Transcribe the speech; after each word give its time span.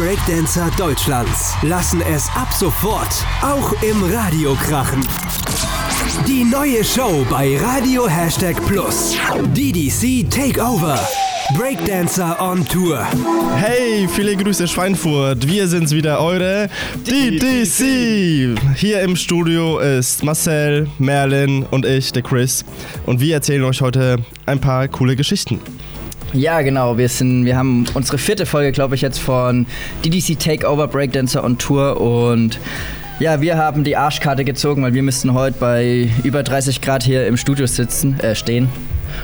Breakdancer 0.00 0.70
Deutschlands 0.78 1.54
lassen 1.60 2.00
es 2.00 2.26
ab 2.34 2.48
sofort 2.58 3.22
auch 3.42 3.74
im 3.82 4.02
Radio 4.02 4.54
krachen. 4.54 5.06
Die 6.26 6.42
neue 6.42 6.82
Show 6.82 7.26
bei 7.28 7.58
Radio 7.58 8.08
Hashtag 8.08 8.56
Plus. 8.66 9.14
DDC 9.54 10.30
Takeover. 10.30 10.98
Breakdancer 11.54 12.40
on 12.40 12.66
Tour. 12.66 13.06
Hey, 13.56 14.08
viele 14.08 14.36
Grüße 14.36 14.66
Schweinfurt. 14.66 15.46
Wir 15.46 15.68
sind's 15.68 15.92
wieder, 15.92 16.18
eure 16.22 16.70
DDC. 17.06 18.58
Hier 18.76 19.02
im 19.02 19.16
Studio 19.16 19.80
ist 19.80 20.24
Marcel, 20.24 20.88
Merlin 20.98 21.66
und 21.70 21.84
ich, 21.84 22.10
der 22.10 22.22
Chris. 22.22 22.64
Und 23.04 23.20
wir 23.20 23.34
erzählen 23.34 23.64
euch 23.64 23.82
heute 23.82 24.16
ein 24.46 24.62
paar 24.62 24.88
coole 24.88 25.14
Geschichten. 25.14 25.60
Ja, 26.32 26.60
genau. 26.62 26.96
Wir, 26.96 27.08
sind, 27.08 27.44
wir 27.44 27.56
haben 27.56 27.86
unsere 27.94 28.18
vierte 28.18 28.46
Folge, 28.46 28.72
glaube 28.72 28.94
ich, 28.94 29.00
jetzt 29.00 29.18
von 29.18 29.66
DDC 30.04 30.38
Takeover 30.38 30.86
Breakdancer 30.86 31.42
on 31.42 31.58
Tour 31.58 32.00
und 32.00 32.58
ja, 33.18 33.40
wir 33.40 33.58
haben 33.58 33.84
die 33.84 33.96
Arschkarte 33.96 34.44
gezogen, 34.44 34.82
weil 34.82 34.94
wir 34.94 35.02
müssten 35.02 35.34
heute 35.34 35.56
bei 35.58 36.08
über 36.24 36.42
30 36.42 36.80
Grad 36.80 37.02
hier 37.02 37.26
im 37.26 37.36
Studio 37.36 37.66
sitzen, 37.66 38.18
äh, 38.20 38.34
stehen 38.34 38.68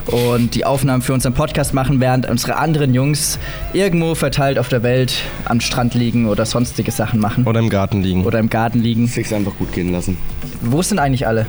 und 0.07 0.55
die 0.55 0.65
Aufnahmen 0.65 1.03
für 1.03 1.13
unseren 1.13 1.35
Podcast 1.35 1.75
machen, 1.75 2.01
während 2.01 2.29
unsere 2.29 2.57
anderen 2.57 2.95
Jungs 2.95 3.39
irgendwo 3.73 4.15
verteilt 4.15 4.59
auf 4.59 4.69
der 4.69 4.83
Welt 4.83 5.15
am 5.45 5.61
Strand 5.61 5.95
liegen 5.95 6.29
oder 6.29 6.47
sonstige 6.47 6.91
Sachen 6.91 7.21
machen. 7.21 7.45
Oder 7.47 7.61
im 7.61 7.69
Garten 7.69 8.03
liegen. 8.03 8.25
Oder 8.25 8.39
im 8.39 8.49
Garten 8.49 8.81
liegen. 8.81 9.07
Sich's 9.07 9.33
einfach 9.33 9.57
gut 9.57 9.73
gehen 9.73 9.93
lassen. 9.93 10.17
Wo 10.63 10.83
sind 10.83 10.99
eigentlich 10.99 11.27
alle? 11.27 11.47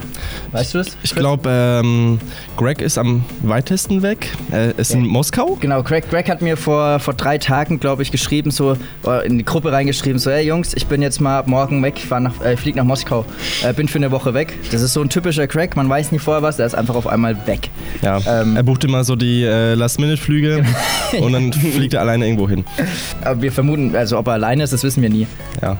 Weißt 0.51 0.73
du 0.73 0.79
das? 0.79 0.97
Ich 1.03 1.15
glaube, 1.15 1.49
ähm, 1.49 2.19
Greg 2.55 2.81
ist 2.81 2.97
am 2.97 3.23
weitesten 3.41 4.01
weg. 4.01 4.29
Er 4.51 4.77
ist 4.77 4.93
in 4.93 5.05
Moskau. 5.05 5.57
Genau, 5.59 5.81
Greg, 5.83 6.09
Greg 6.09 6.29
hat 6.29 6.41
mir 6.41 6.57
vor, 6.57 6.99
vor 6.99 7.13
drei 7.13 7.37
Tagen, 7.37 7.79
glaube 7.79 8.03
ich, 8.03 8.11
geschrieben, 8.11 8.51
so 8.51 8.77
äh, 9.05 9.25
in 9.25 9.37
die 9.37 9.45
Gruppe 9.45 9.71
reingeschrieben, 9.71 10.19
so, 10.19 10.31
hey 10.31 10.45
Jungs, 10.45 10.73
ich 10.73 10.87
bin 10.87 11.01
jetzt 11.01 11.21
mal 11.21 11.43
morgen 11.45 11.81
weg, 11.83 11.95
ich, 11.97 12.09
nach, 12.09 12.41
äh, 12.41 12.57
fliege 12.57 12.77
nach 12.77 12.85
Moskau, 12.85 13.25
äh, 13.63 13.73
bin 13.73 13.87
für 13.87 13.97
eine 13.97 14.11
Woche 14.11 14.33
weg. 14.33 14.53
Das 14.71 14.81
ist 14.81 14.93
so 14.93 15.01
ein 15.01 15.09
typischer 15.09 15.47
Greg, 15.47 15.75
man 15.75 15.89
weiß 15.89 16.11
nie 16.11 16.19
vorher 16.19 16.43
was, 16.43 16.57
der 16.57 16.65
ist 16.65 16.75
einfach 16.75 16.95
auf 16.95 17.07
einmal 17.07 17.47
weg. 17.47 17.69
Ja, 18.01 18.19
Ähm, 18.27 18.55
er 18.57 18.63
bucht 18.63 18.83
immer 18.83 19.03
so 19.03 19.15
die 19.15 19.43
äh, 19.43 19.73
Last-Minute-Flüge 19.75 20.63
und 21.21 21.31
dann 21.33 21.53
fliegt 21.53 21.93
er 21.93 22.01
alleine 22.01 22.25
irgendwo 22.25 22.49
hin. 22.49 22.65
Aber 23.23 23.41
wir 23.41 23.51
vermuten, 23.51 23.95
also 23.95 24.17
ob 24.17 24.27
er 24.27 24.33
alleine 24.33 24.63
ist, 24.63 24.73
das 24.73 24.83
wissen 24.83 25.01
wir 25.01 25.09
nie. 25.09 25.27
Ja, 25.61 25.77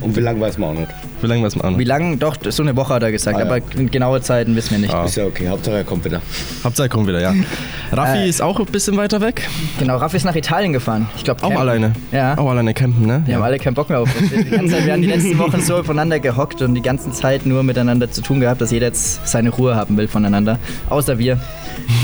Und 0.00 0.16
wie 0.16 0.20
lange 0.20 0.40
weiß 0.40 0.56
man 0.58 0.70
auch 0.70 0.80
nicht. 0.80 0.90
wie 1.20 1.26
lange 1.26 1.42
weiß 1.44 1.56
man 1.56 1.74
auch 1.74 1.78
Wie 1.78 1.84
noch? 1.84 1.88
lange? 1.88 2.16
Doch, 2.16 2.36
so 2.48 2.62
eine 2.62 2.74
Woche 2.76 2.94
hat 2.94 3.02
er 3.02 3.12
gesagt, 3.12 3.36
Ah, 3.36 3.40
ja. 3.40 3.46
aber 3.46 3.60
genaue 3.60 4.20
Zeiten 4.22 4.56
wissen 4.56 4.70
wir 4.72 4.78
nicht. 4.78 4.94
Ah. 4.94 5.04
Ist 5.04 5.16
ja 5.16 5.24
okay, 5.26 5.48
Hauptsache 5.48 5.76
er 5.76 5.84
kommt 5.84 6.04
wieder. 6.04 6.22
Hauptsache 6.64 6.88
kommt 6.88 7.06
wieder, 7.06 7.20
ja. 7.20 7.34
Raffi 7.92 8.18
Äh, 8.18 8.28
ist 8.28 8.40
auch 8.42 8.58
ein 8.60 8.66
bisschen 8.66 8.96
weiter 8.96 9.20
weg. 9.20 9.48
Genau, 9.78 9.96
Raffi 9.96 10.16
ist 10.16 10.24
nach 10.24 10.34
Italien 10.36 10.72
gefahren. 10.72 11.08
Ich 11.16 11.24
glaube, 11.24 11.42
Auch 11.42 11.50
alleine. 11.58 11.92
Ja. 12.12 12.38
Auch 12.38 12.48
alleine 12.50 12.72
campen, 12.74 13.06
ne? 13.06 13.22
Wir 13.26 13.36
haben 13.36 13.42
alle 13.42 13.58
keinen 13.58 13.74
Bock 13.74 13.88
mehr 13.88 14.00
auf 14.00 14.08
uns. 14.20 14.30
Die 14.30 14.50
ganze 14.50 14.74
Zeit, 14.76 14.86
wir 14.86 14.92
haben 14.92 15.02
die 15.02 15.08
letzten 15.08 15.38
Wochen 15.38 15.60
so 15.60 15.82
voneinander 15.82 16.20
gehockt 16.20 16.62
und 16.62 16.74
die 16.74 16.82
ganze 16.82 17.10
Zeit 17.10 17.46
nur 17.46 17.62
miteinander 17.62 18.10
zu 18.10 18.22
tun 18.22 18.40
gehabt, 18.40 18.60
dass 18.60 18.70
jeder 18.70 18.86
jetzt 18.86 19.26
seine 19.26 19.50
Ruhe 19.50 19.74
haben 19.76 19.96
will 19.96 20.08
voneinander. 20.08 20.58
Außer 20.88 21.18
wir. 21.18 21.38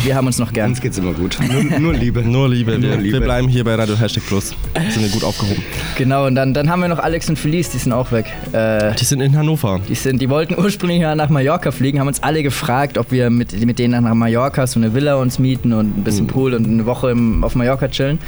Wir 0.05 0.15
haben 0.17 0.27
uns 0.27 0.39
noch 0.39 0.53
gern. 0.53 0.71
Uns 0.71 0.81
geht's 0.81 0.99
immer 0.99 1.13
gut. 1.13 1.39
Nur, 1.71 1.79
nur 1.81 1.95
Liebe. 1.95 2.23
Nur 2.23 2.49
Liebe. 2.49 2.73
Wir, 2.81 2.89
Nur 2.89 2.97
Liebe. 2.99 3.19
wir 3.19 3.21
bleiben 3.21 3.49
hier 3.49 3.65
bei 3.65 3.75
Radio 3.75 3.97
Hashtag 3.99 4.25
Plus. 4.27 4.55
Sind 4.91 5.03
wir 5.03 5.09
gut 5.11 5.23
aufgehoben. 5.25 5.63
Genau, 5.97 6.27
und 6.27 6.35
dann, 6.35 6.55
dann 6.55 6.69
haben 6.71 6.81
wir 6.81 6.89
noch 6.89 6.99
Alex 6.99 7.29
und 7.29 7.39
Felice, 7.39 7.71
die 7.73 7.79
sind 7.79 7.93
auch 7.93 8.11
weg. 8.13 8.27
Äh, 8.53 8.95
Die 8.95 9.05
sind 9.05 9.21
in 9.21 9.37
Hannover. 9.37 9.81
die, 9.89 9.95
sind, 9.95 10.21
die 10.21 10.29
wollten 10.29 10.55
ursprünglich 10.59 11.01
ja 11.01 11.15
nach 11.15 11.29
Mallorca 11.29 11.71
fliegen, 11.71 12.01
haben 12.01 12.09
uns 12.09 12.23
alle 12.23 12.43
gefragt, 12.43 12.99
ob 12.99 13.11
wir 13.13 13.31
mit, 13.31 13.65
mit 13.65 13.79
denen 13.79 14.03
nach 14.05 14.15
Mallorca 14.15 14.67
so 14.67 14.79
eine 14.81 14.95
Villa 14.95 15.17
uns 15.17 15.39
mieten 15.39 15.73
und 15.77 15.99
ein 15.99 16.05
bisschen 16.05 16.27
Pool 16.27 16.55
und 16.55 16.67
eine 16.67 16.87
Woche 16.87 17.11
im, 17.11 17.45
auf 17.45 17.55
Mallorca 17.55 17.89
chillen. 17.89 18.19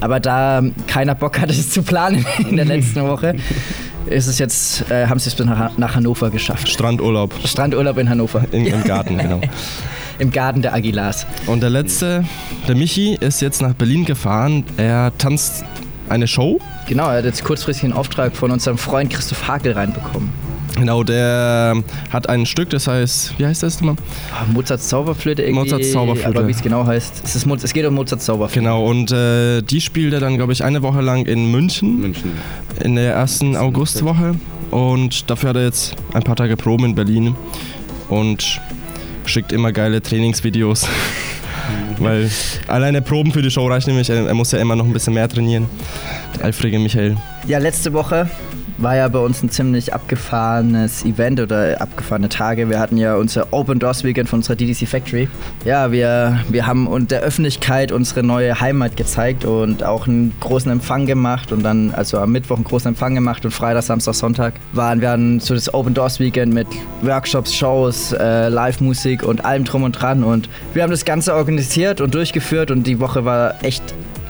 Aber 0.00 0.18
da 0.20 0.62
keiner 0.86 1.14
Bock 1.14 1.40
hatte, 1.40 1.52
es 1.52 1.70
zu 1.70 1.82
planen 1.82 2.24
in 2.38 2.56
der 2.56 2.64
letzten 2.64 3.02
Woche, 3.02 3.36
ist 4.06 4.26
es 4.26 4.38
jetzt, 4.38 4.90
äh, 4.90 5.06
haben 5.06 5.18
sie 5.18 5.28
es 5.28 5.34
bis 5.34 5.46
nach, 5.46 5.76
nach 5.76 5.94
Hannover 5.94 6.30
geschafft. 6.30 6.68
Strandurlaub. 6.68 7.34
Strandurlaub 7.44 7.98
in 7.98 8.08
Hannover. 8.08 8.44
In, 8.52 8.66
Im 8.66 8.84
Garten, 8.84 9.18
genau. 9.18 9.40
Im 10.18 10.30
Garten 10.30 10.62
der 10.62 10.74
Aguilars. 10.74 11.26
Und 11.46 11.62
der 11.62 11.70
letzte, 11.70 12.24
der 12.68 12.74
Michi, 12.74 13.16
ist 13.18 13.40
jetzt 13.40 13.62
nach 13.62 13.74
Berlin 13.74 14.04
gefahren. 14.04 14.64
Er 14.76 15.12
tanzt 15.16 15.64
eine 16.08 16.26
Show. 16.26 16.60
Genau, 16.88 17.08
er 17.08 17.18
hat 17.18 17.24
jetzt 17.24 17.44
kurzfristig 17.44 17.84
einen 17.84 17.92
Auftrag 17.94 18.36
von 18.36 18.50
unserem 18.50 18.76
Freund 18.76 19.10
Christoph 19.10 19.48
Hakel 19.48 19.72
reinbekommen. 19.72 20.30
Genau, 20.76 21.02
der 21.02 21.82
hat 22.10 22.28
ein 22.28 22.46
Stück, 22.46 22.70
das 22.70 22.86
heißt, 22.86 23.38
wie 23.38 23.46
heißt 23.46 23.62
das 23.62 23.80
nochmal? 23.80 23.96
Ah, 24.32 24.44
Mozarts 24.52 24.88
Zauberflöte 24.88 25.42
irgendwie. 25.42 25.64
Mozarts 25.64 25.92
Zauberflöte. 25.92 26.38
Aber 26.38 26.46
wie 26.46 26.52
es 26.52 26.62
genau 26.62 26.86
heißt. 26.86 27.22
Es, 27.24 27.34
ist, 27.36 27.46
es 27.64 27.72
geht 27.72 27.84
um 27.86 27.94
Mozarts 27.94 28.24
Zauberflöte. 28.24 28.60
Genau, 28.60 28.86
und 28.86 29.10
äh, 29.12 29.62
die 29.62 29.80
spielt 29.80 30.12
er 30.12 30.20
dann, 30.20 30.36
glaube 30.36 30.52
ich, 30.52 30.64
eine 30.64 30.82
Woche 30.82 31.00
lang 31.00 31.26
in 31.26 31.50
München, 31.50 32.00
München. 32.00 32.32
in 32.82 32.94
der 32.94 33.12
ersten 33.14 33.56
Augustwoche. 33.56 34.34
Und 34.70 35.28
dafür 35.28 35.50
hat 35.50 35.56
er 35.56 35.64
jetzt 35.64 35.96
ein 36.14 36.22
paar 36.22 36.36
Tage 36.36 36.56
Proben 36.56 36.84
in 36.84 36.94
Berlin 36.94 37.34
und 38.08 38.60
schickt 39.24 39.52
immer 39.52 39.72
geile 39.72 40.00
Trainingsvideos. 40.00 40.86
Weil 41.98 42.30
alleine 42.66 43.02
Proben 43.02 43.32
für 43.32 43.42
die 43.42 43.50
Show 43.50 43.66
reicht 43.66 43.86
nämlich, 43.86 44.08
er, 44.08 44.26
er 44.26 44.34
muss 44.34 44.52
ja 44.52 44.58
immer 44.58 44.76
noch 44.76 44.86
ein 44.86 44.92
bisschen 44.92 45.14
mehr 45.14 45.28
trainieren. 45.28 45.66
Der 46.38 46.46
eifrige 46.46 46.78
Michael. 46.78 47.16
Ja, 47.46 47.58
letzte 47.58 47.92
Woche 47.92 48.28
war 48.82 48.96
ja 48.96 49.08
bei 49.08 49.18
uns 49.18 49.42
ein 49.42 49.50
ziemlich 49.50 49.92
abgefahrenes 49.92 51.04
Event 51.04 51.40
oder 51.40 51.80
abgefahrene 51.80 52.28
Tage. 52.28 52.68
Wir 52.68 52.78
hatten 52.80 52.96
ja 52.96 53.16
unser 53.16 53.52
Open 53.52 53.78
Doors 53.78 54.04
Weekend 54.04 54.28
von 54.28 54.38
unserer 54.38 54.56
DDC 54.56 54.88
Factory. 54.88 55.28
Ja, 55.64 55.92
wir, 55.92 56.40
wir 56.48 56.66
haben 56.66 56.86
und 56.86 57.10
der 57.10 57.20
Öffentlichkeit 57.20 57.92
unsere 57.92 58.22
neue 58.22 58.60
Heimat 58.60 58.96
gezeigt 58.96 59.44
und 59.44 59.84
auch 59.84 60.06
einen 60.06 60.34
großen 60.40 60.70
Empfang 60.70 61.06
gemacht 61.06 61.52
und 61.52 61.62
dann, 61.62 61.92
also 61.94 62.18
am 62.18 62.32
Mittwoch 62.32 62.56
einen 62.56 62.64
großen 62.64 62.88
Empfang 62.88 63.14
gemacht 63.14 63.44
und 63.44 63.50
Freitag, 63.50 63.82
Samstag, 63.82 64.14
Sonntag 64.14 64.54
waren 64.72 65.00
wir 65.00 65.10
dann 65.10 65.40
so 65.40 65.54
das 65.54 65.72
Open 65.74 65.94
Doors 65.94 66.20
Weekend 66.20 66.54
mit 66.54 66.68
Workshops, 67.02 67.54
Shows, 67.54 68.12
äh, 68.12 68.48
Live-Musik 68.48 69.22
und 69.22 69.44
allem 69.44 69.64
drum 69.64 69.82
und 69.82 69.92
dran 69.92 70.24
und 70.24 70.48
wir 70.72 70.82
haben 70.82 70.90
das 70.90 71.04
Ganze 71.04 71.34
organisiert 71.34 72.00
und 72.00 72.14
durchgeführt 72.14 72.70
und 72.70 72.86
die 72.86 73.00
Woche 73.00 73.24
war 73.24 73.62
echt 73.62 73.82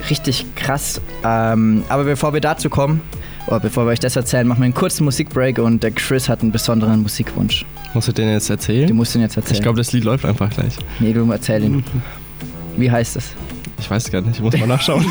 richtig 0.08 0.46
krass. 0.56 1.00
Ähm, 1.24 1.84
aber 1.88 2.04
bevor 2.04 2.32
wir 2.32 2.40
dazu 2.40 2.70
kommen, 2.70 3.02
oder 3.50 3.60
bevor 3.60 3.84
wir 3.86 3.90
euch 3.90 3.98
das 4.00 4.16
erzählen, 4.16 4.46
machen 4.46 4.60
wir 4.60 4.64
einen 4.66 4.74
kurzen 4.74 5.04
Musikbreak 5.04 5.58
und 5.58 5.82
der 5.82 5.90
Chris 5.90 6.28
hat 6.28 6.40
einen 6.42 6.52
besonderen 6.52 7.02
Musikwunsch. 7.02 7.64
Musst 7.94 8.08
du 8.08 8.12
den 8.12 8.30
jetzt 8.30 8.48
Du 8.48 8.52
erzählen? 8.54 8.94
musst 8.94 9.14
ihn 9.16 9.20
jetzt 9.22 9.36
erzählen. 9.36 9.56
Ich 9.56 9.62
glaube, 9.62 9.78
das 9.78 9.92
Lied 9.92 10.04
läuft 10.04 10.24
einfach 10.24 10.48
gleich. 10.50 10.74
nee, 11.00 11.12
du 11.12 11.30
erzähl 11.30 11.64
ihn. 11.64 11.84
Wie 12.76 12.90
heißt 12.90 13.16
es? 13.16 13.24
Ich 13.80 13.90
weiß 13.90 14.10
gar 14.10 14.20
nicht, 14.20 14.36
ich 14.36 14.42
muss 14.42 14.56
mal 14.58 14.66
nachschauen. 14.66 15.04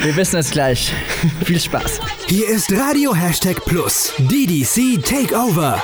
Wir 0.00 0.16
wissen 0.16 0.36
es 0.38 0.50
gleich. 0.50 0.92
Viel 1.44 1.60
Spaß. 1.60 2.00
Hier 2.28 2.48
ist 2.48 2.72
Radio 2.72 3.14
Hashtag 3.14 3.64
Plus. 3.64 4.12
DDC 4.18 5.02
Takeover. 5.04 5.80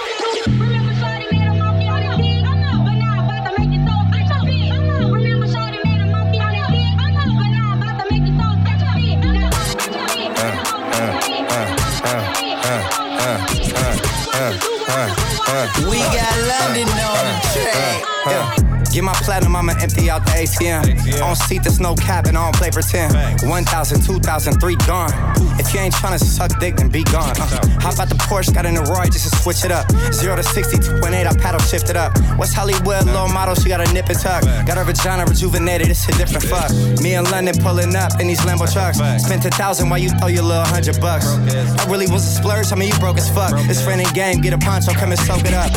We 15.90 15.98
got 15.98 16.34
London 16.46 16.88
on 16.88 17.24
the 17.26 17.34
track. 17.52 18.67
Get 18.98 19.04
my 19.04 19.12
platinum, 19.12 19.54
I'ma 19.54 19.74
empty 19.80 20.10
out 20.10 20.24
the 20.26 20.32
ATM. 20.32 21.22
On 21.22 21.36
seat, 21.36 21.62
there's 21.62 21.78
no 21.78 21.94
cap, 21.94 22.26
and 22.26 22.36
I 22.36 22.50
don't 22.50 22.56
play 22.56 22.68
pretend. 22.68 23.14
1,000, 23.46 24.02
2,000, 24.02 24.58
3 24.58 24.76
gone. 24.90 25.12
If 25.60 25.72
you 25.72 25.78
ain't 25.78 25.94
tryna 25.94 26.18
suck 26.18 26.58
dick, 26.58 26.74
then 26.74 26.88
be 26.88 27.04
gone. 27.04 27.30
Uh, 27.38 27.46
hop 27.78 28.00
out 28.00 28.08
the 28.08 28.18
Porsche, 28.26 28.52
got 28.52 28.66
in 28.66 28.74
the 28.74 28.82
Roy 28.82 29.04
just 29.04 29.30
to 29.30 29.36
switch 29.38 29.64
it 29.64 29.70
up. 29.70 29.86
0 30.12 30.34
to 30.34 30.42
60, 30.42 30.78
2.8, 30.78 31.14
I 31.14 31.36
paddle 31.38 31.60
shift 31.60 31.90
it 31.90 31.96
up. 31.96 32.10
West 32.38 32.54
Hollywood, 32.54 33.06
low 33.06 33.28
model, 33.28 33.54
she 33.54 33.68
got 33.68 33.80
a 33.80 33.86
nip 33.94 34.08
and 34.08 34.18
tuck. 34.18 34.42
Got 34.66 34.78
her 34.78 34.84
vagina 34.84 35.24
rejuvenated, 35.26 35.90
it's 35.90 36.02
a 36.08 36.12
different 36.18 36.42
fuck. 36.50 36.68
Me 37.00 37.14
and 37.14 37.30
London 37.30 37.54
pulling 37.62 37.94
up 37.94 38.18
in 38.18 38.26
these 38.26 38.40
Lambo 38.40 38.66
trucks. 38.66 38.98
Spent 39.22 39.44
a 39.44 39.50
thousand 39.50 39.90
while 39.90 40.00
you 40.00 40.10
throw 40.18 40.26
your 40.26 40.42
little 40.42 40.64
hundred 40.64 41.00
bucks. 41.00 41.26
I 41.26 41.86
really 41.88 42.10
was 42.10 42.26
a 42.26 42.34
splurge, 42.34 42.72
I 42.72 42.74
mean, 42.74 42.88
you 42.88 42.98
broke 42.98 43.18
as 43.18 43.30
fuck. 43.30 43.52
It's 43.70 43.80
friend 43.80 44.00
and 44.00 44.12
game, 44.12 44.40
get 44.40 44.54
a 44.54 44.58
poncho, 44.58 44.90
come 44.90 45.12
and 45.12 45.20
soak 45.20 45.46
it 45.46 45.54
up. 45.54 45.70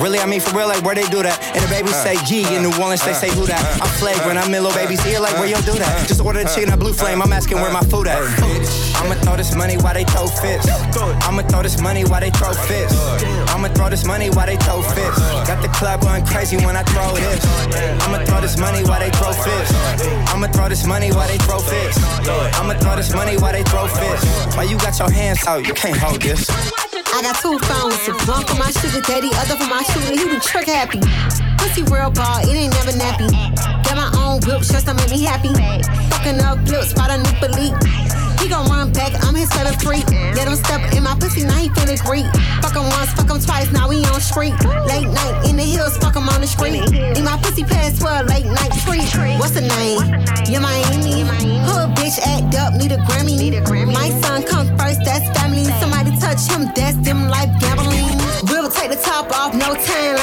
Really, 0.00 0.20
I 0.20 0.26
mean, 0.26 0.40
for 0.40 0.56
real, 0.56 0.68
like, 0.68 0.82
where 0.84 0.94
they 0.94 1.04
do 1.12 1.20
that? 1.22 1.36
And 1.52 1.60
the 1.60 1.68
baby 1.68 1.88
say, 1.88 2.16
G, 2.24 2.45
in 2.54 2.62
New 2.62 2.74
Orleans, 2.80 3.02
they 3.04 3.12
say, 3.12 3.30
who 3.30 3.46
that? 3.46 3.62
I'm 3.80 3.88
flagrant, 3.98 4.38
I'm 4.38 4.52
in 4.52 4.62
little 4.62 4.76
baby's 4.76 5.04
ear, 5.06 5.20
like, 5.20 5.34
where 5.38 5.48
you 5.48 5.56
do 5.66 5.74
that? 5.78 6.08
Just 6.08 6.20
order 6.20 6.42
the 6.42 6.50
chicken 6.50 6.70
at 6.70 6.78
Blue 6.78 6.92
Flame, 6.92 7.22
I'm 7.22 7.32
asking 7.32 7.58
where 7.58 7.72
my 7.72 7.82
food 7.82 8.06
at. 8.06 8.22
I'ma 9.00 9.14
throw 9.22 9.36
this 9.36 9.54
money 9.54 9.76
while 9.76 9.94
they 9.94 10.04
throw 10.04 10.26
fits. 10.26 10.68
I'ma 11.26 11.42
throw 11.42 11.62
this 11.62 11.80
money 11.80 12.04
while 12.04 12.20
they 12.20 12.30
throw 12.30 12.52
fits. 12.52 12.94
I'ma 13.52 13.68
throw 13.68 13.88
this 13.90 14.04
money 14.04 14.30
while 14.30 14.46
they 14.46 14.56
throw 14.56 14.82
fits. 14.82 15.18
Got 15.46 15.62
the 15.62 15.68
club 15.68 16.00
going 16.02 16.24
crazy 16.26 16.56
when 16.56 16.76
I 16.76 16.82
throw 16.84 17.14
this. 17.14 17.44
I'ma 18.04 18.24
throw 18.24 18.40
this 18.40 18.58
money 18.58 18.82
while 18.84 19.00
they 19.00 19.10
throw 19.10 19.32
fits. 19.32 19.70
I'ma 20.32 20.48
throw 20.48 20.68
this 20.68 20.86
money 20.86 21.10
while 21.12 21.28
they 21.28 21.38
throw 21.38 21.58
fits. 21.60 21.98
I'ma 22.58 22.74
throw 22.78 22.96
this 22.96 23.14
money 23.14 23.36
while 23.36 23.52
they 23.52 23.62
throw 23.64 23.86
fits. 23.86 24.24
Why 24.56 24.64
you 24.64 24.78
got 24.78 24.98
your 24.98 25.10
hands 25.10 25.46
out? 25.46 25.66
You 25.66 25.74
can't 25.74 25.96
hold 25.96 26.20
this. 26.22 26.48
I 26.50 27.22
got 27.22 27.36
two 27.40 27.58
phones, 27.60 27.96
one 28.28 28.44
for 28.44 28.56
my 28.56 28.70
sugar 28.70 29.00
daddy, 29.00 29.30
other 29.34 29.56
for 29.56 29.68
my 29.70 29.82
shooter. 29.82 30.12
He 30.12 30.24
be 30.28 30.40
trick 30.40 30.66
happy. 30.66 31.00
Pussy 31.66 31.82
real 31.90 32.10
ball, 32.10 32.38
it 32.46 32.54
ain't 32.54 32.72
never 32.74 32.94
nappy. 32.94 33.26
Got 33.82 33.96
my 33.98 34.10
own 34.22 34.38
whip, 34.46 34.62
just 34.62 34.86
to 34.86 34.94
make 34.94 35.10
me 35.10 35.22
happy. 35.22 35.50
Fucking 36.10 36.38
up 36.40 36.62
flips, 36.66 36.90
spot 36.90 37.10
a 37.10 37.18
new 37.18 37.34
belief. 37.42 37.74
He 38.38 38.48
gon' 38.48 38.70
run 38.70 38.92
back, 38.92 39.12
I'm 39.24 39.34
his 39.34 39.50
favorite 39.50 39.80
freak. 39.82 40.06
Let 40.38 40.46
him 40.46 40.54
step 40.54 40.80
in 40.94 41.02
my 41.02 41.16
pussy, 41.18 41.42
now 41.44 41.58
he 41.58 41.68
feeling 41.70 41.98
great. 42.06 42.26
Fuck 42.62 42.76
him 42.78 42.86
once, 42.94 43.10
fuck 43.18 43.30
him 43.30 43.40
twice, 43.40 43.72
now 43.72 43.88
we 43.88 44.04
on 44.06 44.20
street. 44.20 44.54
Late 44.86 45.10
night 45.10 45.36
in 45.48 45.56
the 45.56 45.66
hills, 45.66 45.96
fuck 45.98 46.14
him 46.14 46.28
on 46.28 46.40
the 46.40 46.46
street. 46.46 46.86
Need 46.90 47.24
my 47.24 47.36
pussy 47.42 47.64
pass 47.64 47.98
for 47.98 48.14
a 48.14 48.22
late 48.22 48.46
night 48.46 48.70
treat. 48.86 49.02
What's 49.40 49.58
the 49.58 49.66
name? 49.66 50.06
Yeah, 50.46 50.60
Miami. 50.60 51.26
Hood 51.66 51.90
bitch 51.98 52.18
act 52.22 52.54
up, 52.54 52.74
need 52.74 52.92
a 52.92 52.98
Grammy. 52.98 53.92
My 53.92 54.10
son 54.22 54.44
come 54.44 54.66
first, 54.78 55.00
that's 55.04 55.26
family. 55.36 55.64
Somebody 55.82 56.14
touch 56.20 56.46
him, 56.46 56.70
that's 56.76 56.96
them 56.98 57.28
life 57.28 57.50
gambling. 57.58 58.14
We'll 58.46 58.70
take 58.70 58.90
the 58.90 59.00
top 59.02 59.32
off, 59.34 59.54
no 59.54 59.74
timelines. 59.74 60.15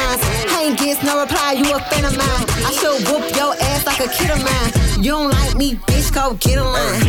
No 1.04 1.20
reply, 1.20 1.52
you 1.54 1.68
a 1.76 1.80
fan 1.92 2.06
of 2.06 2.16
mine. 2.16 2.46
I 2.64 2.72
should 2.72 3.04
whoop 3.08 3.36
your 3.36 3.54
ass 3.60 3.86
like 3.86 4.00
a 4.00 4.08
kid 4.08 4.32
of 4.32 4.40
mine. 4.40 5.04
You 5.04 5.12
don't 5.12 5.30
like 5.30 5.54
me, 5.56 5.76
bitch, 5.76 6.14
go 6.14 6.34
get 6.36 6.58
a 6.58 6.64
line. 6.64 7.04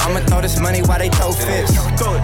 I'ma 0.00 0.20
throw 0.26 0.40
this 0.40 0.58
money 0.58 0.80
while 0.80 0.98
they 0.98 1.10
throw 1.10 1.30
fists. 1.32 1.76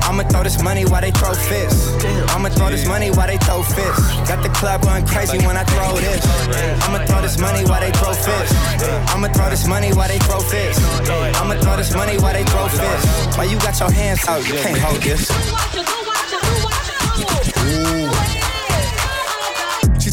I'ma 0.08 0.24
throw 0.24 0.42
this 0.42 0.62
money 0.62 0.86
while 0.86 1.02
they 1.02 1.10
throw 1.10 1.34
fists. 1.34 1.92
I'ma 2.32 2.48
throw 2.48 2.70
this 2.70 2.86
money 2.88 3.10
while 3.10 3.26
they 3.26 3.36
throw 3.36 3.62
fists. 3.62 4.00
Got 4.28 4.42
the 4.42 4.48
club 4.48 4.80
going 4.80 5.06
crazy 5.06 5.38
when 5.44 5.56
I 5.58 5.64
throw 5.64 5.92
this. 6.00 6.24
I'ma 6.88 7.04
throw 7.04 7.20
this 7.20 7.38
money 7.38 7.64
while 7.64 7.80
they 7.80 7.92
throw 7.92 8.14
fists. 8.14 8.56
I'ma 9.12 9.28
throw 9.28 9.50
this 9.50 9.66
money 9.66 9.92
while 9.92 10.08
they 10.08 10.18
throw 10.20 10.40
fists. 10.40 10.82
I'ma 11.36 11.60
throw 11.60 11.76
this 11.76 11.94
money 11.94 12.16
while 12.16 12.32
they 12.32 12.44
throw 12.44 12.66
fists. 12.68 13.36
Why 13.36 13.44
you 13.44 13.58
got 13.58 13.78
your 13.78 13.90
hands 13.90 14.26
out? 14.26 14.46
You 14.48 14.54
can't 14.54 14.78
hold 14.78 15.02
this. 15.02 15.28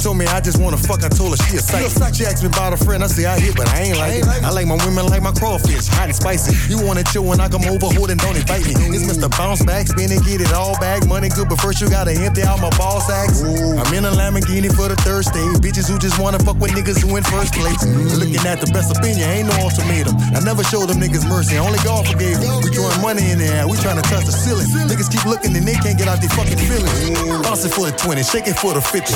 Told 0.07 0.17
me 0.17 0.25
I 0.27 0.39
just 0.39 0.55
wanna 0.63 0.79
fuck, 0.79 1.03
I 1.03 1.11
told 1.11 1.35
her 1.35 1.39
she 1.43 1.57
a 1.57 1.59
sight. 1.59 2.15
She 2.15 2.23
asked 2.23 2.39
me 2.39 2.47
about 2.47 2.71
a 2.71 2.79
friend, 2.79 3.03
I 3.03 3.07
say 3.07 3.27
I 3.27 3.35
hit, 3.35 3.59
but 3.59 3.67
I 3.75 3.91
ain't 3.91 3.99
like 3.99 4.23
it. 4.23 4.23
I 4.23 4.55
like 4.55 4.63
my 4.63 4.79
women 4.87 5.03
like 5.11 5.21
my 5.21 5.35
crawfish, 5.35 5.91
hot 5.91 6.07
and 6.07 6.15
spicy. 6.15 6.55
You 6.71 6.79
wanna 6.79 7.03
chill 7.03 7.27
when 7.27 7.43
I 7.43 7.49
come 7.51 7.67
over, 7.67 7.91
hold 7.91 8.07
and 8.07 8.19
don't 8.23 8.39
invite 8.39 8.63
me. 8.63 8.71
It's 8.95 9.03
Mr. 9.03 9.27
Bounce 9.27 9.67
Back, 9.67 9.91
spin 9.91 10.07
and 10.15 10.23
get 10.23 10.39
it 10.39 10.53
all 10.53 10.79
back. 10.79 11.03
Money 11.11 11.27
good, 11.27 11.49
but 11.51 11.59
first 11.59 11.81
you 11.81 11.89
gotta 11.89 12.15
empty 12.15 12.43
out 12.47 12.63
my 12.63 12.71
ball 12.79 13.03
sacks. 13.03 13.43
I'm 13.43 13.91
in 13.91 14.07
a 14.07 14.13
Lamborghini 14.15 14.71
for 14.71 14.87
the 14.87 14.95
Thursday. 15.03 15.43
Bitches 15.59 15.91
who 15.91 15.99
just 15.99 16.15
wanna 16.23 16.39
fuck 16.39 16.55
with 16.55 16.71
niggas 16.71 17.03
who 17.03 17.11
in 17.19 17.23
first 17.27 17.51
place. 17.51 17.83
Looking 18.15 18.47
at 18.47 18.63
the 18.63 18.71
best 18.71 18.95
opinion, 18.95 19.27
ain't 19.27 19.51
no 19.51 19.55
ultimatum. 19.59 20.15
I 20.31 20.39
never 20.39 20.63
showed 20.63 20.87
them 20.87 21.03
niggas 21.03 21.27
mercy, 21.27 21.59
only 21.59 21.83
God 21.83 22.07
forgave 22.07 22.39
them. 22.39 22.63
We 22.63 22.71
throwing 22.71 23.01
money 23.03 23.27
in 23.27 23.43
the 23.43 23.51
air, 23.51 23.67
we 23.67 23.75
to 23.75 23.91
touch 24.07 24.23
the 24.23 24.31
ceiling. 24.31 24.71
Niggas 24.87 25.11
keep 25.11 25.27
looking 25.27 25.51
and 25.51 25.67
they 25.67 25.75
can't 25.83 25.99
get 25.99 26.07
out 26.07 26.23
their 26.23 26.31
fucking 26.31 26.63
feelings. 26.63 26.95
Bouncing 27.43 27.75
for 27.75 27.91
the 27.91 27.95
20, 27.99 28.23
shaking 28.23 28.55
for 28.55 28.71
the 28.71 28.79
50. 28.79 29.11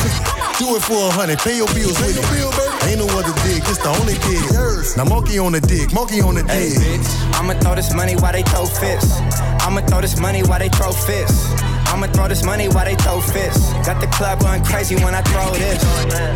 Do 0.60 0.76
it 0.76 0.81
for 0.82 1.08
a 1.08 1.12
hundred, 1.12 1.40
pay 1.40 1.58
your 1.58 1.68
bills 1.74 1.98
with 2.02 2.18
it. 2.18 2.90
Ain't 2.90 3.00
no 3.00 3.08
other 3.18 3.34
dick, 3.46 3.64
it's 3.70 3.78
the 3.78 3.90
only 4.02 4.18
dick. 4.26 4.98
Now 4.98 5.06
monkey 5.06 5.40
on 5.40 5.54
the 5.54 5.62
dick, 5.62 5.94
monkey 5.94 6.22
on 6.22 6.36
the 6.36 6.44
Hey, 6.44 6.74
bitch. 6.74 7.08
I'ma 7.38 7.54
throw 7.60 7.76
this 7.76 7.94
money 7.94 8.16
while 8.16 8.34
they 8.34 8.44
throw 8.44 8.66
fists. 8.66 9.20
I'ma 9.62 9.82
throw 9.82 10.02
this 10.02 10.20
money 10.20 10.44
while 10.44 10.60
they 10.60 10.70
throw 10.70 10.92
fists. 10.92 11.54
I'ma 11.92 12.08
throw 12.08 12.28
this 12.28 12.44
money 12.44 12.68
while 12.70 12.86
they 12.86 12.96
throw 12.96 13.22
fists. 13.22 13.74
Got 13.86 14.02
the 14.02 14.08
club 14.08 14.40
going 14.40 14.64
crazy 14.64 14.96
when 14.96 15.14
I 15.14 15.22
throw 15.22 15.52
this. 15.52 15.84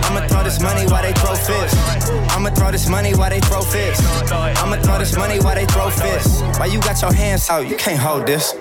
I'ma 0.06 0.28
throw 0.28 0.44
this 0.44 0.62
money 0.62 0.86
while 0.86 1.02
they 1.02 1.14
throw 1.14 1.36
fists. 1.36 1.78
I'ma 2.36 2.50
throw 2.52 2.72
this 2.72 2.88
money 2.90 3.16
while 3.16 3.30
they 3.30 3.40
throw 3.40 3.62
fists. 3.62 4.04
I'ma 4.32 4.78
throw 4.84 5.00
this 5.00 5.16
money 5.16 5.40
while 5.40 5.56
they 5.56 5.66
throw 5.66 5.90
fists. 5.90 6.42
Why 6.60 6.68
you 6.68 6.80
got 6.82 7.02
your 7.02 7.14
hands 7.14 7.50
out? 7.50 7.68
You 7.68 7.78
can't 7.78 8.00
hold 8.00 8.28
this. 8.28 8.54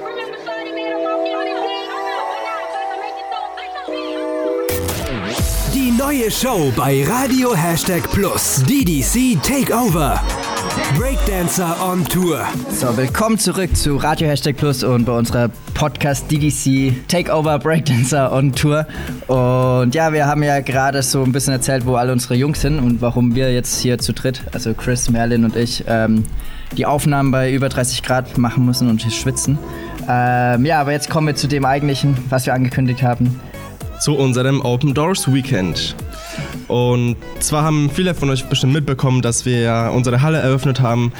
Neue 5.98 6.28
Show 6.28 6.72
bei 6.76 7.04
Radio 7.06 7.54
Hashtag 7.54 8.02
Plus. 8.10 8.64
DDC 8.64 9.40
Takeover. 9.42 10.20
Breakdancer 10.98 11.76
on 11.88 12.04
Tour. 12.04 12.44
So, 12.70 12.96
willkommen 12.96 13.38
zurück 13.38 13.76
zu 13.76 13.96
Radio 13.96 14.26
Hashtag 14.26 14.56
Plus 14.56 14.82
und 14.82 15.04
bei 15.04 15.12
unserer 15.12 15.50
Podcast 15.74 16.28
DDC 16.30 17.06
Takeover 17.06 17.60
Breakdancer 17.60 18.32
on 18.32 18.52
Tour. 18.52 18.86
Und 19.28 19.94
ja, 19.94 20.12
wir 20.12 20.26
haben 20.26 20.42
ja 20.42 20.60
gerade 20.60 21.00
so 21.02 21.22
ein 21.22 21.30
bisschen 21.30 21.52
erzählt, 21.52 21.86
wo 21.86 21.94
alle 21.94 22.10
unsere 22.10 22.34
Jungs 22.34 22.60
sind 22.60 22.80
und 22.80 23.00
warum 23.00 23.36
wir 23.36 23.52
jetzt 23.52 23.80
hier 23.80 23.98
zu 23.98 24.12
dritt, 24.12 24.42
also 24.52 24.74
Chris, 24.74 25.10
Merlin 25.10 25.44
und 25.44 25.54
ich, 25.54 25.84
ähm, 25.86 26.24
die 26.76 26.86
Aufnahmen 26.86 27.30
bei 27.30 27.52
über 27.52 27.68
30 27.68 28.02
Grad 28.02 28.36
machen 28.36 28.64
müssen 28.64 28.88
und 28.90 29.00
schwitzen. 29.00 29.58
Ähm, 30.08 30.64
ja, 30.64 30.80
aber 30.80 30.90
jetzt 30.90 31.08
kommen 31.08 31.28
wir 31.28 31.36
zu 31.36 31.46
dem 31.46 31.64
eigentlichen, 31.64 32.16
was 32.30 32.46
wir 32.46 32.54
angekündigt 32.54 33.02
haben. 33.04 33.40
Zu 34.04 34.16
unserem 34.16 34.60
Open 34.60 34.92
Doors 34.92 35.32
Weekend. 35.32 35.96
Und 36.68 37.16
zwar 37.40 37.62
haben 37.62 37.90
viele 37.90 38.14
von 38.14 38.30
euch 38.30 38.44
bestimmt 38.44 38.72
mitbekommen, 38.72 39.22
dass 39.22 39.44
wir 39.44 39.92
unsere 39.94 40.22
Halle 40.22 40.38
eröffnet 40.38 40.80
haben 40.80 41.12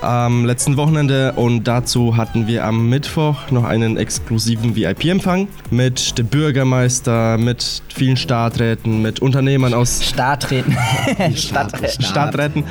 am 0.00 0.44
letzten 0.44 0.76
Wochenende 0.76 1.32
und 1.32 1.64
dazu 1.64 2.16
hatten 2.16 2.46
wir 2.46 2.64
am 2.64 2.88
Mittwoch 2.88 3.50
noch 3.50 3.64
einen 3.64 3.96
exklusiven 3.96 4.76
VIP-Empfang 4.76 5.48
mit 5.70 6.18
dem 6.18 6.26
Bürgermeister, 6.26 7.36
mit 7.36 7.82
vielen 7.92 8.16
Stadträten, 8.16 9.02
mit 9.02 9.20
Unternehmern 9.20 9.74
aus 9.74 10.04
Startreden. 10.04 10.76
Stadträten. 11.34 12.04
Stadträten 12.04 12.64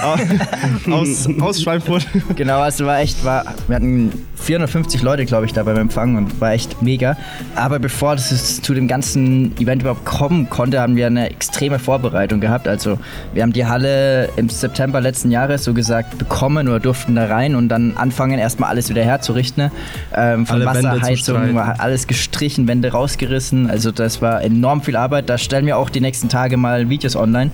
aus, 0.90 1.28
aus 1.40 1.62
Schweinfurt. 1.62 2.06
Genau, 2.34 2.60
also 2.60 2.86
war 2.86 3.00
echt, 3.00 3.24
war, 3.24 3.44
wir 3.68 3.76
hatten 3.76 4.12
450 4.36 5.02
Leute, 5.02 5.24
glaube 5.24 5.46
ich, 5.46 5.52
da 5.52 5.62
beim 5.62 5.76
Empfang 5.76 6.16
und 6.16 6.40
war 6.40 6.52
echt 6.52 6.82
mega. 6.82 7.16
Aber 7.54 7.78
bevor 7.78 8.16
das 8.16 8.60
zu 8.62 8.74
dem 8.74 8.88
ganzen 8.88 9.56
Event 9.58 9.82
überhaupt 9.82 10.04
kommen 10.04 10.48
konnte, 10.48 10.80
haben 10.80 10.96
wir 10.96 11.06
eine 11.06 11.21
extreme 11.30 11.78
Vorbereitung 11.78 12.40
gehabt. 12.40 12.68
Also 12.68 12.98
wir 13.32 13.42
haben 13.42 13.52
die 13.52 13.66
Halle 13.66 14.28
im 14.36 14.48
September 14.48 15.00
letzten 15.00 15.30
Jahres 15.30 15.64
so 15.64 15.74
gesagt 15.74 16.18
bekommen 16.18 16.68
oder 16.68 16.80
durften 16.80 17.14
da 17.14 17.26
rein 17.26 17.54
und 17.54 17.68
dann 17.68 17.96
anfangen 17.96 18.38
erstmal 18.38 18.70
alles 18.70 18.88
wieder 18.88 19.02
herzurichten. 19.02 19.70
Ähm, 20.14 20.46
von 20.46 20.56
Alle 20.56 20.66
Wasserheizung 20.66 21.54
war 21.54 21.80
alles 21.80 22.06
gestrichen, 22.06 22.68
Wände 22.68 22.92
rausgerissen. 22.92 23.70
Also 23.70 23.92
das 23.92 24.22
war 24.22 24.42
enorm 24.42 24.82
viel 24.82 24.96
Arbeit. 24.96 25.28
Da 25.28 25.38
stellen 25.38 25.66
wir 25.66 25.76
auch 25.76 25.90
die 25.90 26.00
nächsten 26.00 26.28
Tage 26.28 26.56
mal 26.56 26.88
Videos 26.88 27.16
online 27.16 27.50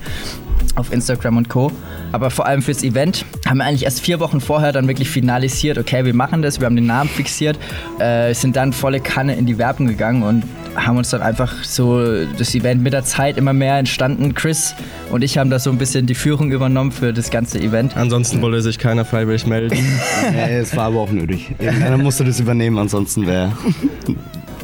auf 0.75 0.91
Instagram 0.91 1.37
und 1.37 1.49
Co. 1.49 1.71
Aber 2.11 2.29
vor 2.29 2.45
allem 2.45 2.61
fürs 2.61 2.83
Event 2.83 3.25
haben 3.47 3.57
wir 3.57 3.65
eigentlich 3.65 3.83
erst 3.83 4.01
vier 4.01 4.19
Wochen 4.19 4.41
vorher 4.41 4.71
dann 4.71 4.87
wirklich 4.87 5.09
finalisiert, 5.09 5.77
okay, 5.77 6.05
wir 6.05 6.13
machen 6.13 6.41
das, 6.41 6.59
wir 6.59 6.65
haben 6.65 6.75
den 6.75 6.87
Namen 6.87 7.09
fixiert, 7.09 7.59
äh, 7.99 8.33
sind 8.33 8.55
dann 8.55 8.73
volle 8.73 8.99
Kanne 8.99 9.35
in 9.35 9.45
die 9.45 9.57
Werbung 9.57 9.87
gegangen 9.87 10.23
und 10.23 10.43
haben 10.75 10.97
uns 10.97 11.09
dann 11.09 11.21
einfach 11.21 11.63
so 11.63 12.25
das 12.25 12.53
Event 12.55 12.81
mit 12.81 12.93
der 12.93 13.03
Zeit 13.03 13.37
immer 13.37 13.53
mehr 13.53 13.77
entstanden. 13.77 14.33
Chris 14.33 14.75
und 15.11 15.23
ich 15.23 15.37
haben 15.37 15.49
da 15.49 15.59
so 15.59 15.69
ein 15.71 15.77
bisschen 15.77 16.05
die 16.05 16.15
Führung 16.15 16.51
übernommen 16.51 16.91
für 16.91 17.13
das 17.13 17.29
ganze 17.31 17.59
Event. 17.59 17.97
Ansonsten 17.97 18.41
wollte 18.41 18.61
sich 18.61 18.77
keiner 18.77 19.05
freiwillig 19.05 19.45
melden. 19.45 19.77
Nee, 20.31 20.57
es 20.57 20.75
war 20.75 20.85
aber 20.85 20.99
auch 20.99 21.11
nötig. 21.11 21.51
Irgendeiner 21.59 21.97
musste 21.97 22.23
das 22.23 22.39
übernehmen, 22.39 22.77
ansonsten 22.77 23.25
wäre 23.25 23.51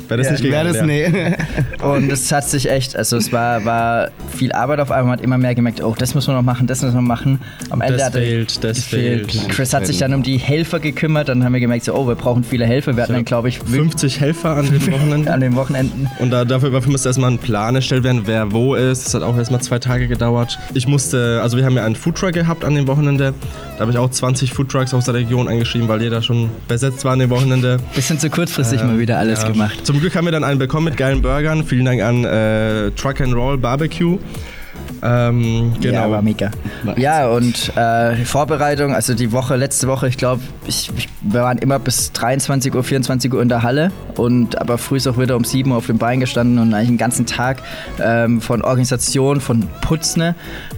Wäre 0.08 0.22
das 0.22 0.32
nicht 0.32 0.44
wär 0.44 0.64
gegangen. 0.64 0.68
das 0.68 0.78
ja. 0.78 0.86
nee. 0.86 1.36
Und 1.84 2.12
es 2.12 2.32
hat 2.32 2.48
sich 2.48 2.70
echt, 2.70 2.96
also 2.96 3.18
es 3.18 3.32
war, 3.32 3.64
war 3.66 4.10
viel 4.36 4.52
Arbeit 4.52 4.80
auf 4.80 4.92
einmal, 4.92 5.06
man 5.06 5.18
hat 5.18 5.22
immer 5.22 5.38
mehr 5.38 5.56
gemerkt, 5.56 5.84
oh, 5.84 5.96
das 5.98 6.16
müssen 6.16 6.30
wir 6.30 6.36
noch 6.36 6.42
machen, 6.42 6.68
das 6.68 6.82
müssen 6.82 6.96
wir 6.96 7.02
machen. 7.02 7.40
Am 7.70 7.82
Ende 7.82 7.98
Das 7.98 8.14
fehlt, 8.14 8.64
das 8.64 8.84
fehlt. 8.84 9.50
Chris 9.50 9.74
hat 9.74 9.86
sich 9.86 9.98
dann 9.98 10.14
um 10.14 10.24
die 10.24 10.38
Helfer 10.38 10.80
gekümmert, 10.80 11.30
dann 11.30 11.44
haben 11.44 11.54
wir 11.54 11.60
gemerkt, 11.60 11.86
so, 11.86 11.94
oh, 11.94 12.08
wir 12.08 12.16
brauchen 12.16 12.44
viele 12.44 12.66
Helfer. 12.66 12.96
Wir 12.96 13.04
hatten 13.04 13.14
dann, 13.14 13.26
glaube 13.26 13.50
ich, 13.50 13.60
50 13.60 14.20
Helfer 14.20 14.56
an 14.58 14.66
den 14.66 14.92
Wochenenden. 14.92 15.28
an 15.34 15.40
den 15.40 15.56
Wochenenden. 15.56 16.10
Und 16.20 16.32
da, 16.32 16.46
dafür, 16.46 16.72
dafür 16.72 16.92
musste 16.92 17.10
erstmal 17.10 17.32
ein 17.32 17.40
Plan 17.40 17.76
erstellt 17.76 18.04
werden, 18.04 18.22
wer 18.26 18.52
wo 18.52 18.76
ist. 18.76 19.06
Das 19.06 19.14
hat 19.14 19.24
auch 19.24 19.38
erstmal 19.38 19.62
zwei 19.62 19.80
Tage 19.80 20.08
gedauert. 20.08 20.58
Ich 20.74 20.88
musste, 20.88 21.40
also 21.42 21.58
wir 21.58 21.66
haben 21.66 21.76
ja 21.76 21.86
einen 21.86 21.96
Foodtruck 21.96 22.34
gehabt 22.34 22.64
an 22.64 22.76
dem 22.76 22.88
Wochenende. 22.88 23.34
Da 23.76 23.82
habe 23.82 23.92
ich 23.92 23.98
auch 23.98 24.10
20 24.10 24.54
Foodtrucks 24.54 24.94
aus 24.94 25.04
der 25.06 25.16
Region 25.16 25.50
eingeschrieben, 25.50 25.88
weil 25.90 26.02
jeder 26.02 26.22
schon 26.22 26.50
besetzt 26.68 27.04
war 27.04 27.12
an 27.12 27.20
dem 27.20 27.30
Wochenende. 27.30 27.78
Bisschen 27.94 28.18
zu 28.18 28.30
kurzfristig 28.30 28.82
mal 28.82 28.98
wieder 29.00 29.18
alles 29.18 29.42
Ja. 29.44 29.50
gemacht. 29.50 29.86
Zum 29.86 30.00
Glück 30.00 30.16
haben 30.16 30.24
wir 30.26 30.32
dann 30.32 30.46
einen 30.46 30.60
bekommen 30.60 30.86
mit 30.86 30.96
geilen 30.98 31.22
Burgern. 31.22 31.66
Vielen 31.66 31.84
Dank 31.84 32.02
an 32.02 32.24
äh, 32.24 32.92
Truck 32.92 33.20
and 33.20 33.34
Roll 33.34 33.58
Barbecue. 33.58 34.18
Ähm, 35.04 35.74
genau. 35.82 35.94
Ja, 36.06 36.12
war 36.12 36.22
mega. 36.22 36.52
Ja, 36.98 37.28
und 37.30 37.72
äh, 37.76 38.16
die 38.16 38.26
Vorbereitung, 38.26 38.94
also 38.94 39.14
die 39.14 39.32
Woche, 39.32 39.56
letzte 39.56 39.88
Woche, 39.88 40.08
ich 40.08 40.18
glaube, 40.18 40.42
wir 41.22 41.42
waren 41.42 41.58
immer 41.58 41.80
bis 41.80 42.12
23 42.14 42.74
Uhr, 42.74 42.84
24 42.84 43.32
Uhr 43.34 43.42
in 43.42 43.50
der 43.50 43.64
Halle 43.64 43.92
und 44.16 44.60
aber 44.60 44.78
früh 44.78 44.98
ist 44.98 45.08
auch 45.08 45.18
wieder 45.18 45.36
um 45.36 45.44
7 45.44 45.70
Uhr 45.72 45.78
auf 45.78 45.88
dem 45.88 45.98
Bein 45.98 46.20
gestanden 46.20 46.60
und 46.60 46.74
eigentlich 46.74 46.90
den 46.90 46.98
ganzen 46.98 47.26
Tag 47.26 47.62
ähm, 48.00 48.42
von 48.42 48.62
Organisation, 48.62 49.42
von 49.42 49.68
Putzen 49.82 50.34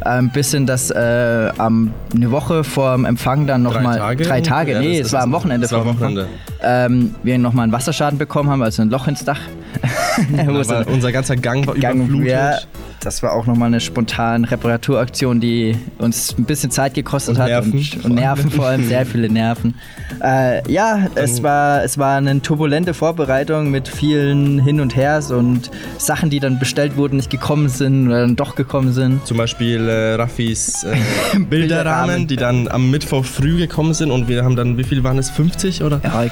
ähm, 0.05 0.29
bis 0.33 0.51
hin, 0.51 0.65
dass 0.65 0.89
äh, 0.91 1.49
am, 1.57 1.93
eine 2.15 2.31
Woche 2.31 2.63
vor 2.63 2.95
dem 2.95 3.05
Empfang 3.05 3.47
dann 3.47 3.63
Drei 3.63 3.73
nochmal. 3.73 3.97
Tage? 3.97 4.23
Drei 4.23 4.41
Tage, 4.41 4.71
Ja, 4.73 4.79
nee, 4.79 4.99
es 4.99 5.13
war 5.13 5.21
am 5.23 5.31
Wochenende 5.31 5.61
das 5.67 5.71
war 5.71 5.81
am 5.81 5.89
Empfang. 5.89 6.25
Ähm, 6.61 7.15
wir 7.23 7.37
nochmal 7.37 7.63
einen 7.63 7.71
Wasserschaden 7.73 8.17
bekommen 8.17 8.49
haben, 8.49 8.61
also 8.63 8.81
ein 8.81 8.89
Loch 8.89 9.07
ins 9.07 9.23
Dach. 9.23 9.39
Es 10.59 10.67
dann- 10.67 10.85
unser 10.85 11.11
ganzer 11.11 11.35
Gang 11.35 11.67
war 11.67 11.75
Gang, 11.75 11.97
überflutet. 11.97 12.29
ja, 12.31 12.57
Das 12.99 13.21
war 13.23 13.33
auch 13.33 13.45
nochmal 13.45 13.67
eine 13.67 13.79
spontane 13.79 14.49
Reparaturaktion, 14.49 15.39
die 15.39 15.77
uns 15.97 16.35
ein 16.37 16.45
bisschen 16.45 16.71
Zeit 16.71 16.93
gekostet 16.93 17.35
Und 17.35 17.41
hat. 17.41 17.49
Nerven 17.49 17.71
und, 17.73 17.85
vor 17.85 18.05
und 18.05 18.15
Nerven 18.15 18.51
vor 18.51 18.65
allem, 18.65 18.87
sehr 18.87 19.05
viele 19.05 19.29
Nerven. 19.29 19.75
Äh, 20.21 20.69
ja, 20.71 21.07
es 21.15 21.43
war, 21.43 21.83
es 21.83 21.97
war 21.97 22.17
eine 22.17 22.41
turbulente 22.41 22.93
Vorbereitung 22.93 23.69
mit 23.71 23.87
vielen 23.87 24.59
Hin 24.59 24.81
und 24.81 24.95
Hers 24.95 25.31
und 25.31 25.69
Sachen, 25.97 26.29
die 26.29 26.39
dann 26.39 26.59
bestellt 26.59 26.97
wurden, 26.97 27.17
nicht 27.17 27.29
gekommen 27.29 27.69
sind 27.69 28.07
oder 28.07 28.21
dann 28.21 28.35
doch 28.35 28.55
gekommen 28.55 28.93
sind. 28.93 29.25
Zum 29.27 29.37
Beispiel 29.37 29.87
äh, 29.87 30.15
Raffis 30.15 30.83
äh, 30.83 31.39
Bilderrahmen, 31.39 32.27
die 32.27 32.35
dann 32.35 32.67
am 32.67 32.89
Mittwoch 32.89 33.25
früh 33.25 33.57
gekommen 33.57 33.93
sind 33.93 34.11
und 34.11 34.27
wir 34.27 34.43
haben 34.43 34.55
dann, 34.55 34.77
wie 34.77 34.83
viel 34.83 35.03
waren 35.03 35.17
es? 35.17 35.29
50 35.29 35.83
oder? 35.83 36.01
Ja, 36.03 36.25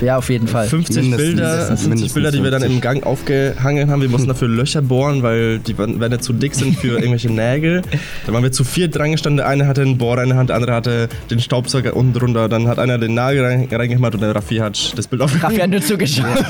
ja 0.00 0.16
auf 0.16 0.30
jeden 0.30 0.46
Fall. 0.46 0.68
50 0.68 0.96
Mindestens, 0.96 1.16
Bilder, 1.26 1.50
mindestens, 1.50 1.82
50 1.82 2.14
Bilder, 2.14 2.30
die 2.30 2.42
wir 2.42 2.50
dann 2.50 2.60
50. 2.62 2.76
im 2.76 2.80
Gang 2.80 3.04
aufgehangen 3.06 3.90
haben. 3.90 4.00
Wir 4.00 4.08
mussten 4.08 4.28
dafür 4.34 4.48
Löcher 4.48 4.82
bohren, 4.82 5.22
weil 5.22 5.58
die 5.58 5.76
waren- 5.76 6.00
nicht 6.08 6.24
zu 6.24 6.32
dick 6.32 6.54
sind 6.54 6.76
für 6.78 6.94
irgendwelche 6.98 7.30
Nägel. 7.32 7.82
Dann 8.26 8.34
waren 8.34 8.42
wir 8.42 8.52
zu 8.52 8.64
viert 8.64 8.96
dran 8.96 9.12
gestanden. 9.12 9.38
Der 9.38 9.46
eine 9.48 9.66
hatte 9.66 9.82
einen 9.82 9.98
Bohrer 9.98 10.22
in 10.22 10.30
der 10.30 10.38
Hand, 10.38 10.48
der 10.50 10.56
andere 10.56 10.72
hatte 10.74 11.08
den 11.30 11.40
Staubsauger 11.40 11.96
unten 11.96 12.12
drunter. 12.12 12.48
Dann 12.48 12.68
hat 12.68 12.78
einer 12.78 12.98
den 12.98 13.14
Nagel 13.14 13.44
rein- 13.44 13.68
reingemacht 13.70 14.14
und 14.14 14.20
der 14.20 14.34
Raffi 14.34 14.56
hat 14.56 14.96
das 14.96 15.06
Bild 15.08 15.22
aufgehangen. 15.22 15.44
Raffi 15.46 15.60
hat 15.62 15.70
nur 15.70 15.80
zugeschaut. 15.82 16.44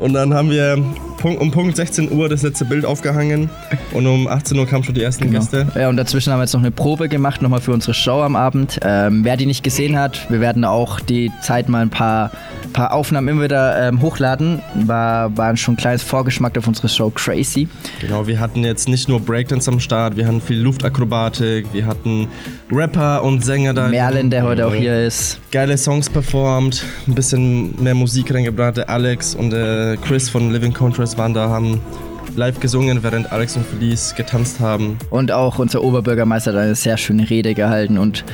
Und 0.00 0.12
dann 0.12 0.32
haben 0.34 0.50
wir 0.50 0.82
um 1.24 1.50
Punkt 1.50 1.76
16 1.76 2.12
Uhr 2.12 2.28
das 2.28 2.42
letzte 2.42 2.64
Bild 2.64 2.84
aufgehangen 2.84 3.50
und 3.92 4.06
um 4.06 4.26
18 4.28 4.58
Uhr 4.58 4.66
kamen 4.66 4.84
schon 4.84 4.94
die 4.94 5.02
ersten 5.02 5.30
Gäste. 5.30 5.66
Ja, 5.74 5.88
und 5.88 5.96
dazwischen 5.96 6.32
haben 6.32 6.38
wir 6.38 6.44
jetzt 6.44 6.54
noch 6.54 6.60
eine 6.60 6.70
Probe 6.70 7.08
gemacht, 7.08 7.42
nochmal 7.42 7.60
für 7.60 7.72
unsere 7.72 7.94
Show 7.94 8.22
am 8.22 8.36
Abend. 8.36 8.78
Ähm, 8.82 9.24
wer 9.24 9.36
die 9.36 9.46
nicht 9.46 9.64
gesehen 9.64 9.98
hat, 9.98 10.30
wir 10.30 10.40
werden 10.40 10.64
auch 10.64 11.00
die 11.00 11.32
Zeit 11.42 11.68
mal 11.68 11.82
ein 11.82 11.90
paar, 11.90 12.30
paar 12.72 12.92
Aufnahmen 12.92 13.28
immer 13.28 13.44
wieder 13.44 13.88
ähm, 13.88 14.00
hochladen. 14.00 14.62
War, 14.74 15.36
war 15.36 15.56
schon 15.56 15.74
ein 15.74 15.76
kleines 15.76 16.02
Vorgeschmack 16.02 16.56
auf 16.56 16.66
unsere 16.66 16.88
Show 16.88 17.10
Crazy. 17.10 17.68
Genau, 18.00 18.26
wir 18.26 18.38
hatten 18.40 18.64
jetzt 18.64 18.88
nicht 18.88 19.08
nur 19.08 19.20
Breakdance 19.20 19.70
am 19.70 19.80
Start, 19.80 20.16
wir 20.16 20.26
hatten 20.26 20.40
viel 20.40 20.58
Luftakrobatik, 20.58 21.66
wir 21.72 21.86
hatten 21.86 22.28
Rapper 22.70 23.22
und 23.24 23.44
Sänger 23.44 23.74
da. 23.74 23.88
Merlin, 23.88 24.30
der 24.30 24.44
heute 24.44 24.66
auch 24.66 24.74
hier 24.74 25.04
ist. 25.06 25.38
Geile 25.50 25.76
Songs 25.78 26.10
performt, 26.10 26.84
ein 27.06 27.14
bisschen 27.14 27.82
mehr 27.82 27.94
Musik 27.94 28.32
reingebracht. 28.32 28.76
Der 28.76 28.90
Alex 28.90 29.34
und 29.34 29.50
der 29.50 29.96
Chris 29.96 30.28
von 30.28 30.52
Living 30.52 30.72
Contrast 30.72 31.07
waren 31.16 31.32
da, 31.32 31.48
haben 31.48 31.80
live 32.36 32.60
gesungen, 32.60 33.02
während 33.02 33.32
Alex 33.32 33.56
und 33.56 33.66
Felice 33.66 34.14
getanzt 34.14 34.60
haben. 34.60 34.98
Und 35.10 35.32
auch 35.32 35.58
unser 35.58 35.82
Oberbürgermeister 35.82 36.52
hat 36.52 36.58
eine 36.58 36.74
sehr 36.74 36.96
schöne 36.96 37.28
Rede 37.28 37.54
gehalten 37.54 37.98
und 37.98 38.24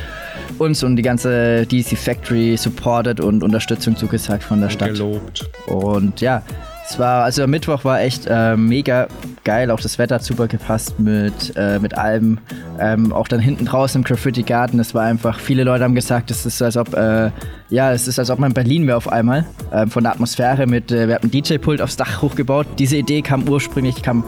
uns 0.57 0.83
und 0.83 0.95
die 0.95 1.01
ganze 1.01 1.65
DC 1.65 1.97
Factory 1.97 2.55
supported 2.57 3.19
und 3.19 3.43
Unterstützung 3.43 3.95
zugesagt 3.95 4.43
von 4.43 4.61
der 4.61 4.69
Stadt. 4.69 4.93
Gelobt. 4.93 5.49
Und 5.67 6.21
ja, 6.21 6.43
es 6.87 6.99
war, 6.99 7.23
also 7.23 7.41
der 7.41 7.47
Mittwoch 7.47 7.83
war 7.83 8.01
echt 8.01 8.27
äh, 8.27 8.55
mega 8.55 9.07
geil. 9.43 9.71
Auch 9.71 9.79
das 9.79 9.97
Wetter 9.97 10.15
hat 10.15 10.23
super 10.23 10.47
gepasst 10.47 10.99
mit, 10.99 11.53
äh, 11.55 11.79
mit 11.79 11.97
allem. 11.97 12.37
Ähm, 12.79 13.11
auch 13.11 13.27
dann 13.27 13.39
hinten 13.39 13.65
draußen 13.65 14.01
im 14.01 14.05
Graffiti 14.05 14.43
Garden. 14.43 14.79
Es 14.79 14.93
war 14.93 15.03
einfach, 15.03 15.39
viele 15.39 15.63
Leute 15.63 15.83
haben 15.83 15.95
gesagt, 15.95 16.29
es 16.29 16.45
ist 16.45 16.61
als 16.61 16.77
ob, 16.77 16.93
äh, 16.93 17.31
ja, 17.69 17.91
es 17.91 18.07
ist 18.07 18.19
als 18.19 18.29
ob 18.29 18.39
man 18.39 18.51
in 18.51 18.53
Berlin 18.53 18.87
wäre 18.87 18.97
auf 18.97 19.11
einmal. 19.11 19.45
Ähm, 19.73 19.89
von 19.89 20.03
der 20.03 20.13
Atmosphäre 20.13 20.67
mit, 20.67 20.91
äh, 20.91 21.07
wir 21.07 21.15
hatten 21.15 21.31
einen 21.31 21.43
DJ-Pult 21.43 21.81
aufs 21.81 21.97
Dach 21.97 22.21
hochgebaut. 22.21 22.67
Diese 22.77 22.97
Idee 22.97 23.21
kam 23.21 23.47
ursprünglich, 23.47 24.01
kam 24.01 24.23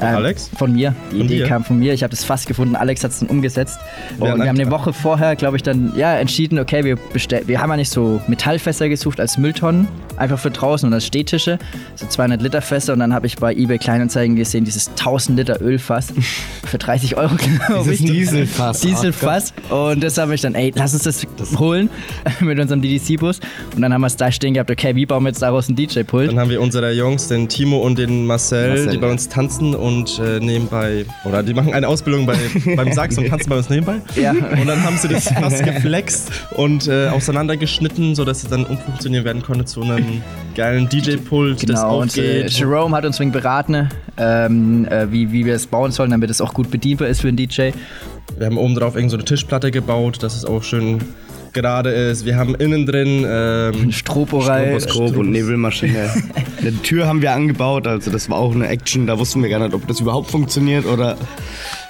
ähm, 0.00 0.16
Alex? 0.16 0.50
von 0.56 0.72
mir. 0.72 0.94
Die 1.10 1.16
Von 1.16 1.26
Idee 1.26 1.38
dir? 1.38 1.46
kam 1.46 1.64
von 1.64 1.78
mir. 1.78 1.92
Ich 1.92 2.02
habe 2.02 2.10
das 2.10 2.24
fast 2.24 2.46
gefunden. 2.46 2.76
Alex 2.76 3.02
hat 3.02 3.10
es 3.10 3.20
dann 3.20 3.28
umgesetzt. 3.28 3.78
Wer 4.18 4.34
Und 4.34 4.40
wir 4.40 4.48
haben 4.48 4.58
eine 4.58 4.70
Woche 4.70 4.92
vorher, 4.92 5.34
glaube 5.36 5.56
ich, 5.56 5.62
dann 5.62 5.92
ja 5.96 6.16
entschieden, 6.16 6.58
okay, 6.58 6.84
wir 6.84 6.98
wir 7.46 7.60
haben 7.60 7.70
ja 7.70 7.76
nicht 7.76 7.90
so 7.90 8.20
Metallfässer 8.28 8.88
gesucht 8.88 9.18
als 9.18 9.38
Mülltonnen, 9.38 9.88
einfach 10.16 10.38
für 10.38 10.50
draußen 10.50 10.86
und 10.86 10.94
als 10.94 11.06
Stehtische, 11.06 11.58
so 11.96 12.06
200 12.06 12.40
Liter 12.40 12.62
Fässer 12.62 12.92
und 12.92 13.00
dann 13.00 13.12
habe 13.12 13.26
ich 13.26 13.36
bei 13.36 13.52
eBay 13.52 13.78
Kleinanzeigen 13.78 14.36
gesehen, 14.36 14.64
dieses 14.64 14.88
1000 14.88 15.38
Liter 15.38 15.60
Ölfass 15.60 16.12
für 16.64 16.78
30 16.78 17.16
Euro, 17.16 17.34
glaube 17.36 17.84
Dieses 17.84 18.00
ich. 18.00 18.06
Dieselfass. 18.06 18.80
Dieselfass. 18.80 19.52
Und 19.70 20.02
das 20.02 20.18
habe 20.18 20.34
ich 20.34 20.40
dann, 20.40 20.54
ey, 20.54 20.72
lass 20.74 20.94
uns 20.94 21.02
das, 21.02 21.26
holen 21.58 21.90
mit 22.40 22.58
unserem 22.58 22.77
DDC-Bus. 22.82 23.40
Und 23.74 23.82
dann 23.82 23.92
haben 23.92 24.00
wir 24.00 24.06
es 24.06 24.16
da 24.16 24.30
stehen 24.30 24.54
gehabt, 24.54 24.70
okay, 24.70 24.94
wie 24.94 25.06
bauen 25.06 25.22
wir 25.24 25.30
jetzt 25.30 25.42
daraus 25.42 25.68
ein 25.68 25.76
DJ-Pult? 25.76 26.30
Dann 26.30 26.38
haben 26.38 26.50
wir 26.50 26.60
unsere 26.60 26.92
Jungs, 26.92 27.28
den 27.28 27.48
Timo 27.48 27.78
und 27.78 27.98
den 27.98 28.26
Marcel, 28.26 28.68
Marcel, 28.68 28.90
die 28.90 28.98
bei 28.98 29.06
ja. 29.06 29.12
uns 29.12 29.28
tanzen 29.28 29.74
und 29.74 30.18
äh, 30.18 30.40
nebenbei, 30.40 31.04
oder 31.24 31.42
die 31.42 31.54
machen 31.54 31.72
eine 31.74 31.88
Ausbildung 31.88 32.26
bei, 32.26 32.36
beim 32.76 32.92
Sachs 32.92 33.18
und 33.18 33.28
tanzen 33.28 33.48
bei 33.48 33.56
uns 33.56 33.68
nebenbei. 33.68 34.00
Ja. 34.16 34.32
Und 34.32 34.66
dann 34.66 34.82
haben 34.82 34.96
sie 34.96 35.08
das 35.08 35.24
Fass 35.28 35.62
geflext 35.62 36.30
und 36.56 36.88
äh, 36.88 37.08
auseinandergeschnitten, 37.08 38.14
sodass 38.14 38.42
es 38.42 38.50
dann 38.50 38.64
umfunktionieren 38.64 39.24
werden 39.24 39.42
konnte 39.42 39.64
zu 39.64 39.82
einem 39.82 40.22
geilen 40.54 40.88
DJ-Pult, 40.88 41.68
das 41.68 41.80
Genau, 41.80 42.00
und 42.00 42.16
äh, 42.16 42.20
aufgeht. 42.20 42.50
Jerome 42.50 42.96
hat 42.96 43.04
uns 43.04 43.20
wegen 43.20 43.32
beraten, 43.32 43.88
ähm, 44.16 44.86
äh, 44.86 45.10
wie, 45.10 45.32
wie 45.32 45.44
wir 45.44 45.54
es 45.54 45.66
bauen 45.66 45.92
sollen, 45.92 46.10
damit 46.10 46.30
es 46.30 46.40
auch 46.40 46.54
gut 46.54 46.70
bedienbar 46.70 47.08
ist 47.08 47.20
für 47.20 47.28
einen 47.28 47.36
DJ. 47.36 47.70
Wir 48.36 48.46
haben 48.46 48.58
oben 48.58 48.74
drauf 48.74 48.94
irgend 48.94 49.10
so 49.10 49.16
eine 49.16 49.24
Tischplatte 49.24 49.70
gebaut, 49.70 50.22
dass 50.22 50.36
es 50.36 50.44
auch 50.44 50.62
schön 50.62 51.00
gerade 51.52 51.90
ist. 51.90 52.24
Wir 52.24 52.36
haben 52.36 52.54
innen 52.54 52.86
drin 52.86 53.24
ähm, 53.28 53.92
Stroborai. 53.92 54.78
Stroboskop 54.80 55.16
und 55.16 55.30
Nebelmaschine. 55.30 56.10
Eine 56.60 56.82
Tür 56.82 57.06
haben 57.06 57.22
wir 57.22 57.32
angebaut, 57.32 57.86
also 57.86 58.10
das 58.10 58.28
war 58.30 58.38
auch 58.38 58.54
eine 58.54 58.68
Action. 58.68 59.06
Da 59.06 59.18
wussten 59.18 59.42
wir 59.42 59.48
gar 59.48 59.60
nicht, 59.60 59.74
ob 59.74 59.86
das 59.86 60.00
überhaupt 60.00 60.30
funktioniert 60.30 60.86
oder. 60.86 61.16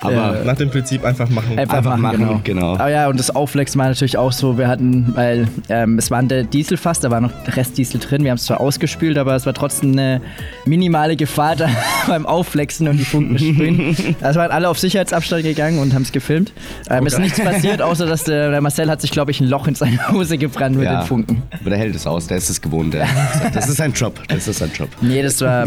Aber 0.01 0.45
nach 0.45 0.57
dem 0.57 0.71
Prinzip 0.71 1.05
einfach 1.05 1.29
machen. 1.29 1.59
Einfach, 1.59 1.79
Einfach 1.79 1.97
machen, 1.97 2.21
machen, 2.21 2.43
genau. 2.45 2.61
genau. 2.61 2.75
Aber 2.75 2.91
ja, 2.91 3.09
und 3.09 3.19
das 3.19 3.35
Aufflexen 3.35 3.79
war 3.81 3.89
natürlich 3.89 4.17
auch 4.17 4.33
so, 4.33 4.57
wir 4.59 4.69
hatten, 4.69 5.13
weil 5.15 5.49
ähm, 5.69 5.99
es 5.99 6.11
war 6.11 6.23
der 6.23 6.45
Dieselfass, 6.45 7.01
da 7.01 7.11
war 7.11 7.21
noch 7.21 7.33
Restdiesel 7.49 8.01
drin, 8.01 8.23
wir 8.23 8.31
haben 8.31 8.39
es 8.39 8.45
zwar 8.45 8.61
ausgespült, 8.61 9.19
aber 9.19 9.35
es 9.35 9.47
war 9.47 9.55
trotzdem 9.55 9.93
eine 9.93 10.21
minimale 10.67 11.17
Gefahr 11.17 11.57
da 11.57 11.69
beim 12.07 12.27
Aufflexen 12.27 12.89
und 12.89 12.99
die 12.99 13.05
Funken 13.05 13.39
sprühen. 13.39 13.97
Also 14.21 14.41
waren 14.41 14.51
alle 14.51 14.69
auf 14.69 14.79
Sicherheitsabstand 14.79 15.43
gegangen 15.43 15.79
und 15.79 15.95
haben 15.95 16.03
es 16.03 16.13
gefilmt. 16.13 16.53
Ähm, 16.91 17.07
ist 17.07 17.19
nichts 17.19 17.41
passiert, 17.41 17.81
außer 17.83 18.07
dass 18.07 18.25
der, 18.25 18.51
der 18.51 18.61
Marcel 18.61 18.91
hat 18.91 19.01
sich, 19.01 19.11
glaube 19.11 19.31
ich, 19.31 19.41
ein 19.41 19.49
Loch 19.49 19.67
in 19.67 19.75
seine 19.75 20.09
Hose 20.11 20.39
gebrannt 20.39 20.77
mit 20.77 20.85
ja, 20.85 21.01
den 21.01 21.07
Funken. 21.07 21.43
aber 21.51 21.71
der 21.71 21.79
hält 21.79 21.95
es 21.95 22.07
aus, 22.07 22.27
der 22.27 22.37
ist 22.37 22.51
es 22.51 22.61
gewohnt. 22.61 22.95
Der, 22.95 23.07
das 23.53 23.69
ist 23.69 23.77
sein 23.77 23.93
Job, 23.93 24.21
das 24.29 24.49
ist 24.49 24.59
sein 24.59 24.71
Job. 24.75 24.89
Nee, 25.01 25.23
das 25.23 25.41
war, 25.41 25.67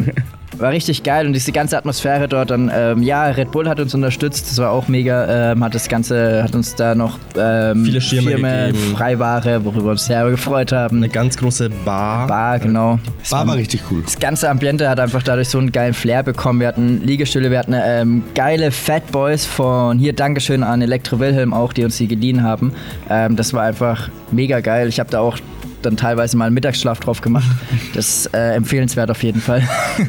war 0.57 0.71
richtig 0.71 1.03
geil 1.03 1.25
und 1.25 1.33
diese 1.33 1.51
ganze 1.51 1.77
Atmosphäre 1.77 2.27
dort 2.27 2.51
dann, 2.51 2.71
ähm, 2.73 3.03
ja, 3.03 3.25
Red 3.25 3.51
Bull 3.51 3.67
hat 3.67 3.79
uns 3.79 3.93
unterstützt, 3.93 4.20
das 4.29 4.57
war 4.57 4.71
auch 4.71 4.87
mega, 4.87 5.51
ähm, 5.51 5.63
hat 5.63 5.75
das 5.75 5.87
Ganze, 5.87 6.43
hat 6.43 6.55
uns 6.55 6.75
da 6.75 6.95
noch 6.95 7.17
ähm, 7.37 7.85
Viele 7.85 8.01
Schirme 8.01 8.31
gegeben. 8.31 8.95
Freiware, 8.95 9.63
worüber 9.65 9.85
wir 9.85 9.91
uns 9.91 10.05
sehr 10.05 10.29
gefreut 10.29 10.71
haben. 10.71 10.97
Eine 10.97 11.09
ganz 11.09 11.37
große 11.37 11.69
Bar. 11.85 12.27
Bar, 12.27 12.59
genau. 12.59 12.99
Das 13.19 13.31
War 13.31 13.53
richtig 13.55 13.81
cool. 13.91 14.01
das 14.03 14.19
ganze 14.19 14.49
Ambiente 14.49 14.89
hat 14.89 14.99
einfach 14.99 15.23
dadurch 15.23 15.49
so 15.49 15.57
einen 15.57 15.71
geilen 15.71 15.93
Flair 15.93 16.23
bekommen. 16.23 16.59
Wir 16.59 16.67
hatten 16.67 17.01
Liegestühle, 17.03 17.51
wir 17.51 17.59
hatten 17.59 17.75
ähm, 17.75 18.23
geile 18.35 18.71
Fat 18.71 19.11
Boys 19.11 19.45
von 19.45 19.97
hier, 19.99 20.13
Dankeschön 20.13 20.63
an 20.63 20.81
Elektro 20.81 21.19
Wilhelm 21.19 21.53
auch, 21.53 21.73
die 21.73 21.83
uns 21.83 21.97
die 21.97 22.07
geliehen 22.07 22.43
haben. 22.43 22.73
Ähm, 23.09 23.35
das 23.35 23.53
war 23.53 23.63
einfach 23.63 24.09
mega 24.31 24.59
geil. 24.59 24.87
Ich 24.87 24.99
habe 24.99 25.09
da 25.09 25.19
auch 25.19 25.37
dann 25.81 25.97
teilweise 25.97 26.37
mal 26.37 26.45
einen 26.45 26.55
Mittagsschlaf 26.55 26.99
drauf 26.99 27.21
gemacht. 27.21 27.49
Das 27.93 28.25
ist 28.25 28.33
äh, 28.33 28.53
empfehlenswert 28.53 29.11
auf 29.11 29.21
jeden 29.21 29.41
Fall. 29.41 29.67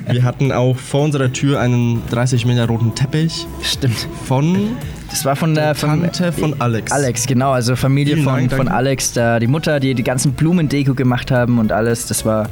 Wir 0.09 0.23
hatten 0.23 0.53
auch 0.53 0.77
vor 0.77 1.03
unserer 1.03 1.33
Tür 1.33 1.59
einen 1.59 2.03
30 2.11 2.47
Meter 2.47 2.67
roten 2.67 2.95
Teppich 2.95 3.47
Stimmt. 3.63 4.07
von 4.25 4.77
Das 5.11 5.25
war 5.25 5.35
von 5.35 5.55
der 5.55 5.75
von, 5.75 6.03
Tante 6.03 6.33
von 6.33 6.61
Alex. 6.61 6.93
Alex, 6.93 7.27
genau, 7.27 7.51
also 7.53 7.75
Familie 7.75 8.15
Vielen 8.15 8.25
von, 8.25 8.35
Dank, 8.35 8.53
von. 8.53 8.69
Alex, 8.69 9.15
da 9.15 9.41
die 9.41 9.49
Mutter, 9.49 9.81
die 9.81 9.95
die 9.95 10.05
ganzen 10.05 10.33
Blumendeko 10.33 10.95
gemacht 10.95 11.31
haben 11.31 11.59
und 11.59 11.73
alles. 11.73 12.07
Das 12.07 12.25
war 12.25 12.49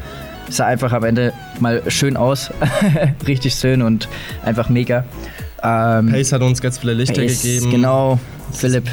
sah 0.50 0.66
einfach 0.66 0.92
am 0.92 1.04
Ende 1.04 1.32
mal 1.60 1.82
schön 1.88 2.16
aus, 2.16 2.50
richtig 3.26 3.54
schön 3.54 3.82
und 3.82 4.08
einfach 4.44 4.68
mega. 4.68 5.04
Ähm, 5.62 6.10
Pace 6.10 6.32
hat 6.32 6.42
uns 6.42 6.60
ganz 6.60 6.78
viele 6.78 6.94
Lichter 6.94 7.22
Pace, 7.22 7.42
gegeben. 7.42 7.70
Genau, 7.70 8.18
Philipp. 8.52 8.84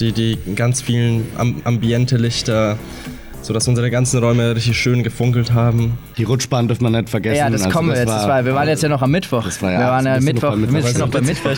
Die, 0.00 0.12
die 0.12 0.38
ganz 0.54 0.80
vielen 0.80 1.26
Am 1.36 1.56
Ambiente-Lichter, 1.64 2.78
sodass 3.48 3.66
unsere 3.66 3.90
ganzen 3.90 4.22
Räume 4.22 4.54
richtig 4.54 4.76
schön 4.76 5.02
gefunkelt 5.02 5.54
haben. 5.54 5.96
Die 6.18 6.24
Rutschbahn 6.24 6.68
dürfen 6.68 6.84
wir 6.84 6.90
nicht 6.90 7.08
vergessen. 7.08 7.38
Ja, 7.38 7.48
das 7.48 7.62
Also 7.62 7.74
kommen 7.74 7.88
wir 7.88 7.96
jetzt. 7.96 8.08
War, 8.08 8.44
wir 8.44 8.54
waren 8.54 8.68
jetzt 8.68 8.82
ja 8.82 8.90
noch 8.90 9.00
am 9.00 9.10
Mittwoch. 9.10 9.42
Das 9.42 9.62
war 9.62 9.72
ja- 9.72 9.78
wir 9.80 9.86
waren 9.86 10.04
ja 10.04 10.14
das 10.16 10.22
müssen 10.24 10.34
Mittwoch, 10.34 10.50
wir 10.50 10.70
müssen 10.70 10.98
noch 11.00 11.08
beim 11.08 11.24
Mittwoch. 11.24 11.50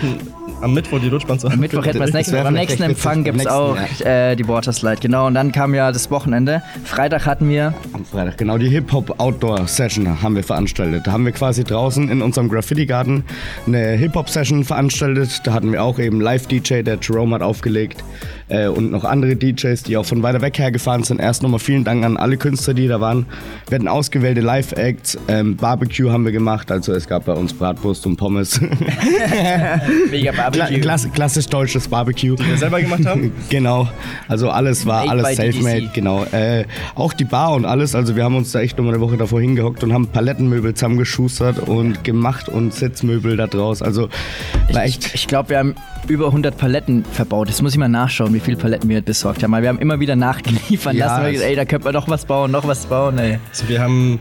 Am 0.62 0.72
Mittwoch 0.74 1.00
die 1.00 1.08
Rutschbahn 1.08 1.38
zu 1.40 1.48
Am 1.48 1.58
Mittwoch 1.58 1.84
hätten 1.84 1.98
wir 1.98 2.06
das 2.06 2.14
nächste 2.14 2.36
Mal. 2.36 2.46
Am 2.46 2.54
nächsten. 2.54 2.82
Empfang 2.84 3.18
Am 3.18 3.24
gibt 3.24 3.40
es 3.40 3.46
auch 3.48 3.76
äh, 4.04 4.36
die 4.36 4.46
Waterslide. 4.46 4.98
Genau, 5.00 5.26
und 5.26 5.34
dann 5.34 5.50
kam 5.50 5.74
ja 5.74 5.90
das 5.90 6.12
Wochenende. 6.12 6.62
Freitag 6.84 7.26
hatten 7.26 7.48
wir 7.48 7.74
Am 7.92 8.04
Freitag, 8.04 8.38
genau, 8.38 8.56
die 8.56 8.68
Hip-Hop-Outdoor-Session 8.68 10.22
haben 10.22 10.36
wir 10.36 10.44
veranstaltet. 10.44 11.08
Da 11.08 11.12
haben 11.12 11.24
wir 11.24 11.32
quasi 11.32 11.64
draußen 11.64 12.08
in 12.08 12.22
unserem 12.22 12.48
Graffiti-Garten 12.48 13.24
eine 13.66 13.92
Hip-Hop-Session 13.96 14.62
veranstaltet. 14.64 15.40
Da 15.44 15.54
hatten 15.54 15.72
wir 15.72 15.82
auch 15.82 15.98
eben 15.98 16.20
Live-DJ, 16.20 16.82
der 16.82 16.98
Jerome 17.00 17.34
hat 17.34 17.42
aufgelegt. 17.42 18.04
Äh, 18.50 18.66
und 18.66 18.90
noch 18.90 19.04
andere 19.04 19.36
DJs, 19.36 19.82
die 19.84 19.96
auch 19.96 20.04
von 20.04 20.22
weiter 20.22 20.40
weg 20.42 20.58
her 20.58 20.70
gefahren 20.70 21.02
sind. 21.02 21.20
Erst 21.20 21.42
nochmal 21.42 21.60
vielen 21.60 21.84
Dank 21.84 22.04
an 22.04 22.16
alle 22.16 22.36
Künstler, 22.36 22.74
die 22.74 22.88
da 22.88 23.00
waren. 23.00 23.26
Wir 23.68 23.76
hatten 23.76 23.88
ausgewählte 23.88 24.40
Live-Acts, 24.40 25.18
ähm, 25.28 25.56
Barbecue 25.56 26.10
haben 26.10 26.24
wir 26.24 26.32
gemacht, 26.32 26.70
also 26.70 26.92
es 26.92 27.06
gab 27.06 27.24
bei 27.24 27.32
uns 27.32 27.54
Bratwurst 27.54 28.06
und 28.06 28.16
Pommes. 28.16 28.60
Mega 30.10 30.32
Kla 30.32 30.50
Barbecue. 30.50 30.80
klass 30.80 31.08
klassisch 31.12 31.46
deutsches 31.46 31.88
Barbecue. 31.88 32.36
wir 32.38 32.56
selber 32.58 32.80
gemacht 32.80 33.06
haben. 33.06 33.32
Genau, 33.48 33.88
also 34.28 34.50
alles 34.50 34.86
war 34.86 35.06
Made 35.06 35.24
alles 35.24 35.36
self-made, 35.36 35.90
genau. 35.92 36.24
Äh, 36.24 36.64
auch 36.94 37.12
die 37.12 37.24
Bar 37.24 37.54
und 37.54 37.64
alles, 37.64 37.94
also 37.94 38.16
wir 38.16 38.24
haben 38.24 38.36
uns 38.36 38.52
da 38.52 38.60
echt 38.60 38.76
nochmal 38.76 38.94
eine 38.94 39.02
Woche 39.02 39.16
davor 39.16 39.40
hingehockt 39.40 39.82
und 39.82 39.92
haben 39.92 40.08
Palettenmöbel 40.08 40.74
zusammengeschustert 40.74 41.58
und 41.68 42.04
gemacht 42.04 42.48
und 42.48 42.74
Sitzmöbel 42.74 43.36
da 43.36 43.46
draus. 43.46 43.82
Also 43.82 44.08
war 44.72 44.84
echt. 44.84 45.14
Ich 45.14 45.26
glaube, 45.26 45.50
wir 45.50 45.58
haben 45.58 45.74
über 46.08 46.26
100 46.26 46.56
Paletten 46.56 47.04
verbaut. 47.04 47.48
Jetzt 47.48 47.62
muss 47.62 47.72
ich 47.72 47.78
mal 47.78 47.88
nachschauen, 47.88 48.32
wie 48.40 48.44
viele 48.46 48.56
Paletten 48.56 48.88
wir 48.88 49.00
besorgt 49.02 49.42
haben. 49.42 49.52
Wir 49.52 49.68
haben 49.68 49.78
immer 49.78 50.00
wieder 50.00 50.16
nachgeliefert 50.16 50.94
Ja, 50.94 51.06
lassen. 51.06 51.22
Wir 51.22 51.28
es- 51.28 51.32
gesagt, 51.34 51.50
ey, 51.50 51.56
da 51.56 51.64
könnte 51.64 51.84
man 51.84 51.94
noch 51.94 52.08
was 52.08 52.24
bauen, 52.24 52.50
noch 52.50 52.66
was 52.66 52.86
bauen, 52.86 53.18
ey. 53.18 53.38
Also 53.50 53.68
wir 53.68 53.80
haben 53.80 54.18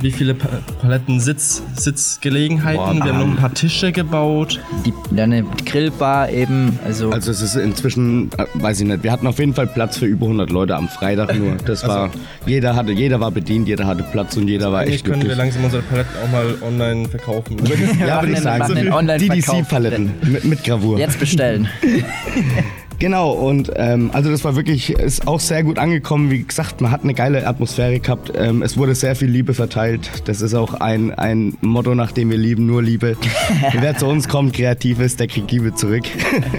wie 0.00 0.10
viele 0.10 0.34
Pa- 0.34 0.48
Paletten 0.80 1.20
Sitz, 1.20 1.62
Sitzgelegenheiten? 1.76 2.76
Boah, 2.98 3.04
wir 3.04 3.12
haben 3.12 3.20
noch 3.20 3.26
ein 3.28 3.36
paar 3.36 3.54
Tische 3.54 3.92
gebaut. 3.92 4.58
Die, 4.84 4.92
dann 5.14 5.32
eine 5.32 5.44
Grillbar 5.64 6.28
eben. 6.30 6.76
Also, 6.84 7.10
Also 7.12 7.30
es 7.30 7.40
ist 7.40 7.54
inzwischen, 7.54 8.30
äh, 8.36 8.46
weiß 8.54 8.80
ich 8.80 8.86
nicht, 8.88 9.04
wir 9.04 9.12
hatten 9.12 9.28
auf 9.28 9.38
jeden 9.38 9.54
Fall 9.54 9.68
Platz 9.68 9.98
für 9.98 10.06
über 10.06 10.26
100 10.26 10.50
Leute 10.50 10.74
am 10.74 10.88
Freitag 10.88 11.38
nur. 11.38 11.54
Das 11.66 11.86
war, 11.86 12.10
jeder 12.46 12.74
hatte, 12.74 12.90
jeder 12.90 13.20
war 13.20 13.30
bedient, 13.30 13.68
jeder 13.68 13.86
hatte 13.86 14.02
Platz 14.02 14.36
und 14.36 14.48
jeder 14.48 14.72
war 14.72 14.80
Eigentlich 14.80 14.94
echt 14.96 15.04
können 15.04 15.22
wir 15.22 15.36
langsam 15.36 15.62
unsere 15.64 15.82
Paletten 15.84 16.10
auch 16.24 16.32
mal 16.32 16.56
online 16.62 17.08
verkaufen. 17.08 17.56
Ja, 18.04 18.22
würde 18.22 18.32
ich 18.32 18.40
sagen. 18.40 18.92
Online-Verkauf. 18.92 19.56
DDC-Paletten 19.56 20.10
mit, 20.22 20.44
mit 20.44 20.64
Gravur. 20.64 20.98
jetzt 20.98 21.20
bestellen. 21.20 21.68
Genau, 23.02 23.32
und 23.32 23.72
ähm, 23.74 24.10
also 24.12 24.30
das 24.30 24.44
war 24.44 24.54
wirklich, 24.54 24.90
ist 24.90 25.26
auch 25.26 25.40
sehr 25.40 25.64
gut 25.64 25.76
angekommen. 25.76 26.30
Wie 26.30 26.44
gesagt, 26.44 26.80
man 26.80 26.92
hat 26.92 27.02
eine 27.02 27.14
geile 27.14 27.48
Atmosphäre 27.48 27.98
gehabt. 27.98 28.30
Ähm, 28.36 28.62
es 28.62 28.76
wurde 28.76 28.94
sehr 28.94 29.16
viel 29.16 29.26
Liebe 29.26 29.54
verteilt. 29.54 30.08
Das 30.26 30.40
ist 30.40 30.54
auch 30.54 30.74
ein, 30.74 31.12
ein 31.12 31.54
Motto, 31.62 31.96
nach 31.96 32.12
dem 32.12 32.30
wir 32.30 32.36
lieben, 32.36 32.64
nur 32.64 32.80
Liebe. 32.80 33.16
Wer 33.72 33.96
zu 33.96 34.06
uns 34.06 34.28
kommt, 34.28 34.52
kreativ 34.52 35.00
ist, 35.00 35.18
der 35.18 35.26
kriegt 35.26 35.50
Liebe 35.50 35.74
zurück. 35.74 36.04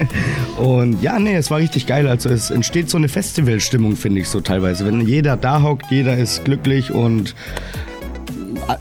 und 0.58 1.00
ja, 1.00 1.18
nee, 1.18 1.34
es 1.34 1.50
war 1.50 1.60
richtig 1.60 1.86
geil. 1.86 2.06
Also 2.06 2.28
es 2.28 2.50
entsteht 2.50 2.90
so 2.90 2.98
eine 2.98 3.08
Festivalstimmung, 3.08 3.96
finde 3.96 4.20
ich 4.20 4.28
so 4.28 4.42
teilweise. 4.42 4.84
Wenn 4.84 5.00
jeder 5.00 5.38
da 5.38 5.62
hockt, 5.62 5.90
jeder 5.90 6.18
ist 6.18 6.44
glücklich 6.44 6.90
und 6.90 7.34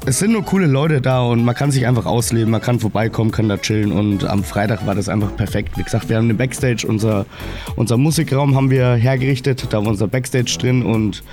es 0.06 0.20
sind 0.20 0.32
nur 0.32 0.44
coole 0.44 0.68
Leute 0.68 1.02
da 1.02 1.22
und 1.22 1.44
man 1.44 1.56
kann 1.56 1.72
sich 1.72 1.86
einfach 1.88 2.06
ausleben, 2.06 2.52
man 2.52 2.62
kann 2.62 2.80
vorbeikommen, 2.80 3.32
kann 3.32 3.50
da 3.50 3.58
chillen 3.58 3.92
und 3.92 4.25
am 4.25 4.44
Freitag 4.44 4.86
war 4.86 4.96
das 4.96 5.10
einfach 5.10 5.36
perfekt. 5.36 5.78
Wie 5.78 5.84
gesagt, 5.84 6.10
wir 6.10 6.18
haben 6.18 6.25
eine 6.25 6.34
Backstage, 6.34 6.86
unser, 6.88 7.25
unser 7.75 7.98
Musikraum 7.98 8.56
haben 8.56 8.70
wir 8.70 8.94
hergerichtet, 8.96 9.68
da 9.70 9.78
war 9.78 9.88
unser 9.88 10.08
Backstage 10.08 10.58
drin 10.60 10.84
und 10.84 11.24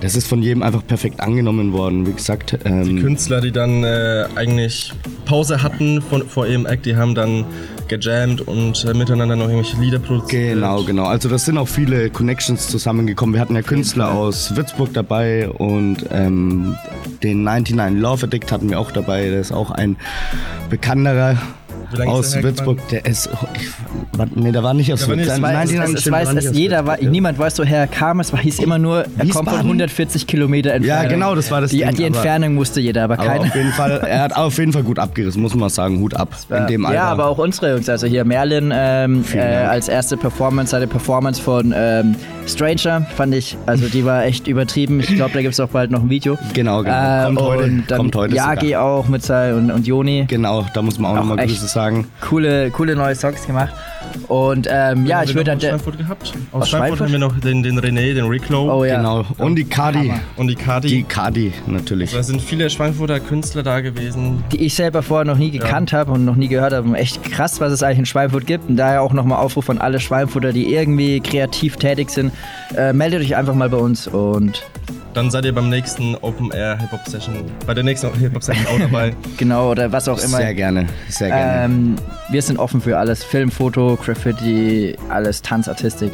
das 0.00 0.16
ist 0.16 0.26
von 0.26 0.42
jedem 0.42 0.62
einfach 0.62 0.86
perfekt 0.86 1.20
angenommen 1.20 1.72
worden. 1.72 2.06
Wie 2.06 2.12
gesagt, 2.12 2.58
Die 2.64 2.68
ähm, 2.68 3.00
Künstler, 3.00 3.40
die 3.40 3.52
dann 3.52 3.84
äh, 3.84 4.26
eigentlich 4.34 4.92
Pause 5.24 5.62
hatten 5.62 6.02
von, 6.02 6.28
vor 6.28 6.46
ihrem 6.46 6.66
Act, 6.66 6.86
die 6.86 6.96
haben 6.96 7.14
dann 7.14 7.44
gejammt 7.88 8.40
und 8.42 8.84
äh, 8.84 8.94
miteinander 8.94 9.36
noch 9.36 9.48
irgendwelche 9.48 9.80
Lieder 9.80 9.98
produziert. 9.98 10.54
Genau, 10.54 10.82
genau. 10.82 11.04
Also 11.04 11.28
das 11.28 11.44
sind 11.44 11.58
auch 11.58 11.68
viele 11.68 12.10
Connections 12.10 12.68
zusammengekommen. 12.68 13.34
Wir 13.34 13.40
hatten 13.40 13.54
ja 13.54 13.62
Künstler 13.62 14.12
aus 14.12 14.54
Würzburg 14.56 14.92
dabei 14.92 15.48
und 15.48 16.04
ähm, 16.10 16.76
den 17.22 17.42
99 17.44 17.74
Love 17.90 18.26
Addict 18.26 18.50
hatten 18.52 18.70
wir 18.70 18.78
auch 18.80 18.90
dabei. 18.90 19.28
Der 19.30 19.40
ist 19.40 19.52
auch 19.52 19.70
ein 19.70 19.96
bekannterer 20.70 21.36
aus 22.06 22.42
Würzburg. 22.42 22.78
Der 22.88 23.04
ist, 23.06 23.28
ich, 23.54 23.68
warte, 24.12 24.38
nee, 24.38 24.52
der 24.52 24.62
war 24.62 24.74
nicht 24.74 24.92
aus 24.92 25.08
war 25.08 25.16
Würzburg. 25.16 25.42
das 25.52 26.04
Es, 26.04 26.10
weiß, 26.10 26.34
es 26.44 26.56
jeder, 26.56 26.86
war, 26.86 26.98
niemand 26.98 27.38
weiß, 27.38 27.58
woher 27.58 27.78
er 27.80 27.86
kam. 27.86 28.20
Es 28.20 28.32
war, 28.32 28.40
hieß 28.40 28.58
immer 28.60 28.78
nur, 28.78 28.98
er 28.98 29.04
kommt 29.04 29.32
von 29.34 29.46
Wiesbaden? 29.46 29.60
140 29.66 30.26
Kilometer 30.26 30.72
Entfernung. 30.72 31.02
Ja, 31.04 31.08
genau, 31.08 31.34
das 31.34 31.50
war 31.50 31.60
das 31.60 31.70
Die, 31.70 31.78
Ding, 31.78 31.94
die 31.94 32.04
Entfernung 32.04 32.56
wusste 32.56 32.80
jeder, 32.80 33.04
aber 33.04 33.14
Aber 33.14 33.24
keiner. 33.26 33.40
auf 33.42 33.54
jeden 33.54 33.70
Fall, 33.72 34.00
er 34.08 34.22
hat 34.22 34.36
auf 34.36 34.58
jeden 34.58 34.72
Fall 34.72 34.82
gut 34.82 34.98
abgerissen, 34.98 35.40
muss 35.42 35.54
man 35.54 35.68
sagen. 35.68 35.98
Hut 36.00 36.14
ab 36.14 36.30
in 36.50 36.66
dem 36.66 36.84
Alter. 36.86 36.96
Ja, 36.96 37.04
aber 37.04 37.26
auch 37.26 37.38
unsere 37.38 37.72
Jungs. 37.72 37.88
Also 37.88 38.06
hier 38.06 38.24
Merlin 38.24 38.72
ähm, 38.74 39.24
äh, 39.32 39.38
als 39.40 39.88
erste 39.88 40.16
Performance, 40.16 40.70
seine 40.72 40.86
Performance 40.86 41.40
von 41.40 41.72
ähm, 41.76 42.16
Stranger 42.46 43.02
fand 43.16 43.34
ich, 43.34 43.56
also 43.66 43.88
die 43.88 44.04
war 44.04 44.24
echt 44.24 44.46
übertrieben. 44.46 45.00
Ich 45.00 45.14
glaube, 45.14 45.32
da 45.34 45.40
gibt 45.42 45.54
es 45.54 45.60
auch 45.60 45.68
bald 45.68 45.90
noch 45.90 46.02
ein 46.02 46.10
Video. 46.10 46.36
Genau, 46.52 46.82
genau. 46.82 47.22
Äh, 47.22 47.24
Kommt 47.24 47.40
heute, 47.40 47.64
Und 47.64 47.84
dann 47.90 47.98
kommt 47.98 48.16
heute 48.16 48.34
Yagi 48.36 48.66
sogar. 48.68 48.82
auch 48.82 49.08
mit 49.08 49.22
sein 49.22 49.54
und, 49.54 49.70
und 49.70 49.86
Joni. 49.86 50.26
Genau, 50.28 50.66
da 50.74 50.82
muss 50.82 50.98
man 50.98 51.12
auch, 51.12 51.16
Auch 51.20 51.26
nochmal 51.26 51.46
Grüße 51.46 51.66
sagen. 51.66 52.06
Coole, 52.20 52.70
coole 52.70 52.94
neue 52.96 53.14
Songs 53.14 53.46
gemacht. 53.46 53.72
Und 54.28 54.68
ähm, 54.70 55.06
ja, 55.06 55.22
ich 55.22 55.34
würde 55.34 55.50
dann. 55.50 55.60
Schweinfurt 55.60 55.98
gehabt. 55.98 56.32
Aus, 56.52 56.68
Schweinfurt, 56.68 56.68
Schweinfurt? 56.68 57.00
haben 57.00 57.12
wir 57.12 57.18
noch 57.18 57.40
den, 57.40 57.62
den 57.62 57.80
René, 57.80 58.14
den 58.14 58.26
Reclo 58.26 58.72
Oh 58.80 58.84
ja. 58.84 58.98
Genau. 58.98 59.24
Und 59.38 59.56
die 59.56 59.64
Kadi. 59.64 60.12
Und 60.36 60.48
die 60.48 60.54
Kadi. 60.54 60.88
Die 60.88 61.02
Kadi, 61.02 61.52
natürlich. 61.66 62.12
da 62.12 62.22
sind 62.22 62.40
viele 62.42 62.68
Schweinfurter 62.68 63.18
Künstler 63.20 63.62
da 63.62 63.80
gewesen. 63.80 64.44
die 64.52 64.64
ich 64.64 64.74
selber 64.74 65.02
vorher 65.02 65.24
noch 65.24 65.38
nie 65.38 65.50
gekannt 65.50 65.92
habe 65.92 66.12
und 66.12 66.24
noch 66.24 66.36
nie 66.36 66.48
gehört 66.48 66.72
habe. 66.74 66.86
Und 66.88 66.94
Echt 66.94 67.22
krass, 67.24 67.60
was 67.60 67.72
es 67.72 67.82
eigentlich 67.82 68.00
in 68.00 68.06
Schweinfurt 68.06 68.46
gibt. 68.46 68.68
Und 68.68 68.76
daher 68.76 69.02
auch 69.02 69.12
nochmal 69.14 69.38
Aufruf 69.38 69.68
an 69.70 69.78
alle 69.78 69.98
Schweinfurter, 69.98 70.52
die 70.52 70.72
irgendwie 70.74 71.20
kreativ 71.20 71.76
tätig 71.76 72.10
sind. 72.10 72.32
Äh, 72.76 72.92
meldet 72.92 73.22
euch 73.22 73.36
einfach 73.36 73.54
mal 73.54 73.68
bei 73.68 73.76
uns 73.76 74.06
und 74.06 74.62
Dann 75.14 75.30
seid 75.30 75.44
ihr 75.44 75.54
beim 75.54 75.68
nächsten 75.68 76.16
Open 76.16 76.50
Air 76.52 76.78
Hip 76.78 76.92
Hop 76.92 77.06
Session, 77.08 77.44
bei 77.66 77.74
der 77.74 77.84
nächsten 77.84 78.12
Hip 78.18 78.34
Hop 78.34 78.42
Session 78.42 78.66
auch 78.66 78.78
dabei. 78.78 79.14
genau 79.36 79.70
oder 79.70 79.92
was 79.92 80.08
auch 80.08 80.18
immer. 80.18 80.38
Sehr 80.38 80.54
gerne, 80.54 80.86
sehr 81.08 81.28
gerne. 81.28 81.64
Ähm, 81.64 81.96
wir 82.30 82.42
sind 82.42 82.58
offen 82.58 82.80
für 82.80 82.98
alles. 82.98 83.22
Film, 83.22 83.50
Foto, 83.50 83.96
Graffiti, 84.02 84.96
alles 85.08 85.42
Tanzartistik. 85.42 86.12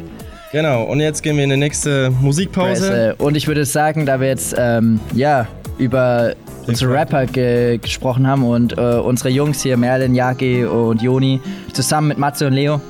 genau, 0.52 0.84
und 0.84 1.00
jetzt 1.00 1.22
gehen 1.22 1.36
wir 1.36 1.44
in 1.44 1.50
die 1.50 1.56
nächste 1.56 2.10
Musikpause. 2.10 2.88
Presse. 2.88 3.14
Und 3.18 3.36
ich 3.36 3.48
würde 3.48 3.64
sagen, 3.64 4.04
da 4.06 4.20
wir 4.20 4.28
jetzt 4.28 4.54
ähm, 4.58 5.00
ja 5.14 5.46
über 5.78 6.34
unsere 6.66 6.92
Rapper 6.92 7.26
ge 7.26 7.78
gesprochen 7.78 8.26
haben 8.26 8.44
und 8.44 8.76
äh, 8.76 8.80
unsere 8.80 9.30
Jungs 9.30 9.62
hier, 9.62 9.76
Merlin, 9.76 10.14
Yagi 10.14 10.64
und 10.64 11.02
Joni, 11.02 11.40
zusammen 11.72 12.08
mit 12.08 12.18
Matze 12.18 12.46
und 12.46 12.52
Leo 12.52 12.80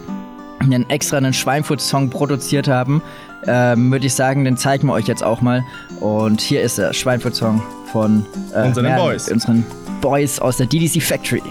einen 0.61 0.89
extra 0.91 1.17
einen 1.17 1.33
Schweinfurt-Song 1.33 2.11
produziert 2.11 2.69
haben, 2.69 3.03
ähm, 3.47 3.91
würde 3.91 4.07
ich 4.07 4.15
sagen, 4.15 4.45
den 4.45 4.57
zeigen 4.57 4.87
wir 4.89 4.93
euch 4.93 5.07
jetzt 5.07 5.23
auch 5.23 5.41
mal. 5.41 5.65
Und 6.01 6.41
hier 6.41 6.63
ist 6.63 6.79
der 6.79 6.93
Schweinfurt-Song 6.93 7.63
von 7.91 8.25
äh, 8.55 8.67
Unseren 8.67 8.85
Merlin, 8.85 9.05
Boys. 9.05 9.29
unseren 9.31 9.65
Boys 10.01 10.39
aus 10.39 10.59
der 10.59 10.67
DDC 10.67 11.03
Factory. 11.03 11.43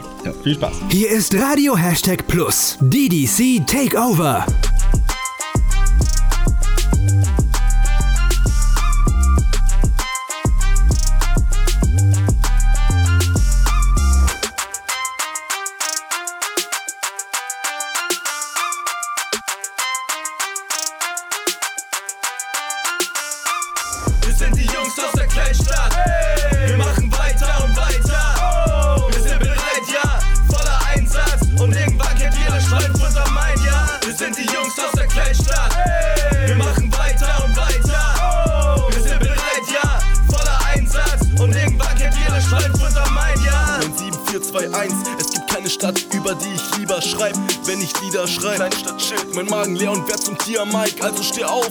Viel 0.43 0.56
Spaß. 0.56 0.74
Hier 0.89 1.10
ist 1.10 1.36
Radio 1.36 1.76
Hashtag 1.78 2.26
Plus. 2.28 2.78
DDC 2.82 3.65
Takeover. 3.67 4.45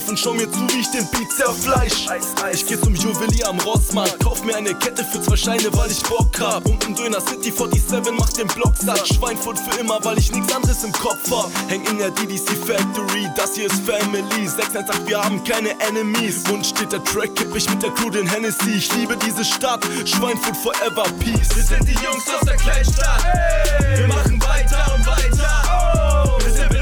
Und 0.09 0.17
schau 0.17 0.33
mir 0.33 0.51
zu, 0.51 0.59
wie 0.69 0.79
ich 0.79 0.89
den 0.89 1.07
Beat 1.11 1.31
zerfleisch. 1.31 2.07
Ich 2.51 2.65
geh 2.65 2.79
zum 2.79 2.95
Juwelier 2.95 3.47
am 3.49 3.59
Rossmarkt, 3.59 4.19
kauf 4.19 4.43
mir 4.43 4.55
eine 4.55 4.73
Kette 4.73 5.03
für 5.03 5.21
zwei 5.21 5.35
Scheine, 5.35 5.69
weil 5.73 5.91
ich 5.91 6.01
Bock 6.03 6.39
hab. 6.39 6.65
Und 6.65 6.85
ein 6.87 6.95
Döner 6.95 7.21
City 7.21 7.51
47 7.51 8.13
macht 8.17 8.37
den 8.37 8.47
Block 8.47 8.75
satt. 8.75 9.07
Schweinfurt 9.07 9.59
für 9.59 9.79
immer, 9.79 10.03
weil 10.03 10.17
ich 10.17 10.31
nix 10.31 10.51
anderes 10.53 10.83
im 10.83 10.91
Kopf 10.93 11.29
hab. 11.29 11.51
Häng 11.69 11.85
in 11.85 11.99
der 11.99 12.09
DDC 12.11 12.49
Factory, 12.65 13.29
das 13.37 13.55
hier 13.55 13.67
ist 13.67 13.81
Family. 13.85 14.47
618, 14.47 15.07
wir 15.07 15.23
haben 15.23 15.43
keine 15.43 15.79
Enemies. 15.79 16.43
Und 16.51 16.65
steht 16.65 16.91
der 16.91 17.03
Track, 17.03 17.35
kipp 17.35 17.55
ich 17.55 17.69
mit 17.69 17.83
der 17.83 17.91
Crew 17.91 18.09
den 18.09 18.27
Hennessy. 18.27 18.71
Ich 18.77 18.93
liebe 18.95 19.15
diese 19.17 19.45
Stadt, 19.45 19.85
Schweinfurt 20.05 20.57
forever, 20.57 21.03
peace. 21.19 21.55
Wir 21.55 21.63
sind 21.63 21.87
die 21.87 22.03
Jungs 22.03 22.27
aus 22.27 22.45
der 22.45 22.55
Kleinstadt. 22.55 23.23
Wir 23.95 24.07
machen 24.07 24.41
weiter 24.41 24.95
und 24.95 25.05
weiter. 25.05 26.39
Wir 26.43 26.51
sind 26.51 26.78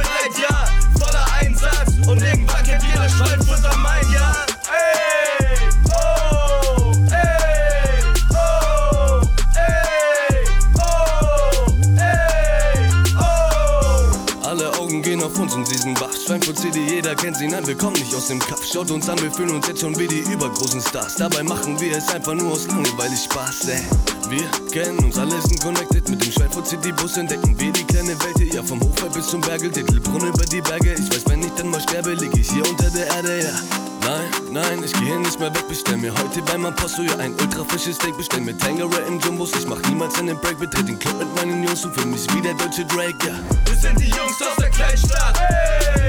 Und 2.07 2.21
irgendwann 2.21 2.63
kennt 2.63 2.83
jeder 2.83 3.09
Schweinfurter 3.09 3.75
Main, 3.77 4.05
ja. 4.13 4.33
Ey, 4.71 5.57
oh, 5.89 6.93
ey, 7.11 8.01
oh, 8.31 9.21
ey, 9.55 10.45
oh, 10.79 11.75
ey, 11.97 12.89
oh. 13.19 14.47
Alle 14.47 14.73
Augen 14.79 15.01
gehen 15.01 15.21
auf 15.21 15.37
uns 15.37 15.53
und 15.53 15.67
sie 15.67 15.75
sind 15.77 15.99
Schweinfurt 16.27 16.59
City, 16.59 16.81
jeder 16.89 17.15
kennt 17.15 17.37
sie, 17.37 17.47
nein, 17.47 17.65
wir 17.65 17.77
kommen 17.77 17.93
nicht 17.93 18.13
aus 18.13 18.27
dem 18.27 18.39
Kaff. 18.39 18.61
Schaut 18.61 18.91
uns 18.91 19.07
an, 19.07 19.17
wir 19.21 19.31
fühlen 19.31 19.51
uns 19.51 19.65
jetzt 19.65 19.79
schon 19.79 19.97
wie 19.97 20.09
die 20.09 20.19
übergroßen 20.29 20.81
Stars. 20.81 21.15
Dabei 21.15 21.41
machen 21.41 21.79
wir 21.79 21.95
es 21.95 22.09
einfach 22.09 22.33
nur 22.33 22.51
aus 22.51 22.67
Langeweile 22.67 23.15
Spaß, 23.15 23.69
ey. 23.69 23.81
Wir 24.27 24.45
kennen 24.69 24.99
uns 25.05 25.17
alle, 25.17 25.41
sind 25.41 25.61
connected 25.61 26.09
mit 26.09 26.25
dem 26.25 26.31
Schweinfurt 26.33 26.67
City 26.67 26.91
Bus 26.91 27.15
entdecken 27.15 27.57
wir 27.57 27.71
die 27.71 27.85
kleine 27.85 28.19
Welt 28.19 28.53
ja 28.53 28.61
vom 28.61 28.81
Hochfeld 28.81 29.13
bis 29.13 29.27
zum 29.27 29.39
Bergel, 29.39 29.71
Dittelbrunn 29.71 30.27
über 30.27 30.43
die 30.43 30.59
Berge. 30.59 30.95
Ich 30.95 31.09
weiß, 31.09 31.23
wenn 31.27 31.43
ich 31.43 31.51
dann 31.51 31.69
mal 31.69 31.79
sterbe, 31.79 32.13
lieg 32.15 32.35
ich 32.35 32.51
hier 32.51 32.69
unter 32.69 32.89
der 32.89 33.07
Erde, 33.07 33.43
ja. 33.43 33.96
Nein, 34.07 34.29
nein, 34.51 34.83
ich 34.85 34.93
gehe 34.93 35.19
nicht 35.19 35.37
mehr 35.37 35.53
weg, 35.53 35.67
bestell 35.67 35.97
mir 35.97 36.13
heute 36.13 36.41
bei 36.43 36.57
meinem 36.57 36.73
Passo 36.73 37.01
ja 37.01 37.17
ein 37.17 37.33
ultra 37.41 37.65
frisches 37.65 37.97
Steak, 37.97 38.15
bestell 38.15 38.39
mir 38.39 38.57
Tangeray 38.57 39.05
im 39.05 39.19
Jumbos, 39.19 39.51
ich 39.53 39.67
mach 39.67 39.81
niemals 39.89 40.17
einen 40.17 40.39
Break, 40.39 40.57
betritt 40.59 40.87
den 40.87 40.97
Club 40.97 41.19
mit 41.19 41.35
meinen 41.35 41.61
Jungs 41.61 41.83
und 41.83 41.93
fühl 41.93 42.05
mich 42.05 42.25
wie 42.33 42.39
der 42.39 42.53
deutsche 42.53 42.85
Drake, 42.85 43.17
ja. 43.27 43.33
Wir 43.65 43.75
sind 43.75 43.99
die 43.99 44.05
Jungs 44.05 44.41
aus 44.41 44.55
der 44.61 44.69
Kleinstadt, 44.69 45.37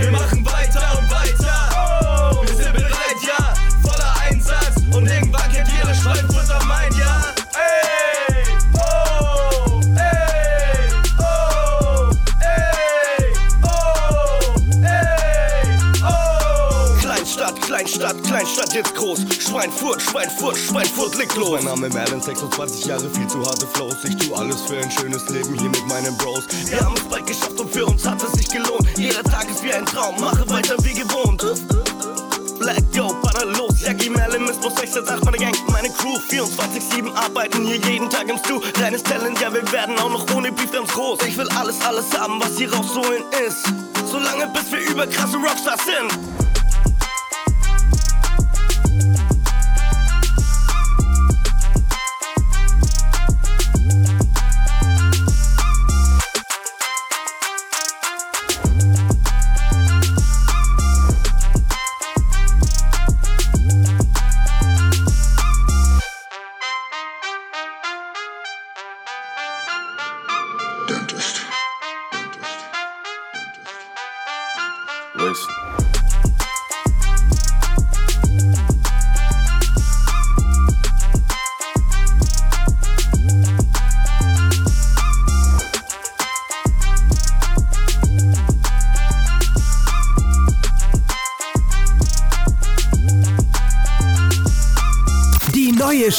wir 0.01 0.13
machen 0.13 0.47
weiter 0.47 0.97
und 0.97 1.11
weiter, 1.11 2.41
wir 2.41 2.55
sind 2.55 2.73
bereit, 2.73 3.19
ja, 3.27 3.55
voller 3.83 4.15
Einsatz. 4.31 4.77
Und 4.95 5.05
irgendwann 5.05 5.51
kennt 5.51 5.69
jeder 5.77 5.93
Schweinfurt 5.93 6.48
Kleinstadt, 18.09 18.25
Kleinstadt, 18.25 18.75
jetzt 18.75 18.94
groß. 18.94 19.21
Schweinfurt, 19.38 20.01
Schweinfurt, 20.01 20.57
Schweinfurt 20.57 21.18
liegt 21.18 21.37
los. 21.37 21.51
Mein 21.51 21.64
Name 21.64 21.88
Merlin, 21.90 22.21
26 22.21 22.87
Jahre, 22.87 23.11
viel 23.11 23.27
zu 23.27 23.44
harte 23.44 23.66
Flows. 23.66 23.97
Ich 24.05 24.16
tu 24.16 24.35
alles 24.35 24.62
für 24.62 24.79
ein 24.79 24.90
schönes 24.90 25.29
Leben 25.29 25.59
hier 25.59 25.68
mit 25.68 25.87
meinen 25.88 26.16
Bros. 26.16 26.44
Wir 26.66 26.81
haben 26.81 26.94
es 26.97 27.03
bald 27.03 27.27
geschafft 27.27 27.61
und 27.61 27.71
für 27.71 27.85
uns 27.85 28.07
hat 28.07 28.23
es 28.23 28.33
sich 28.33 28.49
gelohnt. 28.49 28.88
Jeder 28.97 29.23
Tag 29.25 29.51
ist 29.51 29.62
wie 29.62 29.73
ein 29.73 29.85
Traum, 29.85 30.18
mache 30.21 30.49
weiter 30.49 30.77
wie 30.85 30.94
gewohnt. 30.94 31.44
Black 32.59 32.83
Yo, 32.92 33.14
baller 33.23 33.44
los, 33.57 33.75
Jackie 33.83 34.09
Merlin, 34.09 34.44
Miss 34.44 34.57
Boss 34.57 34.75
668 34.77 35.25
meine 35.25 35.38
Gang, 35.38 35.71
meine 35.71 35.90
Crew 35.90 36.16
24-7 36.31 37.14
arbeiten 37.14 37.66
hier 37.66 37.77
jeden 37.77 38.11
Tag 38.11 38.29
im 38.29 38.38
Stu 38.38 38.61
Reines 38.81 39.03
Talent, 39.05 39.38
ja 39.40 39.53
wir 39.53 39.71
werden 39.71 39.97
auch 39.99 40.11
noch 40.11 40.27
ohne 40.35 40.51
Beef 40.51 40.73
ganz 40.73 40.90
groß 40.90 41.21
Ich 41.29 41.37
will 41.37 41.49
alles, 41.51 41.81
alles 41.83 42.07
haben, 42.18 42.40
was 42.40 42.59
hier 42.59 42.73
rausholen 42.73 43.23
ist 43.47 43.64
Solange 44.11 44.49
bis 44.49 44.73
wir 44.73 44.90
über 44.90 45.07
krasse 45.07 45.37
Rockstars 45.37 45.85
sind 45.85 46.38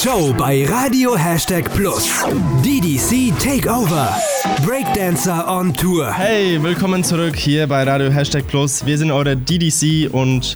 Show 0.01 0.33
bei 0.37 0.65
Radio 0.65 1.17
Hashtag 1.17 1.69
Plus. 1.73 2.23
DDC 2.63 3.37
Takeover. 3.37 4.15
Breakdancer 4.65 5.45
on 5.45 5.73
Tour. 5.73 6.13
Hey, 6.13 6.57
willkommen 6.63 7.03
zurück 7.03 7.35
hier 7.35 7.67
bei 7.67 7.83
Radio 7.83 8.09
Hashtag 8.09 8.47
Plus. 8.47 8.85
Wir 8.85 8.97
sind 8.97 9.11
eure 9.11 9.35
DDC 9.35 10.09
und 10.13 10.55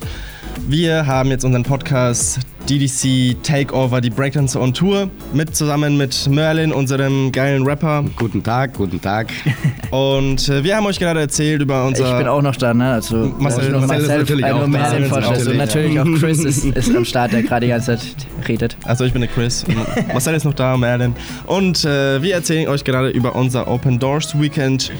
wir 0.65 1.05
haben 1.05 1.29
jetzt 1.29 1.43
unseren 1.43 1.63
Podcast 1.63 2.39
DDC 2.69 3.35
Takeover, 3.43 3.99
die 3.99 4.09
Breakdancer 4.09 4.61
on 4.61 4.73
Tour, 4.73 5.09
mit 5.33 5.55
zusammen 5.55 5.97
mit 5.97 6.27
Merlin, 6.29 6.71
unserem 6.71 7.31
geilen 7.31 7.65
Rapper. 7.65 8.05
Guten 8.15 8.41
Tag, 8.41 8.73
guten 8.73 9.01
Tag. 9.01 9.31
Und 9.91 10.47
äh, 10.49 10.63
wir 10.63 10.77
haben 10.77 10.85
euch 10.85 10.97
gerade 10.97 11.19
erzählt 11.19 11.61
über 11.61 11.85
unser. 11.85 12.09
Ich 12.11 12.17
bin 12.17 12.27
auch 12.27 12.41
noch 12.41 12.55
da, 12.55 12.73
ne? 12.73 12.93
Also 12.93 13.33
Marcel- 13.37 13.69
nur 13.69 13.81
Marcel 13.81 14.01
ist 14.01 14.07
natürlich 14.07 14.45
äh, 14.45 14.51
auch 14.51 14.61
da. 14.61 14.67
Merlin 14.67 14.81
Marcel 14.81 15.03
ist 15.03 15.09
vorstellst. 15.09 15.47
Und 15.49 15.57
natürlich, 15.57 15.95
natürlich 15.95 16.15
auch 16.15 16.19
Chris 16.21 16.39
ist, 16.43 16.65
ist 16.65 16.95
am 16.95 17.05
Start, 17.05 17.33
der 17.33 17.43
gerade 17.43 17.65
die 17.65 17.71
ganze 17.71 17.97
Zeit 17.97 18.15
redet. 18.47 18.77
Also 18.83 19.03
ich 19.03 19.11
bin 19.13 19.21
der 19.21 19.29
Chris. 19.29 19.63
und 19.65 20.07
Marcel 20.07 20.33
ist 20.35 20.45
noch 20.45 20.53
da, 20.53 20.77
Merlin. 20.77 21.15
Und 21.45 21.83
äh, 21.83 22.21
wir 22.21 22.33
erzählen 22.33 22.67
euch 22.69 22.83
gerade 22.83 23.09
über 23.09 23.35
unser 23.35 23.67
Open 23.67 23.99
Doors 23.99 24.39
Weekend, 24.39 24.91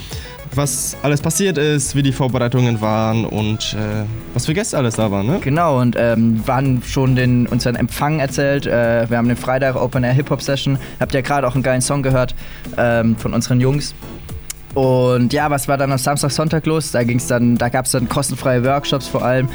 was 0.55 0.95
alles 1.01 1.21
passiert 1.21 1.57
ist, 1.57 1.95
wie 1.95 2.03
die 2.03 2.11
Vorbereitungen 2.11 2.81
waren 2.81 3.25
und 3.25 3.73
äh, 3.73 4.05
was 4.33 4.45
für 4.45 4.53
Gäste 4.53 4.77
alles 4.77 4.95
da 4.95 5.11
waren, 5.11 5.27
ne? 5.27 5.39
Genau, 5.41 5.79
und 5.79 5.95
ähm, 5.97 6.41
waren 6.45 6.81
schon 6.83 7.15
den, 7.15 7.47
unseren 7.47 7.75
Empfang 7.75 8.19
erzählt. 8.19 8.65
Äh, 8.65 9.09
wir 9.09 9.17
haben 9.17 9.27
den 9.27 9.37
Freitag 9.37 9.75
Open 9.75 10.03
Air 10.03 10.13
Hip 10.13 10.29
Hop 10.29 10.41
Session. 10.41 10.77
Habt 10.99 11.13
ja 11.13 11.21
gerade 11.21 11.47
auch 11.47 11.55
einen 11.55 11.63
geilen 11.63 11.81
Song 11.81 12.03
gehört 12.03 12.35
ähm, 12.77 13.15
von 13.17 13.33
unseren 13.33 13.59
Jungs. 13.59 13.93
Und 14.73 15.33
ja, 15.33 15.49
was 15.51 15.67
war 15.67 15.77
dann 15.77 15.91
am 15.91 15.97
Samstag, 15.99 16.31
Sonntag 16.31 16.65
los? 16.65 16.91
Da 16.91 17.03
dann, 17.03 17.57
da 17.57 17.69
gab 17.69 17.85
es 17.85 17.91
dann 17.91 18.09
kostenfreie 18.09 18.63
Workshops 18.63 19.07
vor 19.07 19.23
allem, 19.23 19.47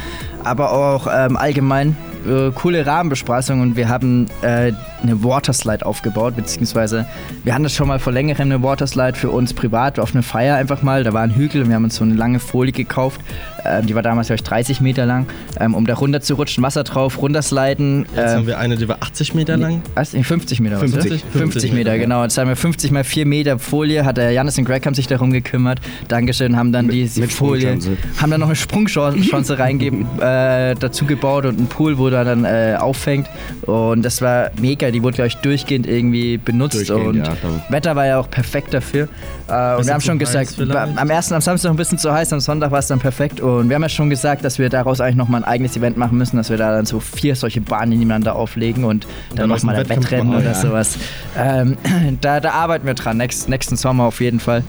aber 0.43 0.71
auch 0.71 1.07
ähm, 1.13 1.35
allgemein 1.35 1.97
äh, 2.27 2.51
coole 2.51 2.85
Rahmenbespaßung 2.85 3.61
und 3.61 3.75
wir 3.75 3.89
haben 3.89 4.27
äh, 4.41 4.73
eine 5.01 5.23
Waterslide 5.23 5.85
aufgebaut, 5.85 6.35
beziehungsweise 6.35 7.05
wir 7.43 7.53
hatten 7.53 7.63
das 7.63 7.73
schon 7.73 7.87
mal 7.87 7.99
vor 7.99 8.13
längerem 8.13 8.51
eine 8.51 8.63
Waterslide 8.63 9.17
für 9.17 9.29
uns 9.29 9.53
privat 9.53 9.99
auf 9.99 10.13
eine 10.13 10.23
Feier 10.23 10.55
einfach 10.55 10.81
mal. 10.81 11.03
Da 11.03 11.13
war 11.13 11.21
ein 11.21 11.35
Hügel 11.35 11.63
und 11.63 11.69
wir 11.69 11.75
haben 11.75 11.85
uns 11.85 11.95
so 11.95 12.03
eine 12.03 12.15
lange 12.15 12.39
Folie 12.39 12.73
gekauft. 12.73 13.21
Ähm, 13.65 13.85
die 13.85 13.95
war 13.95 14.01
damals, 14.01 14.27
glaube 14.27 14.37
ich, 14.37 14.43
30 14.43 14.81
Meter 14.81 15.05
lang, 15.05 15.27
ähm, 15.59 15.73
um 15.73 15.85
da 15.85 15.95
runter 15.95 16.21
zu 16.21 16.35
rutschen, 16.35 16.63
Wasser 16.63 16.83
drauf, 16.83 17.21
runtersliden. 17.21 18.05
Jetzt 18.15 18.31
ähm, 18.31 18.37
haben 18.37 18.47
wir 18.47 18.59
eine, 18.59 18.75
die 18.75 18.87
war 18.87 18.97
80 19.01 19.33
Meter 19.35 19.57
lang. 19.57 19.81
was? 19.95 20.13
Nee, 20.13 20.23
50 20.23 20.59
Meter. 20.59 20.81
was, 20.81 20.91
50. 20.91 21.11
oder? 21.11 21.39
50 21.39 21.73
Meter, 21.73 21.97
genau. 21.97 22.23
Jetzt 22.23 22.37
haben 22.37 22.47
wir 22.47 22.55
50 22.55 22.91
mal 22.91 23.03
4 23.03 23.25
Meter 23.25 23.59
Folie. 23.59 24.05
Hat 24.05 24.17
der 24.17 24.31
Janis 24.31 24.57
und 24.57 24.65
Greg 24.65 24.85
haben 24.85 24.93
sich 24.93 25.07
darum 25.07 25.31
gekümmert. 25.31 25.79
Dankeschön, 26.07 26.55
haben 26.57 26.71
dann 26.71 26.89
die 26.89 27.09
mit 27.15 27.31
Folie, 27.31 27.77
haben 28.17 28.31
dann 28.31 28.39
noch 28.39 28.47
eine 28.47 28.55
Sprungchance 28.55 29.59
reingeben, 29.59 30.05
äh, 30.19 30.75
dazu 30.75 31.05
gebaut 31.05 31.45
und 31.45 31.57
einen 31.57 31.67
Pool, 31.67 31.97
wo 31.97 32.07
er 32.07 32.23
dann 32.23 32.45
äh, 32.45 32.75
auffängt. 32.79 33.27
Und 33.63 34.03
das 34.03 34.21
war 34.21 34.51
mega. 34.59 34.91
Die 34.91 35.03
wurde, 35.03 35.15
glaube 35.15 35.27
ich, 35.27 35.35
durchgehend 35.37 35.87
irgendwie 35.87 36.37
benutzt. 36.37 36.89
Durchgehend, 36.89 37.07
und 37.07 37.17
ja, 37.17 37.35
Wetter 37.69 37.95
war 37.95 38.05
ja 38.05 38.19
auch 38.19 38.29
perfekt 38.29 38.73
dafür. 38.73 39.07
Äh, 39.47 39.75
und 39.77 39.85
wir 39.85 39.93
haben 39.93 40.01
schon 40.01 40.19
gesagt, 40.19 40.55
am 40.59 41.09
ersten, 41.09 41.33
am 41.33 41.41
Samstag 41.41 41.71
ein 41.71 41.77
bisschen 41.77 41.97
zu 41.97 42.11
heiß, 42.11 42.33
am 42.33 42.39
Sonntag 42.39 42.71
war 42.71 42.79
es 42.79 42.87
dann 42.87 42.99
perfekt. 42.99 43.41
Und 43.57 43.69
wir 43.69 43.75
haben 43.75 43.81
ja 43.81 43.89
schon 43.89 44.09
gesagt, 44.09 44.43
dass 44.43 44.59
wir 44.59 44.69
daraus 44.69 45.01
eigentlich 45.01 45.15
nochmal 45.15 45.43
ein 45.43 45.47
eigenes 45.47 45.75
Event 45.75 45.97
machen 45.97 46.17
müssen, 46.17 46.37
dass 46.37 46.49
wir 46.49 46.57
da 46.57 46.71
dann 46.71 46.85
so 46.85 46.99
vier 46.99 47.35
solche 47.35 47.61
Bahnen 47.61 47.91
nebeneinander 47.91 48.35
auflegen 48.35 48.83
und 48.83 49.05
dann 49.29 49.37
dann 49.37 49.49
nochmal 49.49 49.75
noch 49.75 49.89
ein 49.89 49.89
Wettrennen 49.89 50.35
oder 50.35 50.43
ja. 50.43 50.53
sowas. 50.53 50.97
Ähm, 51.37 51.77
da, 52.21 52.39
da 52.39 52.51
arbeiten 52.51 52.85
wir 52.85 52.93
dran, 52.93 53.17
nächst, 53.17 53.49
nächsten 53.49 53.75
Sommer 53.75 54.05
auf 54.05 54.21
jeden 54.21 54.39
Fall. 54.39 54.63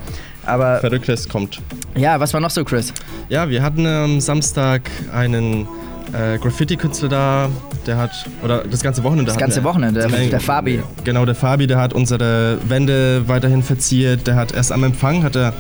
Aber 0.47 0.79
Verrücktes 0.79 1.29
kommt. 1.29 1.61
ja, 1.95 2.19
was 2.19 2.33
war 2.33 2.41
noch 2.41 2.51
so, 2.51 2.65
Chris? 2.65 2.93
Ja, 3.29 3.49
wir 3.49 3.63
hatten 3.63 3.87
am 3.87 4.21
Samstag 4.21 4.91
einen 5.13 5.69
äh, 6.13 6.39
Graffiti-Künstler 6.39 7.09
da, 7.09 7.49
der 7.87 7.97
hat, 7.97 8.11
oder 8.43 8.65
das 8.65 8.83
ganze 8.83 9.03
Wochenende 9.05 9.27
Das 9.27 9.39
ganze 9.39 9.63
Wochenende, 9.65 10.07
der, 10.07 10.29
der 10.29 10.41
Fabi. 10.41 10.83
Genau, 11.05 11.25
der 11.25 11.35
Fabi, 11.35 11.67
der 11.67 11.79
hat 11.79 11.93
unsere 11.93 12.59
Wände 12.69 13.29
weiterhin 13.29 13.63
verziert. 13.63 14.27
Der 14.27 14.37
hat 14.37 14.53
erst 14.53 14.73
am 14.73 14.83
Empfang, 14.85 15.23
hat 15.23 15.37
er 15.37 15.53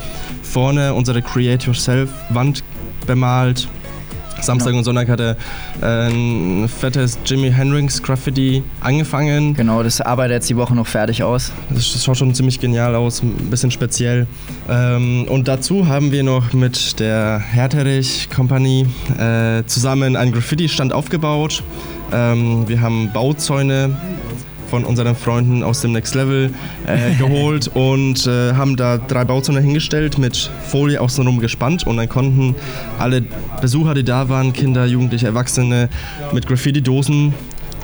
vorne 0.42 0.94
unsere 0.94 1.22
Create 1.22 1.64
Yourself 1.64 2.10
Wand 2.30 2.64
bemalt. 3.10 3.68
Samstag 4.40 4.72
und 4.72 4.84
Sonntag 4.84 5.08
hat 5.08 5.20
er 5.20 5.36
äh, 5.82 6.08
ein 6.08 6.68
fettes 6.68 7.18
Jimi 7.26 7.50
Hendrix 7.50 8.02
Graffiti 8.02 8.62
angefangen. 8.80 9.52
Genau, 9.54 9.82
das 9.82 10.00
arbeitet 10.00 10.36
jetzt 10.36 10.48
die 10.48 10.56
Woche 10.56 10.74
noch 10.74 10.86
fertig 10.86 11.22
aus. 11.22 11.52
Das 11.68 11.92
das 11.92 12.04
schaut 12.04 12.16
schon 12.16 12.32
ziemlich 12.34 12.58
genial 12.60 12.94
aus, 12.94 13.22
ein 13.22 13.50
bisschen 13.50 13.70
speziell. 13.70 14.26
Ähm, 14.68 15.26
und 15.28 15.48
dazu 15.48 15.88
haben 15.88 16.12
wir 16.12 16.22
noch 16.22 16.52
mit 16.52 17.00
der 17.00 17.38
Herterich 17.38 18.28
Company 18.34 18.86
äh, 19.18 19.64
zusammen 19.66 20.16
einen 20.16 20.32
Graffiti-Stand 20.32 20.92
aufgebaut. 20.92 21.62
Ähm, 22.12 22.68
wir 22.68 22.80
haben 22.80 23.12
Bauzäune 23.12 23.96
von 24.70 24.84
unseren 24.84 25.14
Freunden 25.16 25.62
aus 25.62 25.80
dem 25.80 25.92
Next 25.92 26.14
Level 26.14 26.50
äh, 26.86 27.14
geholt 27.18 27.70
und 27.74 28.26
äh, 28.26 28.54
haben 28.54 28.76
da 28.76 28.98
drei 28.98 29.24
Bauzäune 29.24 29.60
hingestellt 29.60 30.18
mit 30.18 30.50
Folie 30.68 31.00
außenrum 31.00 31.40
gespannt 31.40 31.86
und 31.86 31.96
dann 31.96 32.08
konnten 32.08 32.54
alle 32.98 33.22
Besucher, 33.60 33.94
die 33.94 34.04
da 34.04 34.28
waren, 34.28 34.52
Kinder, 34.52 34.86
Jugendliche, 34.86 35.26
Erwachsene, 35.26 35.88
mit 36.32 36.46
Graffiti-Dosen 36.46 37.34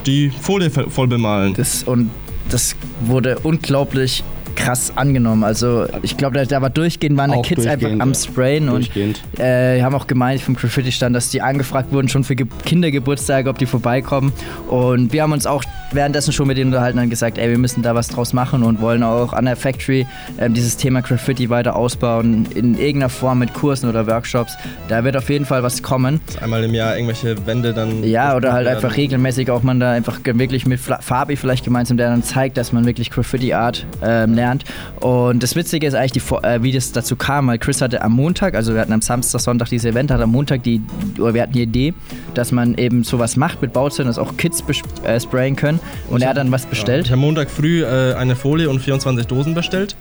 die 0.07 0.31
Folie 0.31 0.71
voll 0.71 1.09
bemalen. 1.09 1.55
Das, 1.55 1.83
und 1.83 2.11
das 2.49 2.77
wurde 3.01 3.41
unglaublich 3.41 4.23
krass 4.55 4.93
angenommen. 4.97 5.45
Also 5.45 5.87
ich 6.03 6.17
glaube, 6.17 6.45
da, 6.47 6.63
war 6.63 6.71
durchgehend, 6.71 7.17
waren 7.17 7.33
die 7.33 7.43
Kids 7.43 7.67
einfach 7.67 7.91
am 7.91 8.13
ja. 8.13 8.15
Sprayen 8.15 8.69
und 8.69 8.91
äh, 9.39 9.83
haben 9.83 9.95
auch 9.95 10.07
gemeint 10.07 10.41
vom 10.41 10.57
Graffiti-Stand, 10.57 11.15
dass 11.15 11.29
die 11.29 11.43
angefragt 11.43 11.93
wurden 11.93 12.09
schon 12.09 12.25
für 12.25 12.35
Ge 12.35 12.47
Kindergeburtstage, 12.65 13.51
ob 13.51 13.59
die 13.59 13.67
vorbeikommen. 13.67 14.33
Und 14.69 15.13
wir 15.13 15.23
haben 15.23 15.33
uns 15.33 15.47
auch 15.47 15.63
währenddessen 15.93 16.33
schon 16.33 16.47
mit 16.49 16.57
denen 16.57 16.71
unterhalten 16.71 16.99
und 16.99 17.11
gesagt, 17.11 17.39
ey, 17.39 17.49
wir 17.49 17.59
müssen 17.59 17.83
da 17.83 17.95
was 17.95 18.09
draus 18.09 18.33
machen 18.33 18.63
und 18.63 18.81
wollen 18.81 19.03
auch 19.03 19.33
an 19.33 19.45
der 19.45 19.57
Factory 19.57 20.07
ähm, 20.39 20.55
dieses 20.55 20.77
Thema 20.77 21.03
Graffiti 21.03 21.51
weiter 21.51 21.77
ausbauen 21.77 22.47
in 22.55 22.75
irgendeiner 22.75 23.09
Form 23.09 23.39
mit 23.39 23.55
Kursen 23.55 23.89
oder 23.89 24.07
Workshops. 24.07 24.57
Da 24.89 25.05
wird 25.05 25.17
auf 25.17 25.29
jeden 25.29 25.45
Fall 25.45 25.63
was 25.63 25.83
kommen. 25.83 26.21
Einmal 26.41 26.65
im 26.65 26.75
Jahr 26.75 26.97
irgendwelche 26.97 27.47
Wände 27.47 27.73
dann. 27.73 28.05
Ja, 28.05 28.37
oder 28.37 28.53
halt 28.53 28.67
werden. 28.67 28.77
einfach 28.77 28.97
regelmäßig 28.97 29.51
auch 29.51 29.63
man 29.63 29.81
da 29.81 29.93
einfach 29.93 30.21
wirklich 30.25 30.67
mit 30.67 30.81
Fabi 30.81 31.37
vielleicht 31.37 31.65
gemeinsam, 31.65 31.97
der 31.97 32.11
dann 32.11 32.23
zeigt, 32.23 32.57
dass 32.57 32.73
man 32.73 32.87
wirklich 32.87 33.11
Graffiti 33.11 33.53
Art 33.53 33.87
ähm, 34.03 34.35
lernt. 34.35 34.65
Und 35.01 35.43
das 35.43 35.57
Witzige 35.57 35.87
ist 35.87 35.95
eigentlich, 35.95 36.25
die, 36.25 36.35
äh, 36.47 36.63
wie 36.63 36.73
das 36.73 36.93
dazu 36.93 37.17
kam, 37.17 37.49
weil 37.49 37.59
Chris 37.59 37.81
hatte 37.81 38.03
am 38.03 38.13
Montag, 38.13 38.55
also 38.55 38.75
wir 38.75 38.81
hatten 38.81 38.93
am 38.93 39.03
Samstag, 39.03 39.41
Sonntag 39.41 39.69
dieses 39.69 39.91
Event, 39.91 40.11
hat 40.11 40.21
am 40.21 40.31
Montag 40.31 40.63
die, 40.63 40.81
oder 41.19 41.35
wir 41.35 41.43
hatten 41.43 41.53
die 41.53 41.63
Idee, 41.63 41.95
dass 42.35 42.53
man 42.53 42.75
eben 42.77 43.05
sowas 43.05 43.37
macht 43.37 43.63
mit 43.63 43.73
Bauzellen, 43.73 44.09
dass 44.09 44.19
auch 44.19 44.37
Kids 44.37 44.65
äh, 45.05 45.21
sprayen 45.21 45.57
können. 45.57 45.76
Und 46.11 46.23
er 46.23 46.31
hat 46.31 46.37
dann 46.37 46.51
was 46.53 46.65
Ich 46.65 46.71
bestellt. 46.71 47.11
habe 47.11 47.21
Montag 47.21 47.51
früh 47.51 47.83
äh, 47.85 48.15
eine 48.15 48.37
Folie 48.37 48.69
und 48.71 48.81
24 48.81 49.27
Dosen 49.27 49.55
bestellt. 49.55 49.97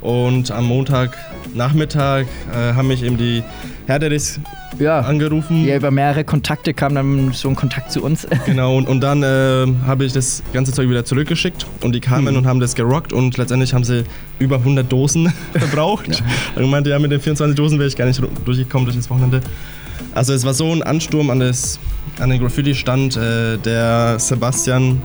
Und 0.00 0.50
am 0.52 0.66
Montagnachmittag 0.66 2.22
äh, 2.52 2.74
haben 2.74 2.88
mich 2.88 3.02
eben 3.02 3.16
die 3.16 3.42
Herderis 3.86 4.38
Ja. 4.78 5.00
angerufen. 5.00 5.64
Ja, 5.64 5.76
über 5.76 5.90
mehrere 5.90 6.22
Kontakte 6.24 6.72
kam 6.74 6.94
dann 6.94 7.32
so 7.32 7.48
ein 7.48 7.56
Kontakt 7.56 7.90
zu 7.90 8.02
uns. 8.02 8.26
Genau, 8.46 8.76
und, 8.76 8.86
und 8.88 9.00
dann 9.00 9.22
äh, 9.22 9.66
habe 9.86 10.04
ich 10.04 10.12
das 10.12 10.42
ganze 10.52 10.72
Zeug 10.72 10.88
wieder 10.88 11.04
zurückgeschickt 11.04 11.66
und 11.82 11.94
die 11.94 12.00
kamen 12.00 12.36
und 12.36 12.46
haben 12.46 12.60
das 12.60 12.74
gerockt 12.74 13.12
und 13.12 13.36
letztendlich 13.38 13.74
haben 13.74 13.84
sie 13.84 14.04
über 14.38 14.56
100 14.56 14.90
Dosen 14.90 15.32
verbraucht. 15.52 16.22
Und 16.54 16.62
ich 16.64 16.70
meinte, 16.70 16.90
ja, 16.90 16.98
mit 16.98 17.10
den 17.10 17.20
24 17.20 17.56
Dosen 17.56 17.78
wäre 17.78 17.88
ich 17.88 17.96
gar 17.96 18.06
nicht 18.06 18.20
durchgekommen 18.44 18.86
durch 18.86 18.96
das 18.96 19.10
Wochenende. 19.10 19.40
Also 20.14 20.32
es 20.32 20.44
war 20.44 20.54
so 20.54 20.72
ein 20.72 20.82
Ansturm 20.82 21.30
an, 21.30 21.40
das, 21.40 21.78
an 22.18 22.30
den 22.30 22.40
Graffiti-Stand. 22.40 23.16
Äh, 23.16 23.58
der 23.58 24.18
Sebastian 24.18 25.00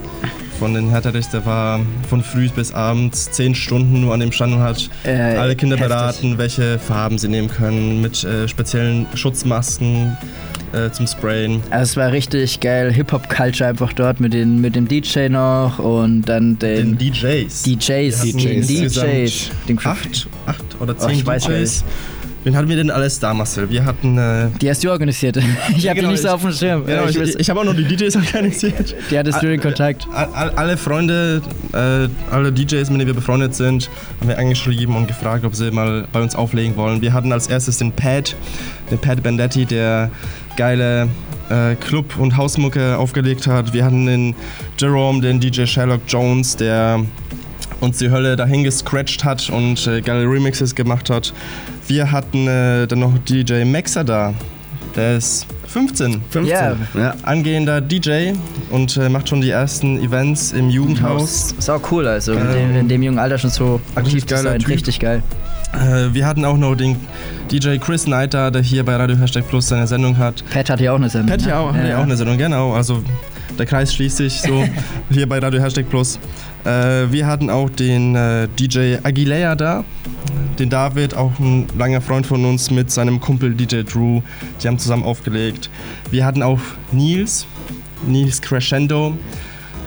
von 0.60 0.74
den 0.74 0.90
Hertha-Rechts, 0.90 1.32
der 1.32 1.46
war 1.46 1.80
von 2.10 2.24
früh 2.24 2.50
bis 2.50 2.74
abends 2.74 3.30
10 3.32 3.54
Stunden 3.56 4.02
nur 4.02 4.14
an 4.14 4.20
dem 4.22 4.32
Stand 4.32 4.54
und 4.54 4.60
hat 4.62 4.90
Äh, 5.04 5.12
alle 5.38 5.56
Kinder 5.56 5.76
heftig. 5.76 5.90
beraten, 5.90 6.38
welche 6.38 6.80
Farben 6.80 7.18
sie 7.18 7.28
nehmen 7.28 7.50
können, 7.50 8.02
mit 8.02 8.24
äh, 8.24 8.48
speziellen 8.48 9.06
Schutzmasken 9.16 10.18
äh, 10.74 10.90
zum 10.92 11.06
Sprayen. 11.06 11.62
Also 11.70 11.92
es 11.92 11.98
war 11.98 12.12
richtig 12.12 12.60
geil, 12.60 12.92
Hip-Hop-Culture 12.94 13.70
einfach 13.70 13.94
dort 13.94 14.20
mit, 14.20 14.34
den, 14.34 14.62
mit 14.62 14.76
dem 14.76 14.88
DJ 14.88 15.28
noch 15.30 15.80
und 15.80 16.24
dann 16.24 16.58
den, 16.60 16.98
Den 16.98 17.12
DJs. 17.12 17.64
DJs, 17.64 18.22
DJs. 18.22 19.50
Den 19.68 19.78
acht, 19.84 20.28
acht 20.46 20.64
oder 20.80 20.96
Oh, 21.00 21.08
zehn 21.08 21.24
gar 21.24 21.38
DJs. 21.38 21.84
Wen 22.44 22.56
hatten 22.58 22.68
wir 22.68 22.76
denn 22.76 22.92
alles 22.92 23.20
da, 23.20 23.34
Marcel? 23.34 23.70
Wir 23.70 23.86
hatten. 23.86 24.18
Äh, 24.18 24.48
Die 24.62 24.70
hast 24.70 24.84
du 24.84 24.92
organisiert. 24.92 25.38
Ich 25.78 25.88
habe 25.88 25.96
genau, 25.96 26.10
die 26.10 26.14
nicht 26.16 26.22
so 26.24 26.30
auf 26.30 26.42
dem 26.42 26.52
Schirm. 26.52 26.86
genau, 26.86 27.06
ich, 27.06 27.18
ich, 27.18 27.40
ich 27.40 27.50
habe 27.50 27.60
auch 27.62 27.64
noch 27.64 27.76
die 27.76 27.86
DJs 27.86 28.16
organisiert. 28.18 28.96
die 29.10 29.18
hattest 29.18 29.42
du 29.42 29.48
den 29.48 29.62
Kontakt. 29.62 30.08
All, 30.14 30.28
all, 30.34 30.50
alle 30.52 30.78
Freunde, 30.78 31.42
äh, 31.74 32.08
alle 32.34 32.52
DJs, 32.52 32.90
mit 32.90 33.00
denen 33.00 33.08
wir 33.08 33.14
befreundet 33.14 33.56
sind, 33.56 33.90
haben 34.20 34.28
wir 34.28 34.38
angeschrieben 34.38 34.96
und 34.96 35.08
gefragt, 35.08 35.46
ob 35.46 35.56
sie 35.56 35.72
mal 35.72 36.06
bei 36.12 36.22
uns 36.22 36.36
auflegen 36.36 36.76
wollen. 36.76 37.02
Wir 37.02 37.14
hatten 37.14 37.32
als 37.32 37.48
erstes 37.48 37.78
den 37.78 37.92
Pat, 37.92 38.36
den 38.92 39.00
Pat 39.00 39.24
Bandetti, 39.24 39.66
der 39.66 40.12
geile 40.58 41.08
äh, 41.50 41.76
Club- 41.76 42.18
und 42.20 42.36
Hausmucke 42.38 42.98
aufgelegt 42.98 43.48
hat. 43.48 43.74
Wir 43.74 43.86
hatten 43.86 44.06
den 44.06 44.36
Jerome, 44.78 45.22
den 45.22 45.40
DJ 45.40 45.66
Sherlock 45.66 46.02
Jones, 46.08 46.56
der 46.58 47.04
uns 47.84 47.98
die 47.98 48.10
Hölle 48.10 48.36
dahin 48.36 48.64
gescratcht 48.64 49.24
hat 49.24 49.50
und 49.50 49.86
äh, 49.88 50.02
geile 50.02 50.24
Remixes 50.24 50.74
gemacht 50.74 51.10
hat. 51.10 51.34
Wir 51.88 52.12
hatten 52.12 52.48
äh, 52.48 52.88
dann 52.88 53.00
noch 53.00 53.18
DJ 53.20 53.66
Maxer 53.66 54.04
da. 54.04 54.34
Der 54.96 55.18
ist 55.18 55.48
15. 55.68 56.22
15. 56.30 56.46
Ja. 56.46 56.76
ja. 56.94 57.16
Angehender 57.24 57.82
DJ 57.82 58.34
und 58.70 58.96
äh, 58.96 59.10
macht 59.10 59.28
schon 59.28 59.42
die 59.42 59.50
ersten 59.50 59.98
Events 60.00 60.52
im 60.52 60.70
Jugendhaus. 60.70 61.54
Ist 61.58 61.70
auch 61.70 61.82
cool, 61.92 62.08
also 62.08 62.34
in, 62.34 62.40
Ähm, 62.40 62.54
dem, 62.54 62.76
in 62.76 62.88
dem 62.90 63.04
jungen 63.04 63.20
Alter 63.20 63.38
schon 63.40 63.50
so 63.50 63.82
aktiv 63.96 64.26
zu 64.26 64.38
sein. 64.38 64.60
Typ. 64.60 64.70
Richtig 64.70 65.00
geil. 65.00 65.24
Äh, 65.74 66.14
wir 66.14 66.28
hatten 66.28 66.46
auch 66.46 66.58
noch 66.58 66.76
den 66.76 66.96
DJ 67.52 67.78
Chris 67.78 68.06
Knight 68.06 68.34
da, 68.36 68.52
der 68.52 68.62
hier 68.62 68.86
bei 68.86 68.96
Radio 68.96 69.18
Hashtag 69.18 69.48
Plus 69.48 69.68
seine 69.68 69.88
Sendung 69.88 70.18
hat. 70.18 70.44
Pat 70.52 70.70
hat 70.70 70.80
ja 70.80 70.92
auch 70.92 70.98
eine 70.98 71.10
Sendung. 71.10 71.36
Pat 71.36 71.46
ja 71.46 71.60
auch, 71.60 71.74
hat 71.74 71.88
ja 71.88 71.98
auch 71.98 72.04
eine 72.04 72.16
Sendung, 72.16 72.38
genau. 72.38 72.74
Also 72.74 73.04
der 73.58 73.66
Kreis 73.66 73.94
schließt 73.94 74.18
sich 74.18 74.42
so 74.42 74.64
hier 75.10 75.28
bei 75.28 75.40
Radio 75.40 75.60
Hashtag 75.60 75.90
Plus. 75.90 76.20
Äh, 76.66 77.12
wir 77.12 77.28
hatten 77.28 77.50
auch 77.50 77.70
den 77.70 78.16
äh, 78.16 78.48
DJ 78.48 78.98
Aguilera 79.04 79.56
da, 79.56 79.84
den 80.60 80.70
David, 80.70 81.16
auch 81.16 81.38
ein 81.40 81.68
langer 81.78 82.00
Freund 82.02 82.26
von 82.26 82.46
uns 82.46 82.72
mit 82.72 82.92
seinem 82.92 83.20
Kumpel 83.20 83.54
DJ 83.54 83.84
Drew. 83.84 84.22
Die 84.62 84.68
haben 84.68 84.80
zusammen 84.80 85.04
aufgelegt. 85.04 85.70
Wir 86.12 86.26
hatten 86.26 86.42
auch 86.42 86.60
Nils, 86.92 87.46
Nils 88.08 88.42
Crescendo. 88.42 89.18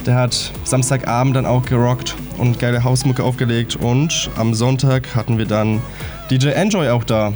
Der 0.05 0.15
hat 0.15 0.53
Samstagabend 0.65 1.35
dann 1.35 1.47
auch 1.47 1.65
gerockt 1.65 2.15
und 2.39 2.59
geile 2.59 2.85
Hausmucke 2.85 3.25
aufgelegt. 3.25 3.77
Und 3.77 4.31
am 4.37 4.55
Sonntag 4.55 5.17
hatten 5.17 5.39
wir 5.39 5.47
dann 5.47 5.81
DJ 6.31 6.49
Enjoy 6.49 6.91
auch 6.91 7.05
da. 7.05 7.33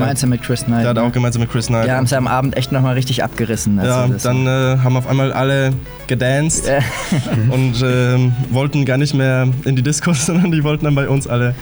Gemeinsam 0.00 0.30
mit 0.30 0.42
Chris 0.42 0.64
Knight. 0.64 0.82
Der 0.82 0.90
hat 0.90 0.96
ne? 0.96 1.02
auch 1.02 1.12
gemeinsam 1.12 1.42
mit 1.42 1.50
Chris 1.50 1.66
Knight. 1.66 1.86
Die 1.86 1.90
haben 1.90 2.04
es 2.04 2.12
am 2.12 2.26
Abend 2.26 2.56
echt 2.56 2.72
nochmal 2.72 2.94
richtig 2.94 3.22
abgerissen. 3.22 3.78
Also 3.78 3.90
Ja, 3.90 4.18
dann 4.22 4.46
äh, 4.46 4.78
haben 4.82 4.96
auf 4.96 5.06
einmal 5.06 5.32
alle 5.32 5.72
gedanced 6.06 6.70
und 7.50 7.82
ähm, 7.82 8.32
wollten 8.50 8.84
gar 8.84 8.98
nicht 8.98 9.14
mehr 9.14 9.48
in 9.64 9.76
die 9.76 9.82
Diskos, 9.82 10.26
sondern 10.26 10.50
die 10.50 10.64
wollten 10.64 10.84
dann 10.84 10.94
bei 10.94 11.08
uns 11.08 11.26
alle 11.26 11.54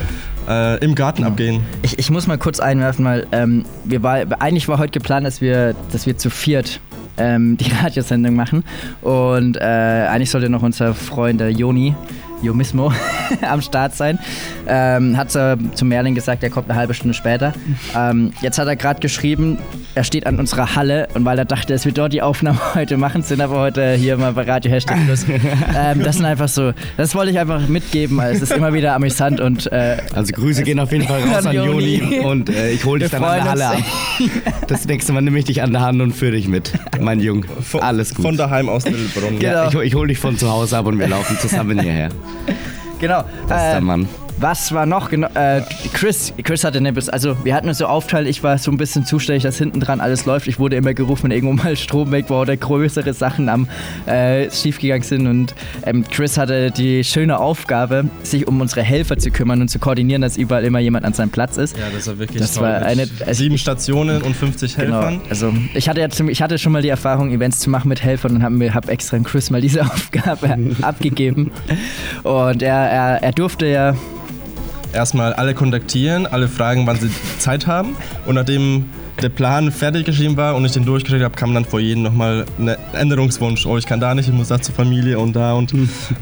äh, 0.48 0.78
im 0.84 0.94
Garten 0.94 1.24
abgehen. 1.24 1.62
Ich, 1.82 1.98
ich 1.98 2.10
muss 2.10 2.26
mal 2.26 2.38
kurz 2.38 2.60
einwerfen, 2.60 3.04
weil 3.04 3.26
ähm, 3.32 3.64
wir 3.84 4.02
war, 4.02 4.20
eigentlich 4.40 4.68
war 4.68 4.78
heute 4.78 4.92
geplant, 4.92 5.26
dass 5.26 5.40
wir, 5.40 5.74
dass 5.92 6.06
wir 6.06 6.16
zu 6.18 6.30
viert 6.30 6.80
ähm, 7.16 7.56
die 7.56 7.70
Radiosendung 7.82 8.34
machen. 8.34 8.64
Und 9.00 9.56
äh, 9.56 9.60
eigentlich 9.60 10.30
sollte 10.30 10.48
noch 10.48 10.62
unser 10.62 10.94
Freund 10.94 11.40
der 11.40 11.50
Joni, 11.50 11.94
Jomismo, 12.42 12.92
am 13.42 13.62
Start 13.62 13.94
sein. 13.94 14.18
Ähm, 14.66 15.16
hat 15.16 15.34
äh, 15.34 15.56
zu 15.74 15.84
Merlin 15.84 16.14
gesagt, 16.14 16.42
er 16.42 16.50
kommt 16.50 16.68
eine 16.68 16.78
halbe 16.78 16.94
Stunde 16.94 17.14
später. 17.14 17.52
Ähm, 17.96 18.32
jetzt 18.40 18.58
hat 18.58 18.68
er 18.68 18.76
gerade 18.76 19.00
geschrieben, 19.00 19.58
er 19.94 20.04
steht 20.04 20.26
an 20.26 20.38
unserer 20.38 20.74
Halle 20.74 21.08
und 21.14 21.24
weil 21.24 21.38
er 21.38 21.44
dachte, 21.44 21.72
dass 21.72 21.84
wir 21.84 21.92
dort 21.92 22.12
die 22.12 22.22
Aufnahme 22.22 22.58
heute 22.74 22.96
machen, 22.96 23.22
sind 23.22 23.40
aber 23.40 23.58
heute 23.60 23.94
hier 23.94 24.16
mal 24.16 24.32
bei 24.32 24.42
Radio 24.42 24.70
Hashtag 24.70 24.98
Plus. 25.06 25.24
ähm, 25.76 26.02
das 26.02 26.16
sind 26.16 26.24
einfach 26.24 26.48
so, 26.48 26.72
das 26.96 27.14
wollte 27.14 27.30
ich 27.32 27.38
einfach 27.38 27.66
mitgeben, 27.68 28.16
weil 28.16 28.34
es 28.34 28.40
ist 28.42 28.52
immer 28.52 28.72
wieder 28.72 28.94
amüsant 28.94 29.40
und 29.40 29.70
äh, 29.72 29.98
Also 30.14 30.32
Grüße 30.32 30.62
gehen 30.62 30.80
auf 30.80 30.92
jeden 30.92 31.06
Fall 31.06 31.20
raus 31.22 31.46
an 31.46 31.54
Joni. 31.54 31.96
Joni 31.96 32.18
und 32.20 32.48
äh, 32.50 32.70
ich 32.70 32.84
hole 32.84 33.00
dich 33.00 33.12
Wir 33.12 33.18
dann 33.20 33.28
an 33.28 33.36
der 33.36 33.50
Halle 33.50 33.66
ab. 33.68 33.76
Das 34.68 34.86
nächste 34.86 35.12
Mal 35.12 35.20
nehme 35.20 35.38
ich 35.38 35.44
dich 35.44 35.62
an 35.62 35.72
der 35.72 35.82
Hand 35.82 36.00
und 36.00 36.12
führe 36.12 36.32
dich 36.32 36.48
mit, 36.48 36.72
mein 37.00 37.20
Junge. 37.20 37.46
Alles 37.80 38.14
gut. 38.14 38.24
Von 38.24 38.36
daheim 38.36 38.68
aus 38.68 38.84
Littlebronn. 38.84 39.40
ja, 39.40 39.68
Genau. 39.68 39.82
ich, 39.82 39.88
ich 39.88 39.94
hole 39.94 40.08
dich 40.08 40.18
von 40.18 40.38
zu 40.38 40.50
Hause 40.50 40.78
ab 40.78 40.86
und 40.86 40.98
wir 40.98 41.08
laufen 41.08 41.36
zusammen 41.38 41.78
hierher. 41.80 42.08
Genau. 43.00 43.24
Das 43.48 43.62
ist 43.62 43.72
der 43.72 43.80
Mann. 43.80 44.08
Was 44.42 44.72
war 44.72 44.86
noch 44.86 45.08
genau? 45.08 45.28
Äh, 45.34 45.62
Chris, 45.92 46.32
Chris 46.42 46.64
hatte 46.64 46.80
bis- 46.92 47.08
also 47.08 47.36
wir 47.44 47.54
hatten 47.54 47.68
uns 47.68 47.78
so 47.78 47.86
aufteilt, 47.86 48.26
ich 48.26 48.42
war 48.42 48.58
so 48.58 48.72
ein 48.72 48.76
bisschen 48.76 49.06
zuständig, 49.06 49.44
dass 49.44 49.56
hinten 49.56 49.78
dran 49.78 50.00
alles 50.00 50.26
läuft. 50.26 50.48
Ich 50.48 50.58
wurde 50.58 50.74
immer 50.74 50.94
gerufen, 50.94 51.24
wenn 51.24 51.30
irgendwo 51.30 51.54
mal 51.62 51.76
Strom 51.76 52.10
weg 52.10 52.28
war 52.28 52.40
oder 52.40 52.56
größere 52.56 53.14
Sachen 53.14 53.48
am 53.48 53.68
äh, 54.06 54.50
schiefgegangen 54.50 55.04
sind. 55.04 55.28
Und 55.28 55.54
ähm, 55.86 56.04
Chris 56.10 56.36
hatte 56.38 56.72
die 56.72 57.04
schöne 57.04 57.38
Aufgabe, 57.38 58.06
sich 58.24 58.48
um 58.48 58.60
unsere 58.60 58.82
Helfer 58.82 59.16
zu 59.16 59.30
kümmern 59.30 59.60
und 59.60 59.68
zu 59.68 59.78
koordinieren, 59.78 60.22
dass 60.22 60.36
überall 60.36 60.64
immer 60.64 60.80
jemand 60.80 61.04
an 61.04 61.12
seinem 61.12 61.30
Platz 61.30 61.56
ist. 61.56 61.76
Ja, 61.78 61.84
das 61.94 62.08
war 62.08 62.18
wirklich 62.18 62.40
Das 62.42 62.54
toll. 62.54 62.64
war 62.64 62.82
eine- 62.82 63.06
also 63.24 63.32
sieben 63.44 63.58
Stationen 63.58 64.22
und 64.22 64.34
50 64.34 64.76
Helfern. 64.76 65.14
Genau. 65.20 65.22
Also 65.30 65.54
ich 65.74 65.88
hatte 65.88 66.00
ja 66.00 66.08
zum, 66.08 66.28
ich 66.28 66.42
hatte 66.42 66.58
schon 66.58 66.72
mal 66.72 66.82
die 66.82 66.88
Erfahrung, 66.88 67.30
Events 67.30 67.60
zu 67.60 67.70
machen 67.70 67.88
mit 67.88 68.02
Helfern 68.02 68.34
und 68.34 68.42
habe 68.42 68.74
hab 68.74 68.88
extra 68.88 69.16
an 69.18 69.22
Chris 69.22 69.50
mal 69.50 69.60
diese 69.60 69.82
Aufgabe 69.86 70.56
abgegeben. 70.82 71.52
Und 72.24 72.60
er, 72.62 72.74
er, 72.90 73.22
er 73.22 73.32
durfte 73.32 73.66
ja 73.66 73.94
Erstmal 74.92 75.32
alle 75.32 75.54
kontaktieren, 75.54 76.26
alle 76.26 76.48
fragen, 76.48 76.86
wann 76.86 76.98
sie 76.98 77.10
Zeit 77.38 77.66
haben. 77.66 77.96
Und 78.26 78.34
nachdem 78.34 78.86
der 79.22 79.28
Plan 79.28 79.70
fertig 79.72 80.04
geschrieben 80.04 80.36
war 80.36 80.54
und 80.54 80.64
ich 80.64 80.72
den 80.72 80.84
durchgekriegt 80.84 81.24
habe, 81.24 81.34
kam 81.34 81.54
dann 81.54 81.64
vor 81.64 81.80
jedem 81.80 82.02
nochmal 82.02 82.44
ein 82.58 82.76
Änderungswunsch. 82.92 83.66
Oh, 83.66 83.78
ich 83.78 83.86
kann 83.86 84.00
da 84.00 84.14
nicht, 84.14 84.28
ich 84.28 84.34
muss 84.34 84.48
da 84.48 84.60
zur 84.60 84.74
Familie 84.74 85.18
und 85.18 85.34
da. 85.34 85.54
Und 85.54 85.72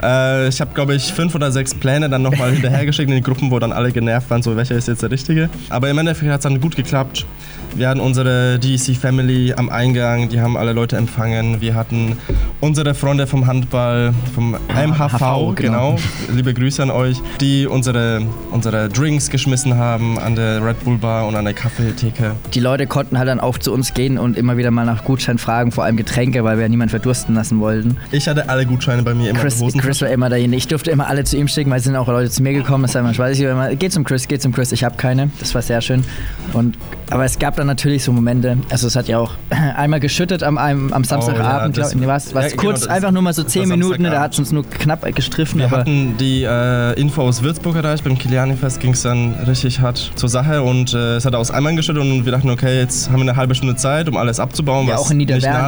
äh, 0.02 0.48
ich 0.48 0.60
habe, 0.60 0.72
glaube 0.74 0.94
ich, 0.94 1.12
fünf 1.12 1.34
oder 1.34 1.50
sechs 1.50 1.74
Pläne 1.74 2.08
dann 2.08 2.22
nochmal 2.22 2.52
hinterhergeschickt 2.52 3.08
in 3.08 3.16
die 3.16 3.22
Gruppen, 3.22 3.50
wo 3.50 3.58
dann 3.58 3.72
alle 3.72 3.92
genervt 3.92 4.30
waren, 4.30 4.42
so 4.42 4.56
welcher 4.56 4.76
ist 4.76 4.88
jetzt 4.88 5.02
der 5.02 5.10
richtige. 5.10 5.48
Aber 5.68 5.90
im 5.90 5.98
Endeffekt 5.98 6.30
hat 6.30 6.40
es 6.40 6.44
dann 6.44 6.60
gut 6.60 6.76
geklappt. 6.76 7.26
Wir 7.74 7.88
hatten 7.88 8.00
unsere 8.00 8.58
DC 8.58 8.96
Family 8.96 9.54
am 9.56 9.68
Eingang, 9.68 10.28
die 10.28 10.40
haben 10.40 10.56
alle 10.56 10.72
Leute 10.72 10.96
empfangen. 10.96 11.60
Wir 11.60 11.74
hatten 11.74 12.16
unsere 12.60 12.94
Freunde 12.94 13.26
vom 13.26 13.46
Handball, 13.46 14.12
vom 14.34 14.56
MHV, 14.68 15.12
HV, 15.12 15.20
genau. 15.20 15.54
genau. 15.54 15.96
liebe 16.34 16.52
Grüße 16.52 16.82
an 16.82 16.90
euch, 16.90 17.18
die 17.40 17.66
unsere, 17.66 18.22
unsere 18.50 18.88
Drinks 18.88 19.30
geschmissen 19.30 19.76
haben 19.76 20.18
an 20.18 20.34
der 20.34 20.64
Red 20.64 20.82
Bull 20.84 20.98
Bar 20.98 21.26
und 21.26 21.36
an 21.36 21.44
der 21.44 21.54
Kaffeetheke. 21.54 22.32
Die 22.54 22.60
Leute 22.60 22.86
konnten 22.90 23.18
halt 23.18 23.28
dann 23.28 23.40
auch 23.40 23.56
zu 23.56 23.72
uns 23.72 23.94
gehen 23.94 24.18
und 24.18 24.36
immer 24.36 24.58
wieder 24.58 24.70
mal 24.70 24.84
nach 24.84 25.04
Gutschein 25.04 25.38
fragen, 25.38 25.72
vor 25.72 25.84
allem 25.84 25.96
Getränke, 25.96 26.44
weil 26.44 26.56
wir 26.58 26.64
ja 26.64 26.68
niemanden 26.68 26.90
verdursten 26.90 27.34
lassen 27.34 27.58
wollten. 27.60 27.96
Ich 28.12 28.28
hatte 28.28 28.50
alle 28.50 28.66
Gutscheine 28.66 29.02
bei 29.02 29.14
mir 29.14 29.30
immer 29.30 29.38
Chris. 29.40 29.62
Chris 29.78 30.02
war 30.02 30.10
immer 30.10 30.28
derjenige. 30.28 30.58
Ich 30.58 30.68
durfte 30.68 30.90
immer 30.90 31.06
alle 31.06 31.24
zu 31.24 31.38
ihm 31.38 31.48
schicken, 31.48 31.70
weil 31.70 31.78
es 31.78 31.84
sind 31.84 31.96
auch 31.96 32.08
Leute 32.08 32.28
zu 32.30 32.42
mir 32.42 32.52
gekommen. 32.52 32.82
Das 32.82 32.94
immer, 32.94 33.10
ich 33.10 33.18
weiß 33.18 33.38
nicht, 33.38 33.46
immer, 33.48 33.74
geh 33.74 33.88
zum 33.88 34.04
Chris, 34.04 34.28
geh 34.28 34.38
zum 34.38 34.52
Chris. 34.52 34.72
Ich 34.72 34.84
habe 34.84 34.96
keine. 34.96 35.30
Das 35.38 35.54
war 35.54 35.62
sehr 35.62 35.80
schön. 35.80 36.04
Und, 36.52 36.76
aber 37.10 37.24
es 37.24 37.38
gab 37.38 37.56
dann 37.56 37.66
natürlich 37.66 38.04
so 38.04 38.12
Momente, 38.12 38.58
also 38.70 38.86
es 38.88 38.96
hat 38.96 39.08
ja 39.08 39.18
auch 39.18 39.32
einmal 39.76 40.00
geschüttet 40.00 40.42
am, 40.42 40.58
am, 40.58 40.92
am 40.92 41.04
Samstagabend, 41.04 41.78
Oh, 41.78 41.80
das- 41.80 41.90
glaub, 41.92 42.00
nee, 42.02 42.06
was, 42.06 42.34
was 42.34 42.44
ja, 42.44 42.50
genau, 42.50 42.62
kurz, 42.62 42.80
das- 42.80 42.88
einfach 42.88 43.10
nur 43.12 43.22
mal 43.22 43.32
so 43.32 43.42
das 43.44 43.52
10 43.52 43.62
war 43.70 43.76
Minuten, 43.76 44.02
ne, 44.02 44.10
da 44.10 44.20
hat 44.20 44.32
es 44.32 44.38
uns 44.40 44.52
nur 44.52 44.68
knapp 44.68 45.00
gestriffen, 45.14 45.58
Wir 45.60 45.66
aber 45.66 45.78
hatten 45.78 46.16
die 46.18 46.42
äh, 46.42 46.98
Info 47.00 47.22
aus 47.22 47.42
Würzburg 47.42 47.76
erreicht. 47.76 48.04
Beim 48.04 48.18
Kiliani-Fest 48.18 48.80
ging 48.80 48.92
es 48.92 49.02
dann 49.02 49.34
richtig 49.46 49.80
hart 49.80 50.12
zur 50.16 50.28
Sache 50.28 50.62
und 50.62 50.92
äh, 50.94 51.16
es 51.16 51.24
hat 51.24 51.34
aus 51.34 51.50
Eimern 51.50 51.76
geschüttet 51.76 52.02
und 52.02 52.24
wir 52.24 52.32
dachten, 52.32 52.50
okay, 52.50 52.79
jetzt 52.80 53.08
haben 53.08 53.16
wir 53.16 53.22
eine 53.22 53.36
halbe 53.36 53.54
Stunde 53.54 53.76
Zeit, 53.76 54.08
um 54.08 54.16
alles 54.16 54.40
abzubauen. 54.40 54.86
ja 54.88 54.96
auch 54.96 55.10
in 55.10 55.18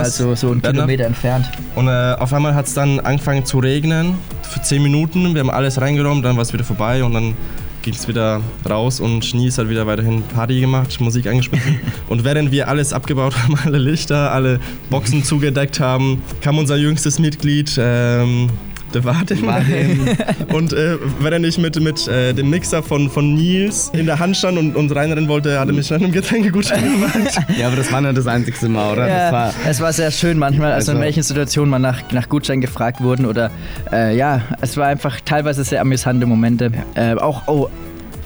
ist. 0.01 0.21
also 0.21 0.35
so 0.35 0.51
einen 0.51 0.63
Werner. 0.63 0.81
Kilometer 0.81 1.05
entfernt. 1.05 1.51
Und 1.75 1.89
äh, 1.89 2.15
auf 2.19 2.33
einmal 2.33 2.55
hat 2.55 2.67
es 2.67 2.75
dann 2.75 3.01
angefangen 3.01 3.45
zu 3.45 3.59
regnen 3.59 4.15
für 4.43 4.61
10 4.61 4.83
Minuten. 4.83 5.35
Wir 5.35 5.41
haben 5.41 5.51
alles 5.51 5.81
reingeräumt, 5.81 6.25
dann 6.25 6.37
war 6.37 6.43
es 6.43 6.53
wieder 6.53 6.65
vorbei 6.65 7.05
und 7.05 7.15
dann 7.15 7.35
ging 7.83 7.95
es 7.95 8.07
wieder 8.07 8.41
raus 8.69 9.01
und 9.01 9.25
Schnees 9.25 9.59
hat 9.59 9.69
wieder 9.69 9.87
weiterhin 9.87 10.23
Party 10.23 10.61
gemacht, 10.61 11.01
Musik 11.01 11.27
angeschmissen. 11.27 11.81
und 12.09 12.25
während 12.25 12.53
wir 12.53 12.69
alles 12.69 12.93
abgebaut 12.93 13.35
haben, 13.43 13.57
alle 13.65 13.79
Lichter, 13.79 14.33
alle 14.33 14.61
Boxen 14.89 15.25
zugedeckt 15.25 15.81
haben, 15.81 16.23
kam 16.41 16.59
unser 16.59 16.77
jüngstes 16.77 17.19
Mitglied, 17.19 17.75
ähm, 17.79 18.51
der 18.95 19.05
Vadim. 19.05 19.49
und 20.53 20.73
äh, 20.73 20.97
wenn 21.21 21.33
er 21.33 21.39
nicht 21.39 21.59
mit, 21.59 21.81
mit 21.81 22.07
äh, 22.09 22.33
dem 22.33 22.51
Mixer 22.51 22.83
von, 22.83 23.11
von 23.11 23.35
Nils 23.35 23.91
in 23.93 24.07
der 24.07 24.19
Hand 24.19 24.37
stand 24.37 24.59
und, 24.59 24.77
und 24.77 24.95
reinrennen 24.95 25.29
wollte, 25.29 25.59
hat 25.59 25.69
er 25.69 25.75
mich 25.75 25.91
nach 25.91 25.99
einem 26.01 26.13
Getränkegutschein 26.13 26.83
gemacht. 26.83 27.13
Ja, 27.59 27.67
aber 27.69 27.77
das 27.77 27.93
war 27.93 28.01
nicht 28.01 28.17
das 28.17 28.27
einzige 28.27 28.69
Mal, 28.69 28.93
oder? 28.93 29.07
Das 29.07 29.11
Ja, 29.11 29.33
war, 29.33 29.55
es 29.69 29.81
war 29.81 29.93
sehr 29.93 30.11
schön 30.11 30.39
manchmal, 30.39 30.73
also 30.73 30.93
in 30.93 30.97
Also- 30.99 31.05
welchen 31.07 31.23
Situationen 31.23 31.71
man 31.71 31.83
nach, 31.83 32.03
nach 32.13 32.29
Gutschein 32.29 32.61
gefragt 32.61 33.03
wurden 33.03 33.27
oder 33.27 33.51
äh, 33.93 34.17
ja, 34.17 34.43
es 34.61 34.77
war 34.77 34.87
einfach 34.87 35.21
teilweise 35.25 35.65
sehr 35.65 35.81
amüsante 35.81 36.27
Momente. 36.27 36.71
Äh, 36.95 37.15
auch, 37.15 37.43
oh, 37.47 37.69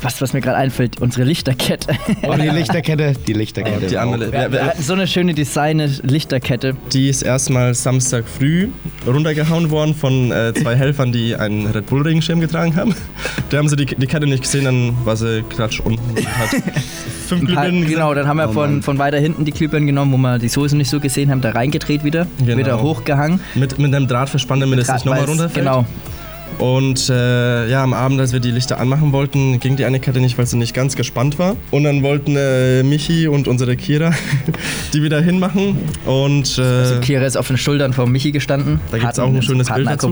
was, 0.02 0.20
was 0.20 0.32
mir 0.32 0.40
gerade 0.40 0.56
einfällt, 0.58 1.00
unsere 1.00 1.24
Lichterkette. 1.24 1.94
oh, 2.22 2.34
die 2.34 2.48
Lichterkette, 2.48 3.14
die 3.26 3.32
Lichterkette. 3.32 3.86
Die 3.86 3.96
andere, 3.98 4.30
Wir, 4.32 4.52
wir 4.52 4.64
hatten 4.66 4.82
so 4.82 4.92
eine 4.92 5.06
schöne 5.06 5.34
Design-Lichterkette. 5.34 6.76
Die 6.92 7.08
ist 7.08 7.22
erstmal 7.22 7.74
Samstag 7.74 8.24
früh 8.28 8.68
runtergehauen 9.06 9.70
worden 9.70 9.94
von 9.94 10.30
äh, 10.32 10.52
zwei 10.54 10.74
Helfern, 10.76 11.12
die 11.12 11.34
einen 11.36 11.66
Red 11.66 11.86
Bull 11.86 12.02
Regenschirm 12.02 12.40
getragen 12.40 12.76
haben. 12.76 12.94
Da 13.50 13.58
haben 13.58 13.68
sie 13.68 13.76
die, 13.76 13.86
die 13.86 14.06
Kette 14.06 14.26
nicht 14.26 14.42
gesehen, 14.42 14.64
dann 14.64 14.96
war 15.04 15.16
sie 15.16 15.42
klatsch 15.48 15.80
unten. 15.80 16.02
und 16.10 16.26
Hat 16.38 16.48
fünf 17.28 17.44
Glühbirnen 17.46 17.86
genau, 17.86 18.14
dann 18.14 18.26
haben 18.28 18.36
wir 18.36 18.48
Oh 18.48 18.52
von, 18.52 18.82
von 18.82 18.98
weiter 18.98 19.18
hinten 19.18 19.44
die 19.44 19.52
Glühbirnen 19.52 19.86
genommen, 19.86 20.12
wo 20.12 20.16
wir 20.18 20.38
die 20.38 20.48
Soße 20.48 20.76
nicht 20.76 20.90
so 20.90 21.00
gesehen 21.00 21.30
haben, 21.30 21.40
da 21.40 21.50
reingedreht 21.50 22.04
wieder, 22.04 22.26
Genau. 22.38 22.56
wieder 22.58 22.82
hochgehangen. 22.82 23.40
Mit, 23.54 23.78
mit 23.78 23.94
einem 23.94 24.06
Draht 24.06 24.28
verspannt, 24.28 24.62
damit 24.62 24.78
es 24.78 24.88
nicht 24.92 25.04
nochmal 25.04 25.24
runterfällt. 25.24 25.54
Genau. 25.66 25.84
Und 26.58 27.10
äh, 27.10 27.68
ja, 27.68 27.82
am 27.82 27.92
Abend, 27.92 28.18
als 28.18 28.32
wir 28.32 28.40
die 28.40 28.50
Lichter 28.50 28.80
anmachen 28.80 29.12
wollten, 29.12 29.60
ging 29.60 29.76
die 29.76 29.84
eine 29.84 30.00
Kette 30.00 30.20
nicht, 30.20 30.38
weil 30.38 30.46
sie 30.46 30.56
nicht 30.56 30.72
ganz 30.72 30.96
gespannt 30.96 31.38
war. 31.38 31.56
Und 31.70 31.84
dann 31.84 32.02
wollten 32.02 32.34
äh, 32.36 32.82
Michi 32.82 33.28
und 33.28 33.46
unsere 33.46 33.76
Kira 33.76 34.12
die 34.94 35.02
wieder 35.02 35.20
hinmachen. 35.20 35.76
Und 36.06 36.56
äh, 36.58 36.62
Also 36.62 37.00
Kira 37.00 37.24
ist 37.26 37.36
auf 37.36 37.48
den 37.48 37.58
Schultern 37.58 37.92
von 37.92 38.10
Michi 38.10 38.32
gestanden. 38.32 38.80
Da 38.90 38.98
gibt's 38.98 39.18
auch 39.18 39.28
ein 39.28 39.42
schönes 39.42 39.68
Bild 39.68 39.86
dazu. 39.86 40.08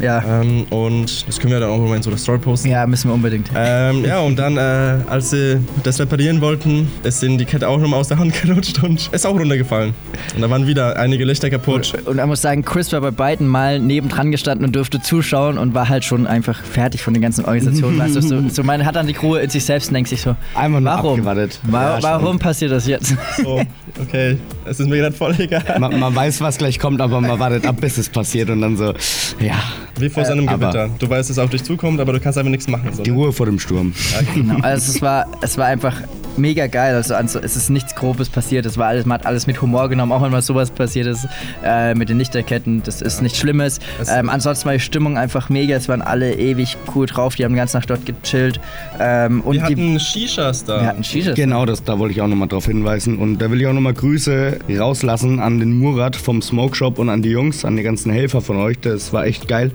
Ja. 0.00 0.22
ähm, 0.40 0.64
und 0.70 1.28
das 1.28 1.38
können 1.38 1.52
wir 1.52 1.60
dann 1.60 1.70
auch 1.70 1.78
mal 1.78 1.96
in 1.96 2.02
so 2.02 2.10
der 2.10 2.18
Story 2.18 2.38
posten. 2.38 2.68
ja, 2.68 2.86
müssen 2.86 3.08
wir 3.08 3.14
unbedingt. 3.14 3.48
Ähm, 3.54 4.04
ja, 4.04 4.20
und 4.20 4.38
dann, 4.38 4.56
äh, 4.56 4.98
als 5.08 5.30
sie 5.30 5.60
das 5.82 6.00
reparieren 6.00 6.40
wollten, 6.40 6.90
ist 7.02 7.22
ihnen 7.22 7.38
die 7.38 7.44
Kette 7.44 7.68
auch 7.68 7.78
nochmal 7.78 8.00
aus 8.00 8.08
der 8.08 8.18
Hand 8.18 8.40
gerutscht 8.42 8.82
und 8.82 9.08
ist 9.12 9.26
auch 9.26 9.38
runtergefallen. 9.38 9.94
Und 10.34 10.42
da 10.42 10.50
waren 10.50 10.66
wieder 10.66 10.96
einige 10.98 11.24
Lichter 11.24 11.50
kaputt. 11.50 11.92
Und 12.04 12.16
man 12.16 12.28
muss 12.28 12.42
sagen, 12.42 12.64
Chris 12.64 12.92
war 12.92 13.00
bei 13.00 13.10
beiden 13.10 13.46
Mal 13.46 13.78
nebendran 13.78 14.30
gestanden 14.30 14.66
und 14.66 14.74
durfte 14.76 15.00
zuschauen 15.00 15.58
und 15.58 15.74
war 15.74 15.88
halt 15.88 16.04
schon 16.04 16.26
einfach 16.26 16.62
fertig 16.64 17.02
von 17.02 17.14
den 17.14 17.22
ganzen 17.22 17.44
Organisationen. 17.44 17.98
weißt 17.98 18.16
du, 18.16 18.22
so, 18.22 18.48
so 18.48 18.62
man 18.62 18.84
hat 18.84 18.96
dann 18.96 19.06
die 19.06 19.16
Ruhe 19.16 19.40
in 19.40 19.50
sich 19.50 19.64
selbst 19.64 19.88
und 19.88 19.94
denkt 19.94 20.08
sich 20.08 20.22
so, 20.22 20.34
Einmal 20.54 20.80
nur 20.80 20.92
warum? 20.92 21.10
abgewartet. 21.12 21.58
Wa 21.64 21.98
Ja, 21.98 22.02
warum 22.02 22.38
passiert 22.38 22.72
das 22.72 22.86
jetzt? 22.86 23.14
So, 23.42 23.60
okay, 24.00 24.38
es 24.64 24.80
ist 24.80 24.88
mir 24.88 24.96
gerade 24.98 25.14
voll 25.14 25.34
egal. 25.38 25.62
Man, 25.78 25.98
man 25.98 26.14
weiß, 26.14 26.40
was 26.40 26.58
gleich 26.58 26.78
kommt, 26.78 27.00
aber 27.00 27.20
man 27.20 27.38
wartet 27.38 27.66
ab, 27.66 27.76
bis 27.80 27.98
es 27.98 28.08
passiert 28.08 28.50
und 28.50 28.60
dann 28.60 28.76
so, 28.76 28.92
ja, 29.40 29.54
Wie 29.98 30.08
vor 30.08 30.24
seinem 30.24 30.48
aber- 30.48 30.70
Gewitter. 30.70 30.90
Du 30.98 31.08
weißt, 31.08 31.28
dass 31.30 31.36
es 31.36 31.38
auf 31.42 31.50
dich 31.50 31.62
zukommt, 31.62 32.00
aber 32.00 32.12
du 32.12 32.20
kannst 32.20 32.38
einfach 32.38 32.50
nichts 32.50 32.66
machen. 32.68 32.92
So, 32.92 33.02
die? 33.02 33.10
Ruhe 33.10 33.32
vor 33.32 33.46
dem 33.46 33.58
Sturm. 33.58 33.92
genau. 34.34 34.56
Also 34.62 34.92
es 34.92 35.02
war, 35.02 35.26
es 35.42 35.56
war 35.58 35.66
einfach 35.66 35.94
mega 36.38 36.66
geil. 36.66 36.94
Also, 36.94 37.14
also 37.14 37.38
es 37.40 37.56
ist 37.56 37.70
nichts 37.70 37.94
Grobes 37.94 38.28
passiert. 38.28 38.66
Es 38.66 38.78
war 38.78 38.88
alles, 38.88 39.06
man 39.06 39.18
hat 39.18 39.26
alles 39.26 39.46
mit 39.46 39.60
Humor 39.62 39.88
genommen, 39.88 40.12
auch 40.12 40.22
wenn 40.22 40.30
mal 40.32 40.42
sowas 40.42 40.70
passiert 40.70 41.06
ist 41.06 41.26
äh, 41.64 41.94
mit 41.94 42.08
den 42.08 42.18
Lichterketten. 42.18 42.82
Das 42.84 43.00
ist 43.02 43.22
nichts 43.22 43.38
Schlimmes. 43.38 43.78
Es- 44.00 44.08
Ähm, 44.08 44.28
ansonsten 44.28 44.66
war 44.66 44.72
die 44.74 44.80
Stimmung 44.80 45.16
einfach 45.18 45.48
mega. 45.48 45.74
Es 45.76 45.88
waren 45.88 46.02
alle 46.02 46.34
ewig 46.36 46.76
cool 46.94 47.06
drauf. 47.06 47.34
Die 47.36 47.44
haben 47.44 47.52
die 47.52 47.58
ganze 47.58 47.76
Nacht 47.76 47.90
dort 47.90 48.04
gechillt. 48.06 48.60
Ähm, 49.00 49.40
und 49.42 49.54
Wir 49.54 49.60
die, 49.66 49.72
hatten 49.74 50.00
Shishas 50.00 50.64
da. 50.64 50.80
wir 50.80 50.86
hatten 50.88 51.04
Shishas. 51.04 51.34
Genau, 51.34 51.64
das, 51.66 51.82
da 51.84 51.98
wollte 51.98 52.12
ich 52.14 52.20
auch 52.20 52.28
nochmal 52.28 52.48
drauf 52.48 52.66
hinweisen. 52.66 53.18
Und 53.18 53.38
da 53.38 53.50
will 53.50 53.60
ich 53.60 53.66
auch 53.66 53.72
nochmal 53.72 53.94
Grüße 53.94 54.58
rauslassen 54.78 55.40
an 55.40 55.58
den 55.60 55.78
Murat 55.78 56.16
vom 56.16 56.42
Smoke 56.42 56.74
Shop 56.76 56.98
und 56.98 57.08
an 57.08 57.22
die 57.22 57.30
Jungs, 57.30 57.64
an 57.64 57.76
die 57.76 57.82
ganzen 57.82 58.12
Helfer 58.12 58.40
von 58.40 58.56
euch. 58.56 58.78
Das 58.80 59.12
war 59.12 59.24
echt 59.26 59.48
geil. 59.48 59.70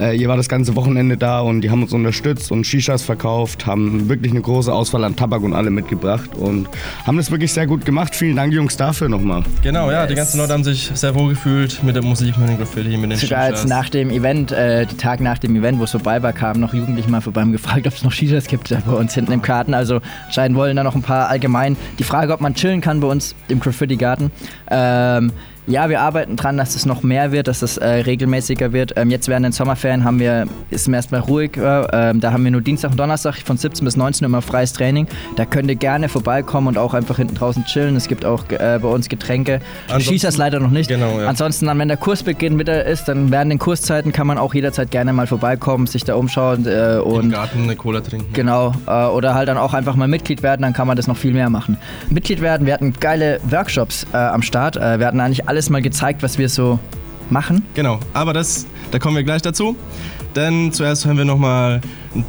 Äh, 0.00 0.16
ihr 0.16 0.28
war 0.28 0.36
das 0.36 0.48
ganze 0.48 0.74
Wochenende 0.76 1.16
da 1.16 1.40
und 1.40 1.60
die 1.60 1.70
haben 1.70 1.82
uns 1.82 1.92
unterstützt 1.92 2.50
und 2.50 2.66
Shishas 2.66 3.02
verkauft, 3.02 3.66
haben 3.66 4.08
wirklich 4.08 4.32
eine 4.32 4.40
große 4.40 4.72
Auswahl 4.72 5.04
an 5.04 5.14
Tabak 5.14 5.42
und 5.42 5.52
alle 5.52 5.70
mitgebracht 5.70 6.30
und 6.36 6.68
haben 7.06 7.16
das 7.18 7.30
wirklich 7.30 7.52
sehr 7.52 7.66
gut 7.66 7.84
gemacht. 7.84 8.14
Vielen 8.14 8.36
Dank, 8.36 8.52
Jungs, 8.52 8.76
dafür 8.76 9.08
nochmal. 9.08 9.42
Genau, 9.62 9.90
ja, 9.90 10.06
die 10.06 10.14
ganzen 10.14 10.38
Leute 10.38 10.54
haben 10.54 10.64
sich 10.64 10.90
sehr 10.94 11.14
wohl 11.14 11.30
gefühlt 11.30 11.82
mit 11.82 11.94
der 11.96 12.02
Musik, 12.02 12.38
mit 12.38 12.48
den 12.48 12.56
Graffiti, 12.56 12.96
mit 12.96 13.10
den 13.10 13.18
Sogar 13.18 13.40
als 13.40 13.60
Shishas. 13.60 13.68
nach 13.68 13.88
dem 13.90 14.10
Event, 14.10 14.52
äh, 14.52 14.86
die 14.86 14.96
Tag 14.96 15.20
nach 15.20 15.38
dem 15.38 15.54
Event, 15.54 15.78
wo 15.78 15.84
es 15.84 15.90
vorbei 15.90 16.22
war, 16.22 16.32
kamen 16.32 16.60
noch 16.60 16.72
Jugendliche 16.72 17.10
mal 17.10 17.20
vorbei 17.20 17.42
und 17.42 17.52
gefragt, 17.52 17.86
ob 17.86 17.92
es 17.92 18.02
noch 18.02 18.12
Shishas 18.12 18.46
gibt 18.46 18.70
da 18.70 18.78
bei 18.84 18.92
uns 18.92 19.14
hinten 19.14 19.32
im 19.32 19.42
Garten. 19.42 19.74
Also 19.74 20.00
anscheinend 20.26 20.56
wollen 20.56 20.76
da 20.76 20.82
noch 20.82 20.94
ein 20.94 21.02
paar 21.02 21.28
allgemein 21.28 21.76
die 21.98 22.04
Frage, 22.04 22.32
ob 22.32 22.40
man 22.40 22.54
chillen 22.54 22.80
kann 22.80 23.00
bei 23.00 23.08
uns 23.08 23.34
im 23.48 23.60
Graffiti-Garten. 23.60 24.30
Ähm, 24.70 25.32
ja, 25.66 25.88
wir 25.88 26.00
arbeiten 26.00 26.36
dran, 26.36 26.56
dass 26.56 26.74
es 26.74 26.86
noch 26.86 27.02
mehr 27.02 27.32
wird, 27.32 27.48
dass 27.48 27.62
es 27.62 27.76
äh, 27.76 27.86
regelmäßiger 27.86 28.72
wird. 28.72 28.94
Ähm, 28.96 29.10
jetzt 29.10 29.28
während 29.28 29.44
den 29.44 29.52
Sommerferien 29.52 30.04
haben 30.04 30.18
wir, 30.18 30.46
ist 30.70 30.88
mir 30.88 30.96
erstmal 30.96 31.20
ruhig. 31.20 31.56
Äh, 31.56 31.86
ähm, 31.92 32.20
da 32.20 32.32
haben 32.32 32.42
wir 32.44 32.50
nur 32.50 32.60
Dienstag 32.60 32.92
und 32.92 32.96
Donnerstag 32.98 33.36
von 33.44 33.56
17 33.56 33.84
bis 33.84 33.96
19 33.96 34.24
Uhr 34.24 34.28
immer 34.28 34.42
freies 34.42 34.72
Training. 34.72 35.06
Da 35.36 35.44
könnt 35.44 35.68
ihr 35.68 35.76
gerne 35.76 36.08
vorbeikommen 36.08 36.68
und 36.68 36.78
auch 36.78 36.94
einfach 36.94 37.16
hinten 37.16 37.34
draußen 37.34 37.64
chillen. 37.66 37.96
Es 37.96 38.08
gibt 38.08 38.24
auch 38.24 38.44
äh, 38.50 38.78
bei 38.80 38.88
uns 38.88 39.08
Getränke. 39.08 39.60
Ansonsten- 39.86 40.10
Schießers 40.10 40.36
leider 40.36 40.60
noch 40.60 40.70
nicht. 40.70 40.88
Genau, 40.88 41.20
ja. 41.20 41.26
Ansonsten 41.28 41.66
dann, 41.66 41.78
wenn 41.78 41.88
der 41.88 41.96
Kursbeginn 41.96 42.58
wieder 42.58 42.84
ist, 42.84 43.04
dann 43.04 43.30
während 43.30 43.52
den 43.52 43.58
Kurszeiten 43.58 44.12
kann 44.12 44.26
man 44.26 44.38
auch 44.38 44.54
jederzeit 44.54 44.90
gerne 44.90 45.12
mal 45.12 45.26
vorbeikommen, 45.26 45.86
sich 45.86 46.04
da 46.04 46.14
umschauen 46.16 46.66
äh, 46.66 46.96
Im 46.96 47.02
und 47.02 47.30
Garten 47.30 47.62
eine 47.64 47.76
Cola 47.76 48.00
trinken. 48.00 48.32
Genau, 48.32 48.72
äh, 48.86 48.90
oder 49.06 49.34
halt 49.34 49.48
dann 49.48 49.58
auch 49.58 49.74
einfach 49.74 49.94
mal 49.94 50.08
Mitglied 50.08 50.42
werden, 50.42 50.62
dann 50.62 50.72
kann 50.72 50.86
man 50.86 50.96
das 50.96 51.06
noch 51.06 51.16
viel 51.16 51.32
mehr 51.32 51.50
machen. 51.50 51.76
Mitglied 52.08 52.40
werden, 52.40 52.66
wir 52.66 52.74
hatten 52.74 52.92
geile 52.98 53.40
Workshops 53.44 54.06
äh, 54.12 54.16
am 54.16 54.42
Start. 54.42 54.76
Wir 54.76 55.06
hatten 55.06 55.20
eigentlich 55.20 55.48
alles 55.50 55.68
mal 55.68 55.82
gezeigt, 55.82 56.22
was 56.22 56.38
wir 56.38 56.48
so 56.48 56.78
machen. 57.28 57.66
Genau, 57.74 57.98
aber 58.14 58.32
das, 58.32 58.66
da 58.92 59.00
kommen 59.00 59.16
wir 59.16 59.24
gleich 59.24 59.42
dazu. 59.42 59.74
Denn 60.36 60.72
zuerst 60.72 61.04
hören 61.04 61.18
wir 61.18 61.24
nochmal 61.24 61.80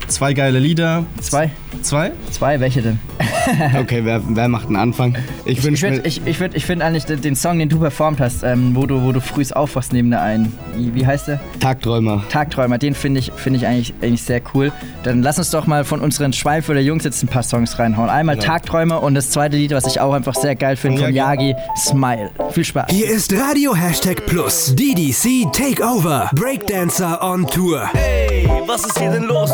zwei 0.08 0.34
geile 0.34 0.60
Lieder. 0.60 1.06
Zwei? 1.22 1.50
Zwei? 1.82 2.12
Zwei, 2.32 2.60
welche 2.60 2.82
denn? 2.82 3.00
Okay, 3.80 4.02
wer, 4.04 4.22
wer 4.28 4.48
macht 4.48 4.68
einen 4.68 4.76
Anfang? 4.76 5.16
Ich 5.46 5.58
Ich, 5.58 5.66
würd- 5.84 6.06
ich, 6.06 6.22
ich, 6.28 6.38
würd- 6.38 6.52
ich 6.54 6.64
finde 6.66 6.86
eigentlich 6.86 7.06
den, 7.06 7.22
den 7.22 7.36
Song, 7.36 7.58
den 7.58 7.70
du 7.70 7.80
performt 7.80 8.20
hast, 8.20 8.44
ähm, 8.44 8.76
wo, 8.76 8.86
du, 8.86 9.02
wo 9.02 9.12
du 9.12 9.20
früh 9.20 9.42
aufwachst 9.52 9.94
neben 9.94 10.12
der 10.12 10.22
einen. 10.22 10.56
Wie, 10.76 10.94
wie 10.94 11.08
heißt 11.08 11.28
der? 11.28 11.40
Tagträumer. 11.60 12.24
Tagträumer, 12.30 12.78
den 12.78 12.94
finde 12.94 13.20
ich, 13.20 13.32
find 13.36 13.56
ich 13.56 13.66
eigentlich, 13.66 13.96
eigentlich 14.04 14.22
sehr 14.22 14.42
cool. 14.54 14.72
Dann 15.02 15.24
lass 15.24 15.40
uns 15.40 15.50
doch 15.50 15.66
mal 15.66 15.84
von 15.86 16.02
unseren 16.02 16.34
Schweinfurter 16.34 16.82
Jungs 16.82 17.04
jetzt 17.04 17.24
ein 17.24 17.28
paar 17.30 17.42
Songs 17.42 17.80
reinhauen. 17.80 18.10
Einmal 18.12 18.38
Tagträumer 18.38 19.02
und 19.02 19.16
das 19.16 19.32
zweite 19.32 19.58
Lied, 19.58 19.72
was 19.72 19.88
ich 19.88 20.00
auch 20.00 20.14
einfach 20.14 20.36
sehr 20.36 20.56
geil 20.56 20.76
finde, 20.76 21.02
von 21.02 21.12
Yagi, 21.14 21.56
Smile. 21.76 22.30
Viel 22.52 22.66
Spaß. 22.66 22.92
Hier 22.92 23.10
ist 23.10 23.34
Radio 23.34 23.76
Hashtag 23.76 24.24
Plus. 24.28 24.76
DDC 24.76 25.52
Takeover. 25.52 26.30
Breakdancer 26.36 27.20
on 27.24 27.48
Tour. 27.48 27.90
Ey, 27.96 28.48
was 28.68 28.86
ist 28.86 29.00
hier 29.00 29.10
denn 29.10 29.24
los? 29.24 29.50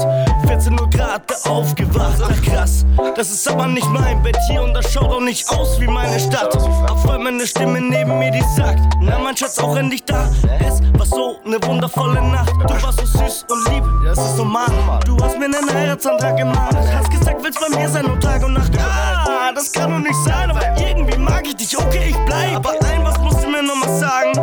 14 0.48 0.80
Uhr 0.80 0.90
gerade 0.90 1.24
aufgewacht, 1.46 2.22
ach 2.24 2.42
krass, 2.42 2.86
das 3.16 3.32
ist 3.32 3.48
aber 3.48 3.68
nicht 3.68 3.88
mein 3.90 4.22
Bett 4.24 4.38
hier 4.50 4.62
und 4.62 4.74
das 4.74 4.92
schaut 4.92 5.12
auch 5.12 5.22
nicht 5.22 5.50
aus 5.50 5.80
wie 5.80 5.88
meine 5.88 6.20
Stadt. 6.20 6.56
Auf 6.56 7.10
einmal 7.10 7.34
eine 7.34 7.46
Stimme 7.46 7.82
neben 7.82 8.18
mir, 8.20 8.32
die 8.32 8.44
sagt, 8.56 8.80
na 9.02 9.20
mein 9.20 9.36
Schatz, 9.36 9.60
auch 9.60 9.76
endlich 9.76 10.04
da. 10.06 10.30
Es 10.60 10.82
war 10.98 11.06
so 11.06 11.38
eine 11.46 11.62
wundervolle 11.64 12.22
Nacht, 12.22 12.54
du 12.54 12.84
warst 12.84 13.00
so 13.00 13.06
süß 13.20 13.46
und 13.50 13.74
lieb, 13.74 13.84
das 14.04 14.18
ist 14.18 14.38
normal. 14.38 14.68
Du 15.06 15.18
hast 15.24 15.38
mir 15.38 15.46
einen 15.46 15.74
Heiratsantrag 15.74 16.38
gemacht, 16.38 16.76
hast 16.76 17.12
gesagt, 17.12 17.44
willst 17.44 17.60
bei 17.60 17.78
mir 17.78 17.90
sein 17.90 18.06
und 18.06 18.22
Tag 18.22 18.44
und 18.44 18.54
Nacht. 18.54 18.72
Ah, 18.80 19.52
das 19.54 19.72
kann 19.72 19.92
doch 19.92 20.00
nicht 20.00 20.24
sein, 20.26 20.50
aber 20.50 20.62
irgendwie 20.80 21.18
mag 21.18 21.46
ich 21.48 21.56
dich, 21.56 21.78
okay, 21.78 22.10
ich 22.10 22.18
bleib. 22.26 22.56
Aber 22.56 22.72
ein, 22.86 23.04
was 23.04 23.18
musst 23.20 23.44
du 23.44 23.50
mir 23.50 23.64
nochmal 23.64 23.98
sagen? 23.98 24.36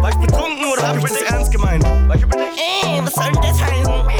War 0.00 0.10
ich 0.10 0.16
betrunken 0.16 0.64
oder 0.72 0.88
hab 0.88 0.96
ich 0.96 1.04
das 1.04 1.22
ernst 1.22 1.52
gemeint? 1.52 1.84
Ey, 1.84 3.00
was 3.04 3.14
soll 3.14 3.32
denn 3.32 3.42
das 3.42 3.62
heißen? 3.62 4.19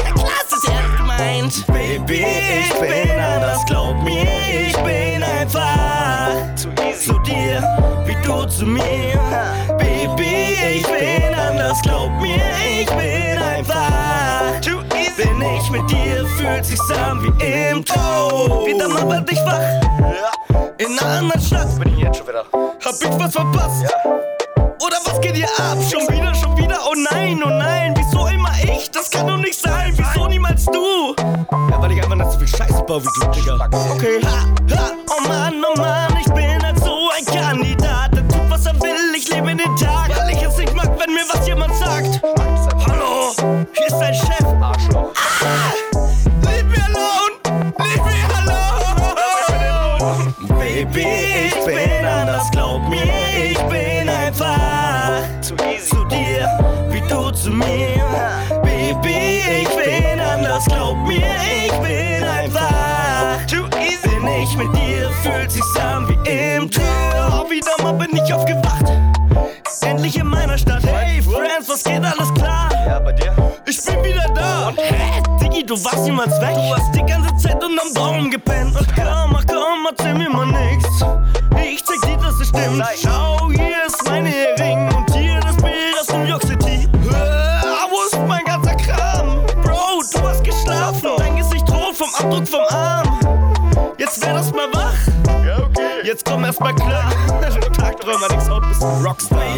Kind. 1.51 1.67
Baby, 1.67 2.25
ich 2.61 2.73
bin 2.79 3.19
anders, 3.19 3.65
glaub 3.65 4.01
mir, 4.03 4.25
ich 4.49 4.75
bin 4.77 5.21
einfach 5.23 6.55
zu 6.55 7.19
dir, 7.19 7.61
wie 8.05 8.15
du 8.25 8.45
zu 8.45 8.65
mir. 8.65 9.19
Baby, 9.77 10.57
ich 10.77 10.87
bin 10.87 11.33
anders, 11.33 11.81
glaub 11.81 12.09
mir, 12.21 12.41
ich 12.79 12.89
bin 12.89 13.37
einfach. 13.37 14.61
Bin 15.17 15.41
ich 15.41 15.69
mit 15.69 15.91
dir, 15.91 16.25
fühlt 16.37 16.65
sich 16.65 16.79
an 16.97 17.21
wie 17.21 17.69
im 17.69 17.85
Traum. 17.85 18.65
Wieder 18.65 18.87
mal 18.87 19.07
werd 19.07 19.29
dich 19.29 19.39
wach. 19.39 19.59
In 20.77 20.97
einer 20.97 21.17
anderen 21.19 21.41
Stadt. 21.41 21.79
Bin 21.79 21.93
ich 21.93 22.03
jetzt 22.03 22.17
schon 22.17 22.27
wieder. 22.27 22.45
Hab 22.53 22.93
ich 22.93 23.19
was 23.19 23.33
verpasst? 23.33 23.83
Ja. 23.83 23.89
Oder 24.79 24.97
was 25.03 25.21
geht 25.21 25.35
hier 25.35 25.49
ab? 25.57 25.77
Schon 25.91 26.07
wieder, 26.09 26.33
schon 26.33 26.57
wieder, 26.57 26.79
oh 26.89 26.95
nein, 27.11 27.41
oh 27.45 27.49
nein, 27.49 27.93
wieso 27.95 28.25
immer 28.27 28.51
ich? 28.63 28.89
Das 28.89 29.11
kann 29.11 29.27
doch 29.27 29.37
nicht 29.37 29.59
sein, 29.59 29.93
wieso 29.95 30.10
niemals 30.61 30.65
du? 30.65 31.15
Ja, 31.71 31.81
weil 31.81 31.91
ich 31.91 32.03
einfach 32.03 32.15
nicht 32.15 32.31
so 32.31 32.39
viel 32.39 32.47
Scheiße 32.47 32.83
baue 32.83 33.01
wie 33.03 33.19
du, 33.19 33.27
Digga. 33.31 33.53
Okay, 33.93 34.21
ha, 34.23 34.45
ha, 34.75 34.91
oh 35.07 35.27
Mann, 35.27 35.63
oh 35.63 35.79
Mann, 35.79 36.17
ich 36.19 36.30
fühlt 65.23 65.51
sich's 65.51 65.75
an 65.77 66.07
wie 66.07 66.29
im 66.29 66.69
Traum. 66.69 67.49
Wieder 67.49 67.71
mal 67.83 67.93
bin 67.93 68.15
ich 68.15 68.33
aufgewacht, 68.33 68.85
endlich 69.81 70.17
in 70.17 70.27
meiner 70.27 70.57
Stadt. 70.57 70.83
Hey 70.85 71.21
Friends, 71.21 71.67
was 71.67 71.83
geht, 71.83 72.03
alles 72.03 72.33
klar? 72.33 72.69
Ja, 72.85 72.99
bei 72.99 73.11
dir? 73.11 73.33
Ich 73.67 73.83
bin 73.85 74.03
wieder 74.03 74.27
da. 74.33 74.71
Hä? 74.77 75.21
Diggi, 75.41 75.65
du 75.65 75.75
warst 75.83 76.03
niemals 76.05 76.39
weg. 76.41 76.55
Du 76.55 76.75
hast 76.75 76.95
die 76.95 77.03
ganze 77.05 77.35
Zeit 77.37 77.63
unterm 77.63 77.93
Baum 77.93 78.29
gepennt. 78.29 78.75
Ach 78.77 78.85
komm, 78.95 79.35
ach 79.35 79.45
komm, 79.47 79.87
erzähl 79.89 80.15
mir 80.15 80.29
mal 80.29 80.47
nix. 80.47 80.85
Ich 81.63 81.83
zeig 81.85 82.01
dir, 82.09 82.17
dass 82.17 82.39
es 82.39 82.49
stimmt. 82.49 82.83
Schau, 83.01 83.20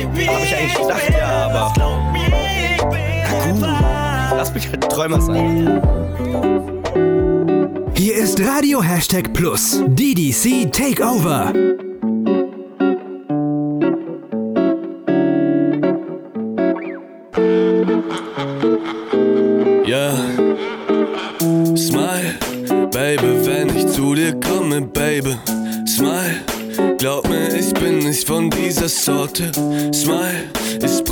Hab 0.04 0.18
ich 0.18 0.56
eigentlich 0.56 0.74
gedacht, 0.76 1.02
ja, 1.18 1.50
aber- 1.50 1.74
bin 1.74 2.34
einfach. 3.64 4.34
Lass 4.36 4.54
mich 4.54 4.68
halt 4.70 4.84
ein 4.84 4.90
Träumer 4.90 5.22
sein. 5.22 5.82
Hier 7.96 8.16
ist 8.16 8.40
Radio 8.46 8.82
Hashtag 8.82 9.34
Plus. 9.34 9.82
DDC 9.88 10.72
Takeover. 10.72 11.54
Yeah. 19.86 20.16
Smile, 21.76 22.38
Baby, 22.92 23.46
wenn 23.46 23.76
ich 23.76 23.88
zu 23.88 24.14
dir 24.16 24.40
komme, 24.40 24.82
Baby. 24.82 25.36
Smile, 25.88 26.42
glaub 26.98 27.28
mir, 27.30 27.54
ich 27.56 27.74
bin 27.74 28.00
nicht 28.00 28.28
von 28.28 28.50
dieser 28.50 28.90
Sorte. 28.90 29.52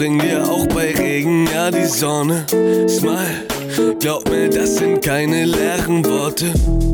Bring 0.01 0.17
dir 0.17 0.43
auch 0.49 0.65
bei 0.65 0.95
Regen 0.97 1.45
ja 1.53 1.69
die 1.69 1.85
Sonne. 1.85 2.43
Smile, 2.89 3.45
glaub 3.99 4.27
mir, 4.31 4.49
das 4.49 4.77
sind 4.77 5.03
keine 5.03 5.45
leeren 5.45 6.03
Worte. 6.03 6.51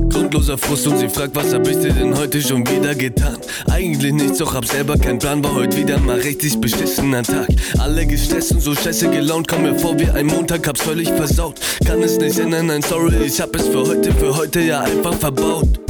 Grundloser 0.09 0.57
Frust 0.57 0.87
und 0.87 0.97
sie 0.97 1.07
fragt, 1.07 1.33
was 1.33 1.53
hab 1.53 1.65
ich 1.69 1.79
dir 1.79 1.93
denn 1.93 2.17
heute 2.17 2.41
schon 2.41 2.67
wieder 2.67 2.93
getan? 2.93 3.37
Eigentlich 3.71 4.11
nichts, 4.11 4.39
doch 4.39 4.53
hab 4.53 4.65
selber 4.65 4.97
keinen 4.97 5.19
Plan, 5.19 5.41
war 5.41 5.55
heute 5.55 5.77
wieder 5.77 5.97
mal 5.99 6.19
richtig 6.19 6.59
beschissener 6.59 7.23
Tag. 7.23 7.47
Alle 7.77 8.05
gestresst 8.05 8.51
und 8.51 8.59
so 8.59 8.75
scheiße 8.75 9.09
gelaunt, 9.09 9.47
komm 9.47 9.61
mir 9.61 9.79
vor 9.79 9.97
wie 9.97 10.09
ein 10.09 10.25
Montag, 10.25 10.67
hab's 10.67 10.81
völlig 10.81 11.07
versaut. 11.07 11.61
Kann 11.85 12.03
es 12.03 12.19
nicht 12.19 12.37
ändern, 12.37 12.65
nein, 12.65 12.81
sorry, 12.81 13.15
ich 13.25 13.39
hab 13.39 13.55
es 13.55 13.69
für 13.69 13.87
heute, 13.87 14.11
für 14.11 14.35
heute 14.35 14.59
ja 14.59 14.81
einfach 14.81 15.13
verbaut. 15.13 15.86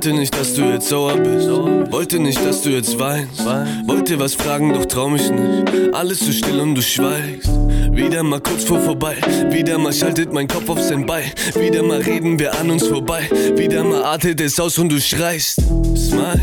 Wollte 0.00 0.16
nicht, 0.16 0.34
dass 0.34 0.54
du 0.54 0.62
jetzt 0.62 0.88
sauer 0.88 1.14
bist. 1.18 1.46
Wollte 1.92 2.18
nicht, 2.20 2.42
dass 2.42 2.62
du 2.62 2.70
jetzt 2.70 2.98
weinst. 2.98 3.44
Wollte 3.86 4.18
was 4.18 4.32
fragen, 4.32 4.72
doch 4.72 4.86
trau 4.86 5.10
mich 5.10 5.30
nicht. 5.30 5.94
Alles 5.94 6.20
zu 6.20 6.32
still 6.32 6.58
und 6.58 6.74
du 6.74 6.80
schweigst. 6.80 7.50
Wieder 7.92 8.22
mal 8.22 8.40
kurz 8.40 8.64
vor 8.64 8.80
vorbei. 8.80 9.16
Wieder 9.50 9.76
mal 9.76 9.92
schaltet 9.92 10.32
mein 10.32 10.48
Kopf 10.48 10.70
auf 10.70 10.78
Standby. 10.82 11.20
Wieder 11.60 11.82
mal 11.82 12.00
reden 12.00 12.38
wir 12.38 12.58
an 12.58 12.70
uns 12.70 12.86
vorbei. 12.86 13.28
Wieder 13.56 13.84
mal 13.84 14.02
artet 14.02 14.40
es 14.40 14.58
aus 14.58 14.78
und 14.78 14.90
du 14.90 14.98
schreist. 14.98 15.60
Smile, 15.94 16.40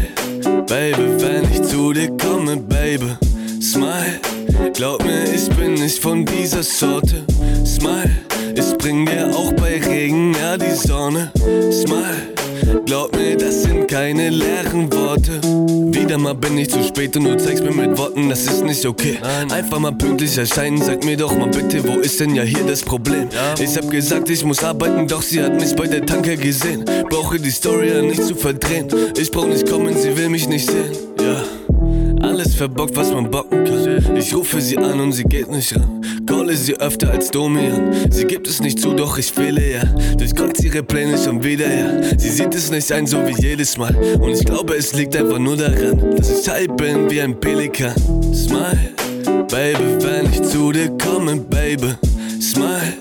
Baby, 0.67 1.17
wenn 1.17 1.51
ich 1.51 1.63
zu 1.63 1.93
dir 1.93 2.15
komme, 2.15 2.57
Baby. 2.57 3.17
Smile, 3.59 4.21
glaub 4.75 5.03
mir, 5.03 5.33
ich 5.33 5.49
bin 5.55 5.73
nicht 5.73 5.97
von 5.97 6.23
dieser 6.23 6.61
Sorte. 6.61 7.25
Smile, 7.65 8.17
ich 8.53 8.77
bring 8.77 9.07
dir 9.07 9.35
auch 9.35 9.51
bei 9.53 9.81
Regen 9.83 10.35
ja 10.39 10.55
die 10.57 10.75
Sonne. 10.75 11.31
Smile. 11.71 12.36
Glaub 12.85 13.15
mir, 13.15 13.37
das 13.37 13.63
sind 13.63 13.87
keine 13.87 14.29
leeren 14.29 14.91
Worte. 14.93 15.41
Wieder 15.93 16.17
mal 16.17 16.35
bin 16.35 16.57
ich 16.57 16.69
zu 16.69 16.83
spät 16.83 17.15
und 17.17 17.25
du 17.25 17.37
zeigst 17.37 17.63
mir 17.63 17.71
mit 17.71 17.97
Worten, 17.97 18.29
das 18.29 18.43
ist 18.43 18.63
nicht 18.63 18.85
okay. 18.85 19.17
Einfach 19.51 19.79
mal 19.79 19.91
pünktlich 19.91 20.37
erscheinen, 20.37 20.81
sag 20.81 21.03
mir 21.03 21.17
doch 21.17 21.37
mal 21.37 21.49
bitte, 21.49 21.83
wo 21.87 21.99
ist 21.99 22.19
denn 22.19 22.35
ja 22.35 22.43
hier 22.43 22.63
das 22.65 22.81
Problem? 22.81 23.29
Ich 23.59 23.75
hab 23.77 23.89
gesagt, 23.89 24.29
ich 24.29 24.43
muss 24.43 24.63
arbeiten, 24.63 25.07
doch 25.07 25.21
sie 25.21 25.41
hat 25.41 25.59
mich 25.59 25.75
bei 25.75 25.87
der 25.87 26.05
Tanke 26.05 26.37
gesehen. 26.37 26.85
Brauche 27.09 27.39
die 27.39 27.51
Story 27.51 27.89
ja 27.89 28.01
nicht 28.01 28.23
zu 28.23 28.35
verdrehen. 28.35 28.87
Ich 29.17 29.31
brauch 29.31 29.47
nicht 29.47 29.69
kommen, 29.69 29.95
sie 29.97 30.15
will 30.17 30.29
mich 30.29 30.47
nicht 30.47 30.69
sehen. 30.69 30.91
Ja. 31.19 31.43
Alles 32.37 32.53
verbockt, 32.53 32.95
was 32.95 33.11
man 33.11 33.31
bocken 33.31 33.65
kann. 33.65 34.15
Ich 34.15 34.35
rufe 34.35 34.61
sie 34.61 34.77
an 34.77 34.99
und 34.99 35.11
sie 35.11 35.23
geht 35.23 35.49
nicht 35.49 35.75
ran. 35.75 36.03
Calle 36.27 36.55
sie 36.55 36.79
öfter 36.79 37.09
als 37.09 37.31
Domian. 37.31 37.91
Sie 38.11 38.25
gibt 38.25 38.47
es 38.47 38.61
nicht 38.61 38.79
zu, 38.79 38.93
doch 38.93 39.17
ich 39.17 39.31
fehle 39.31 39.73
ja. 39.73 39.83
Durchkreuzt 40.19 40.63
ihre 40.63 40.83
Pläne 40.83 41.17
schon 41.17 41.43
wieder, 41.43 41.65
ja. 41.67 41.99
Sie 42.15 42.29
sieht 42.29 42.53
es 42.53 42.69
nicht 42.69 42.91
ein, 42.91 43.07
so 43.07 43.25
wie 43.25 43.33
jedes 43.41 43.75
Mal. 43.79 43.95
Und 44.21 44.33
ich 44.33 44.45
glaube, 44.45 44.75
es 44.75 44.93
liegt 44.93 45.15
einfach 45.15 45.39
nur 45.39 45.57
daran, 45.57 46.15
dass 46.15 46.41
ich 46.41 46.47
high 46.47 46.67
bin 46.67 47.09
wie 47.09 47.21
ein 47.21 47.39
Pelikan. 47.39 47.95
Smile, 48.31 48.91
Baby, 49.49 50.05
wenn 50.05 50.31
ich 50.31 50.43
zu 50.43 50.71
dir 50.71 50.95
komme, 51.03 51.37
Baby. 51.37 51.95
Smile, 52.39 52.93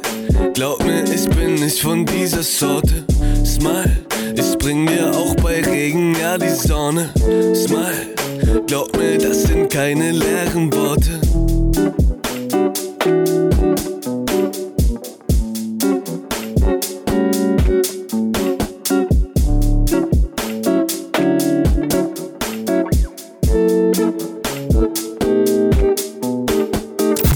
glaub 0.54 0.82
mir, 0.82 1.04
ich 1.14 1.28
bin 1.36 1.56
nicht 1.56 1.78
von 1.78 2.06
dieser 2.06 2.42
Sorte. 2.42 3.04
Smile, 3.44 3.98
ich 4.34 4.56
bring 4.56 4.86
dir 4.86 5.14
auch 5.14 5.36
bei 5.36 5.60
Regen 5.60 6.16
ja 6.18 6.38
die 6.38 6.48
Sonne. 6.48 7.10
Smile. 7.54 8.16
Glaub 8.64 8.96
mir, 8.96 9.18
das 9.18 9.42
sind 9.42 9.70
keine 9.70 10.12
leeren 10.12 10.72
Worte. 10.72 11.20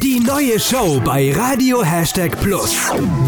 Die 0.03 0.21
neue 0.21 0.59
Show 0.59 1.01
bei 1.05 1.33
Radio 1.33 1.83
Hashtag 1.85 2.41
Plus. 2.41 2.75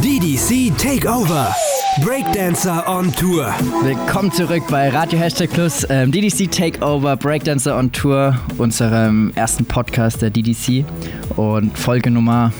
DDC 0.02 0.76
Takeover. 0.78 1.54
Breakdancer 2.00 2.82
on 2.88 3.12
Tour. 3.12 3.52
Willkommen 3.82 4.32
zurück 4.32 4.62
bei 4.70 4.88
Radio 4.88 5.18
Hashtag 5.18 5.50
Plus, 5.50 5.86
ähm, 5.90 6.10
DDC 6.10 6.50
Takeover, 6.50 7.16
Breakdancer 7.16 7.76
on 7.78 7.92
Tour, 7.92 8.34
unserem 8.56 9.30
ersten 9.34 9.66
Podcast 9.66 10.22
der 10.22 10.30
DDC 10.30 10.86
und 11.36 11.76
Folge 11.78 12.10
Nummer 12.10 12.50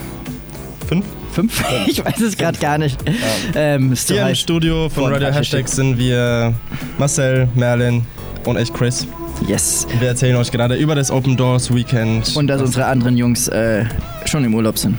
Fünf? 0.87 1.07
5? 1.33 1.64
Ich 1.87 2.05
weiß 2.05 2.20
es 2.20 2.37
gerade 2.37 2.59
gar 2.59 2.76
nicht. 2.76 2.99
Ähm, 3.55 3.93
es 3.93 4.07
Hier 4.07 4.20
im 4.20 4.28
heißt- 4.28 4.35
Studio 4.41 4.91
von 4.91 5.11
Radio 5.11 5.28
Hashtag 5.33 5.66
sind 5.66 5.97
wir 5.97 6.53
Marcel, 6.99 7.49
Merlin 7.55 8.05
und 8.45 8.59
ich 8.59 8.70
Chris. 8.72 9.07
Yes. 9.49 9.87
Wir 9.99 10.09
erzählen 10.09 10.37
euch 10.37 10.53
gerade 10.53 10.76
über 10.76 10.95
das 10.95 11.11
Open 11.11 11.37
Doors 11.39 11.74
Weekend. 11.74 12.37
Und 12.37 12.47
dass 12.49 12.61
unsere 12.61 12.85
anderen 12.85 13.16
Jungs 13.16 13.49
äh, 13.49 13.87
schon 14.33 14.45
im 14.45 14.55
Urlaub 14.55 14.78
sind. 14.78 14.99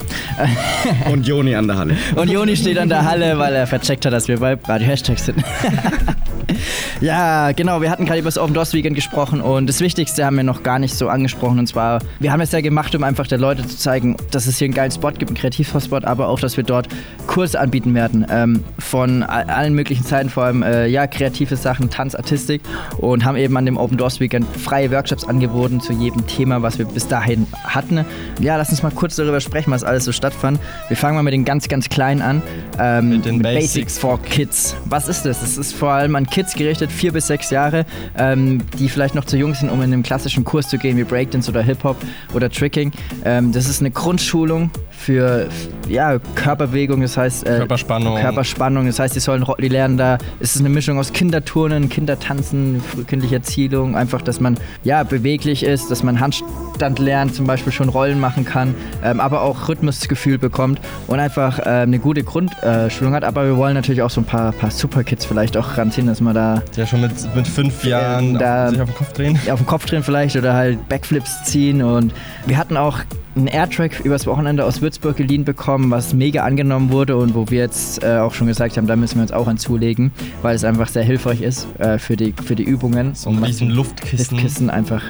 Und 1.12 1.28
Joni 1.28 1.56
an 1.56 1.68
der 1.68 1.78
Halle. 1.78 1.98
Und 2.16 2.30
Joni 2.30 2.56
steht 2.56 2.78
an 2.78 2.88
der 2.88 3.04
Halle, 3.04 3.38
weil 3.38 3.54
er 3.56 3.68
vercheckt 3.68 4.06
hat, 4.06 4.14
dass 4.14 4.28
wir 4.28 4.40
bei 4.40 4.58
Radio 4.66 4.88
Hashtag 4.88 5.20
sind. 5.20 5.44
Ja, 7.02 7.52
genau. 7.52 7.82
Wir 7.82 7.90
hatten 7.90 8.06
gerade 8.06 8.20
über 8.20 8.28
das 8.28 8.38
Open 8.38 8.54
Doors 8.54 8.74
Weekend 8.74 8.96
gesprochen 8.96 9.42
und 9.42 9.68
das 9.68 9.82
Wichtigste 9.82 10.26
haben 10.26 10.38
wir 10.38 10.44
noch 10.44 10.64
gar 10.64 10.80
nicht 10.80 10.96
so 10.96 11.10
angesprochen. 11.10 11.60
Und 11.60 11.68
zwar, 11.68 12.00
wir 12.20 12.32
haben 12.32 12.40
es 12.40 12.52
ja 12.52 12.62
gemacht, 12.62 12.96
um 12.96 13.04
einfach 13.04 13.28
der 13.28 13.40
Leute 13.40 13.68
zu 13.68 13.78
zeigen, 13.78 14.16
dass 14.32 14.48
es 14.48 14.58
hier 14.58 14.66
einen 14.66 14.74
geilen 14.74 14.92
Spot 14.92 15.12
gibt, 15.12 15.30
einen 15.30 15.38
Kreativspot, 15.38 16.06
aber 16.06 16.30
auch, 16.30 16.40
dass 16.40 16.56
wir 16.56 16.64
dort 16.64 16.88
Kurse 17.28 17.60
anbieten 17.60 17.94
werden. 17.94 18.26
Ähm, 18.30 18.64
von 18.80 19.24
allen 19.24 19.74
möglichen 19.74 20.06
Zeiten, 20.06 20.30
vor 20.30 20.46
allem 20.46 20.64
äh, 20.64 20.88
ja, 20.88 21.08
kreative 21.08 21.56
Sachen, 21.56 21.90
Tanz, 21.90 22.16
Artistik 22.16 22.62
und 23.00 23.26
haben 23.26 23.36
eben 23.36 23.58
an 23.58 23.66
dem 23.66 23.78
Open 23.78 23.98
Doors 23.98 24.20
Weekend 24.20 24.46
freie 24.56 24.92
Workshops 24.92 25.26
angeboten 25.26 25.82
zu 25.82 25.94
jedem 25.94 26.26
Thema, 26.28 26.62
was 26.62 26.78
wir 26.78 26.86
bis 26.86 27.08
dahin 27.08 27.48
hatten. 27.66 28.06
Ja, 28.40 28.56
lass 28.56 28.70
uns 28.70 28.84
mal 28.84 28.92
kurz 28.92 29.16
darüber 29.16 29.42
sprechen, 29.42 29.72
was 29.72 29.84
alles 29.84 30.06
so 30.06 30.12
stattfand. 30.12 30.60
Wir 30.88 30.96
fangen 30.96 31.16
mal 31.16 31.24
mit 31.24 31.34
den 31.34 31.44
ganz, 31.44 31.68
ganz 31.68 31.90
Kleinen 31.90 32.22
an. 32.22 32.42
Ähm, 32.80 33.10
Mit 33.10 33.26
den 33.26 33.42
Basics 33.42 33.74
Basics. 33.74 34.00
for 34.00 34.22
Kids. 34.22 34.76
Was 34.86 35.08
ist 35.08 35.26
das? 35.26 35.42
Es 35.42 35.58
ist 35.58 35.74
vor 35.74 35.92
allem 35.92 36.16
an 36.16 36.26
Kids 36.34 36.56
gerichtet, 36.56 36.92
vier 36.92 37.14
bis 37.14 37.28
sechs 37.28 37.52
Jahre, 37.52 37.86
ähm, 38.18 38.60
die 38.80 38.90
vielleicht 38.90 39.14
noch 39.14 39.26
zu 39.26 39.38
jung 39.38 39.54
sind, 39.54 39.70
um 39.70 39.80
in 39.84 39.94
einen 39.94 40.02
klassischen 40.02 40.44
Kurs 40.44 40.68
zu 40.68 40.80
gehen, 40.80 40.98
wie 40.98 41.04
Breakdance 41.04 41.48
oder 41.48 41.62
Hip-Hop 41.62 41.96
oder 42.34 42.50
Tricking. 42.50 42.92
Ähm, 43.24 43.52
das 43.52 43.70
ist 43.70 43.82
eine 43.82 43.92
Grundschulung 43.92 44.72
für 45.04 45.48
ja, 45.90 46.18
Körperbewegung, 46.36 47.02
das 47.02 47.18
heißt 47.18 47.46
äh, 47.46 47.58
Körperspannung. 47.58 48.18
Körperspannung, 48.20 48.86
das 48.86 49.00
heißt, 49.00 49.16
die 49.16 49.20
sollen 49.20 49.46
die 49.60 49.68
lernen 49.68 49.98
da. 49.98 50.18
Es 50.40 50.56
ist 50.56 50.62
eine 50.62 50.70
Mischung 50.70 50.98
aus 50.98 51.12
Kinderturnen, 51.14 51.90
Kindertanzen, 51.90 52.82
frühkindliche 52.82 53.36
Erziehung, 53.36 53.96
einfach, 53.96 54.22
dass 54.22 54.40
man 54.40 54.58
ja 54.84 55.04
beweglich 55.04 55.64
ist, 55.64 55.92
dass 55.92 56.04
man 56.04 56.20
Handstand 56.20 57.00
lernt, 57.00 57.36
zum 57.36 57.46
Beispiel 57.46 57.74
schon 57.74 57.90
Rollen 57.90 58.20
machen 58.20 58.46
kann, 58.46 58.76
ähm, 59.04 59.20
aber 59.20 59.42
auch 59.42 59.68
Rhythmusgefühl 59.68 60.38
bekommt 60.38 60.80
und 61.08 61.20
einfach 61.20 61.60
äh, 61.60 61.64
eine 61.64 62.00
gute 62.00 62.24
Grundschulung 62.24 63.14
hat. 63.14 63.24
Aber 63.26 63.46
wir 63.46 63.58
wollen 63.58 63.74
natürlich 63.76 64.02
auch 64.02 64.10
so 64.10 64.22
ein 64.22 64.26
paar, 64.26 64.52
paar 64.54 64.72
Superkids 64.72 65.26
vielleicht 65.26 65.58
auch 65.58 65.78
ranziehen, 65.78 66.08
dass 66.08 66.22
man 66.22 66.34
da 66.36 66.62
Ja, 66.78 66.88
schon 66.88 67.02
mit, 67.02 67.12
mit 67.36 67.48
fünf 67.48 67.84
Jahren 67.84 68.36
da- 68.40 68.66
auf, 68.66 68.70
sich 68.72 68.82
auf 68.82 68.90
den 68.90 68.96
Kopf 68.96 69.14
drehen. 69.14 69.40
auf 69.52 69.60
den 69.60 69.68
Kopf 69.68 69.86
drehen 69.86 70.04
vielleicht 70.04 70.36
oder 70.38 70.54
halt 70.54 70.88
Backflips 70.88 71.44
ziehen 71.44 71.82
und 71.84 72.14
wir 72.46 72.58
hatten 72.58 72.78
auch 72.78 73.00
einen 73.36 73.48
Airtrack 73.48 74.02
übers 74.02 74.28
Wochenende 74.28 74.66
aus 74.66 74.82
Würzburg 74.82 75.18
geliehen 75.18 75.44
bekommen, 75.44 75.90
was 75.92 76.14
mega 76.14 76.44
angenommen 76.44 76.92
wurde 76.92 77.18
und 77.18 77.36
wo 77.36 77.50
wir 77.50 77.60
jetzt 77.60 78.04
äh, 78.04 78.18
auch 78.18 78.34
schon 78.34 78.48
gesagt 78.48 78.78
haben, 78.78 78.88
da 78.88 78.96
müssen 78.96 79.16
wir 79.16 79.24
uns 79.24 79.32
auch 79.32 79.48
anzulegen, 79.48 80.12
weil 80.42 80.56
es 80.56 80.64
einfach 80.64 80.88
sehr 80.88 81.04
hilfreich 81.04 81.42
ist 81.42 81.68
äh, 81.80 81.98
für, 81.98 82.16
die, 82.16 82.34
für 82.46 82.56
die 82.56 82.64
Übungen. 82.64 83.16
So 83.16 83.30
ein 83.30 83.44
riesen 83.44 83.70
Luftkissen. 83.70 84.38
Luftkissen 84.38 84.70
einfach, 84.70 85.04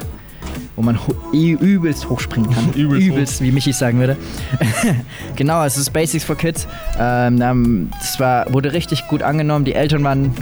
wo 0.75 0.81
man 0.81 0.97
ho 1.05 1.13
übelst 1.33 2.09
hochspringen 2.09 2.49
kann. 2.49 2.73
Übelst 2.75 3.41
wie 3.41 3.51
Michi 3.51 3.73
sagen 3.73 3.99
würde. 3.99 4.15
genau, 5.35 5.63
es 5.63 5.77
ist 5.77 5.91
Basics 5.91 6.23
for 6.23 6.37
Kids. 6.37 6.67
Ähm, 6.99 7.89
das 7.99 8.19
war, 8.19 8.51
wurde 8.53 8.73
richtig 8.73 9.07
gut 9.07 9.21
angenommen. 9.21 9.65
Die 9.65 9.73
Eltern 9.73 10.03
waren 10.03 10.33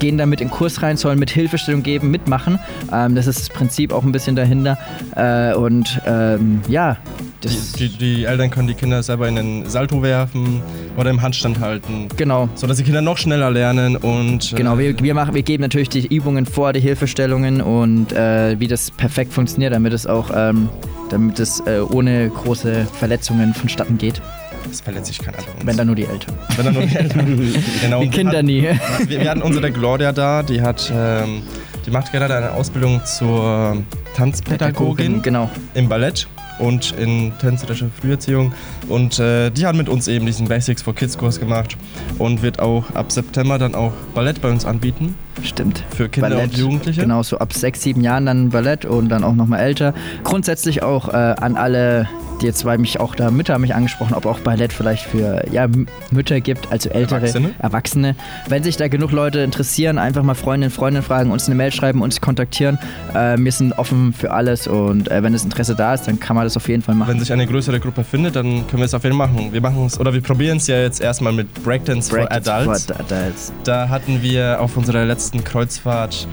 gehen 0.00 0.18
damit 0.18 0.40
in 0.40 0.48
den 0.48 0.52
Kurs 0.52 0.82
rein, 0.82 0.96
sollen 0.96 1.18
mit 1.18 1.30
Hilfestellung 1.30 1.84
geben, 1.84 2.10
mitmachen. 2.10 2.58
Ähm, 2.92 3.14
das 3.14 3.28
ist 3.28 3.38
das 3.38 3.48
Prinzip 3.50 3.92
auch 3.92 4.02
ein 4.02 4.10
bisschen 4.10 4.34
dahinter. 4.34 4.78
Äh, 5.14 5.54
und 5.54 6.00
ähm, 6.06 6.62
ja, 6.66 6.96
Die, 7.42 7.88
die, 7.88 7.88
die 7.96 8.24
Eltern 8.24 8.50
können 8.50 8.68
die 8.68 8.74
Kinder 8.74 9.02
selber 9.02 9.26
in 9.26 9.36
den 9.36 9.68
Salto 9.68 10.02
werfen 10.02 10.62
oder 10.96 11.10
im 11.10 11.22
Handstand 11.22 11.60
halten. 11.60 12.08
Genau. 12.16 12.48
So 12.54 12.66
dass 12.66 12.76
die 12.76 12.84
Kinder 12.84 13.00
noch 13.00 13.16
schneller 13.16 13.50
lernen 13.50 13.96
und. 13.96 14.54
Genau, 14.56 14.76
äh, 14.76 14.78
wir, 14.78 14.98
wir, 15.00 15.14
machen, 15.14 15.34
wir 15.34 15.42
geben 15.42 15.62
natürlich 15.62 15.88
die 15.88 16.06
Übungen 16.06 16.44
vor, 16.44 16.72
die 16.72 16.80
Hilfestellungen 16.80 17.62
und 17.62 18.12
äh, 18.12 18.60
wie 18.60 18.68
das 18.68 18.90
perfekt 18.90 19.32
funktioniert, 19.32 19.72
damit 19.72 19.92
es 19.92 20.06
auch 20.06 20.30
ähm, 20.34 20.68
damit 21.08 21.38
es 21.40 21.60
äh, 21.60 21.80
ohne 21.80 22.28
große 22.30 22.86
Verletzungen 22.98 23.54
vonstatten 23.54 23.98
geht. 23.98 24.20
Das 24.68 24.82
verletzt 24.82 25.06
sich 25.06 25.18
keiner 25.18 25.38
bei 25.38 25.52
uns. 25.52 25.66
Wenn 25.66 25.76
dann 25.76 25.86
nur 25.86 25.96
die 25.96 26.04
Eltern. 26.04 26.34
Wenn 26.56 26.64
dann 26.66 26.74
nur 26.74 26.82
die 26.84 26.94
Eltern. 26.96 27.54
genau. 27.82 28.02
Die 28.02 28.10
Kinder 28.10 28.32
wir 28.34 28.42
nie. 28.42 28.62
Wir, 29.06 29.20
wir 29.20 29.30
hatten 29.30 29.42
unsere 29.42 29.72
Gloria 29.72 30.12
da, 30.12 30.42
die 30.42 30.60
hat, 30.60 30.92
ähm, 30.94 31.42
die 31.86 31.90
macht 31.90 32.12
gerade 32.12 32.36
eine 32.36 32.52
Ausbildung 32.52 33.00
zur 33.04 33.78
Tanzpädagogin 34.14 35.22
Genau. 35.22 35.50
im 35.74 35.88
Ballett 35.88 36.28
und 36.60 36.92
in 36.92 37.32
tänzerischer 37.40 37.88
Früherziehung. 38.00 38.52
Und 38.88 39.18
äh, 39.18 39.50
die 39.50 39.66
hat 39.66 39.74
mit 39.74 39.88
uns 39.88 40.06
eben 40.08 40.26
diesen 40.26 40.46
Basics 40.46 40.82
for 40.82 40.94
Kids 40.94 41.18
Kurs 41.18 41.40
gemacht 41.40 41.76
und 42.18 42.42
wird 42.42 42.60
auch 42.60 42.84
ab 42.94 43.10
September 43.10 43.58
dann 43.58 43.74
auch 43.74 43.92
Ballett 44.14 44.40
bei 44.40 44.50
uns 44.50 44.64
anbieten. 44.64 45.16
Stimmt. 45.42 45.82
Für 45.90 46.08
Kinder 46.08 46.42
und 46.42 46.56
Jugendliche. 46.56 47.00
Genau, 47.00 47.22
so 47.22 47.38
ab 47.38 47.52
sechs, 47.52 47.82
sieben 47.82 48.02
Jahren 48.02 48.26
dann 48.26 48.50
Ballett 48.50 48.84
und 48.84 49.08
dann 49.08 49.24
auch 49.24 49.34
nochmal 49.34 49.60
älter. 49.60 49.94
Grundsätzlich 50.24 50.82
auch 50.82 51.08
äh, 51.08 51.12
an 51.12 51.56
alle, 51.56 52.08
die 52.40 52.46
jetzt, 52.46 52.64
weil 52.64 52.78
mich 52.78 53.00
auch 53.00 53.14
da 53.14 53.30
Mütter 53.30 53.54
haben 53.54 53.62
mich 53.62 53.74
angesprochen, 53.74 54.14
ob 54.14 54.26
auch 54.26 54.40
Ballett 54.40 54.72
vielleicht 54.72 55.04
für 55.04 55.44
ja, 55.50 55.68
Mütter 56.10 56.40
gibt, 56.40 56.70
also 56.70 56.90
ältere 56.90 57.20
Erwachsene. 57.20 57.50
Erwachsene. 57.58 58.16
Wenn 58.48 58.62
sich 58.62 58.76
da 58.76 58.88
genug 58.88 59.12
Leute 59.12 59.40
interessieren, 59.40 59.98
einfach 59.98 60.22
mal 60.22 60.34
Freundinnen, 60.34 60.70
Freundinnen 60.70 61.04
fragen, 61.04 61.30
uns 61.30 61.46
eine 61.46 61.54
Mail 61.54 61.72
schreiben, 61.72 62.02
uns 62.02 62.20
kontaktieren. 62.20 62.78
Äh, 63.14 63.36
wir 63.38 63.52
sind 63.52 63.72
offen 63.78 64.12
für 64.12 64.32
alles 64.32 64.66
und 64.66 65.10
äh, 65.10 65.22
wenn 65.22 65.32
das 65.32 65.44
Interesse 65.44 65.74
da 65.74 65.94
ist, 65.94 66.06
dann 66.06 66.20
kann 66.20 66.36
man 66.36 66.44
das 66.44 66.56
auf 66.56 66.68
jeden 66.68 66.82
Fall 66.82 66.94
machen. 66.94 67.12
Wenn 67.12 67.20
sich 67.20 67.32
eine 67.32 67.46
größere 67.46 67.80
Gruppe 67.80 68.04
findet, 68.04 68.36
dann 68.36 68.66
können 68.66 68.80
wir 68.80 68.84
es 68.84 68.94
auf 68.94 69.04
jeden 69.04 69.16
Fall 69.16 69.28
machen. 69.28 69.52
Wir 69.52 69.60
machen 69.60 69.86
es 69.86 69.98
oder 69.98 70.12
wir 70.12 70.20
probieren 70.20 70.58
es 70.58 70.66
ja 70.66 70.80
jetzt 70.80 71.00
erstmal 71.00 71.32
mit 71.32 71.52
Breakdance, 71.62 72.10
Breakdance 72.10 72.50
for 72.50 72.62
Adults. 72.64 72.86
for 72.86 73.00
Adults. 73.00 73.52
Da 73.64 73.88
hatten 73.88 74.22
wir 74.22 74.60
auf 74.60 74.76
unserer 74.76 75.04
letzten 75.04 75.19
Kreuzfahrt 75.44 76.26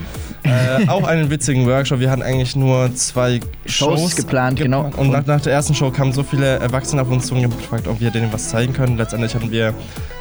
äh, 0.43 0.87
auch 0.87 1.03
einen 1.03 1.29
witzigen 1.29 1.65
Workshop. 1.67 1.99
Wir 1.99 2.09
hatten 2.09 2.21
eigentlich 2.21 2.55
nur 2.55 2.93
zwei 2.95 3.39
Shows 3.65 3.99
Shows, 3.99 4.15
geplant, 4.15 4.59
genau. 4.59 4.89
Und 4.95 5.11
nach, 5.11 5.25
nach 5.25 5.41
der 5.41 5.53
ersten 5.53 5.75
Show 5.75 5.91
kamen 5.91 6.13
so 6.13 6.23
viele 6.23 6.57
Erwachsene 6.59 7.01
auf 7.01 7.09
uns 7.09 7.27
zu 7.27 7.35
und 7.35 7.43
haben 7.43 7.57
gefragt, 7.57 7.87
ob 7.87 7.99
wir 7.99 8.11
denen 8.11 8.31
was 8.31 8.49
zeigen 8.49 8.73
können. 8.73 8.97
Letztendlich 8.97 9.35
hatten 9.35 9.51
wir 9.51 9.73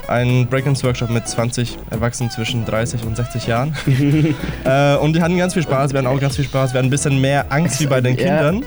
einen 0.09 0.47
Breakdance-Workshop 0.47 1.11
mit 1.11 1.27
20 1.27 1.79
Erwachsenen 1.91 2.31
zwischen 2.31 2.65
30 2.65 3.05
und 3.05 3.17
60 3.17 3.47
Jahren. 3.47 3.75
äh, 4.65 4.97
und 4.97 5.15
die 5.15 5.23
hatten 5.23 5.37
ganz 5.37 5.55
viel 5.55 5.63
Spaß, 5.63 5.93
wir 5.93 5.99
hatten 5.99 6.09
auch 6.09 6.21
ganz 6.21 6.37
viel 6.37 6.45
Spaß. 6.45 6.73
Wir 6.73 6.79
hatten 6.79 6.89
ein 6.89 6.91
bisschen 6.91 7.21
mehr 7.21 7.47
Angst 7.51 7.81
wie 7.81 7.87
bei 7.87 8.01
den. 8.01 8.17
Kindern. 8.17 8.65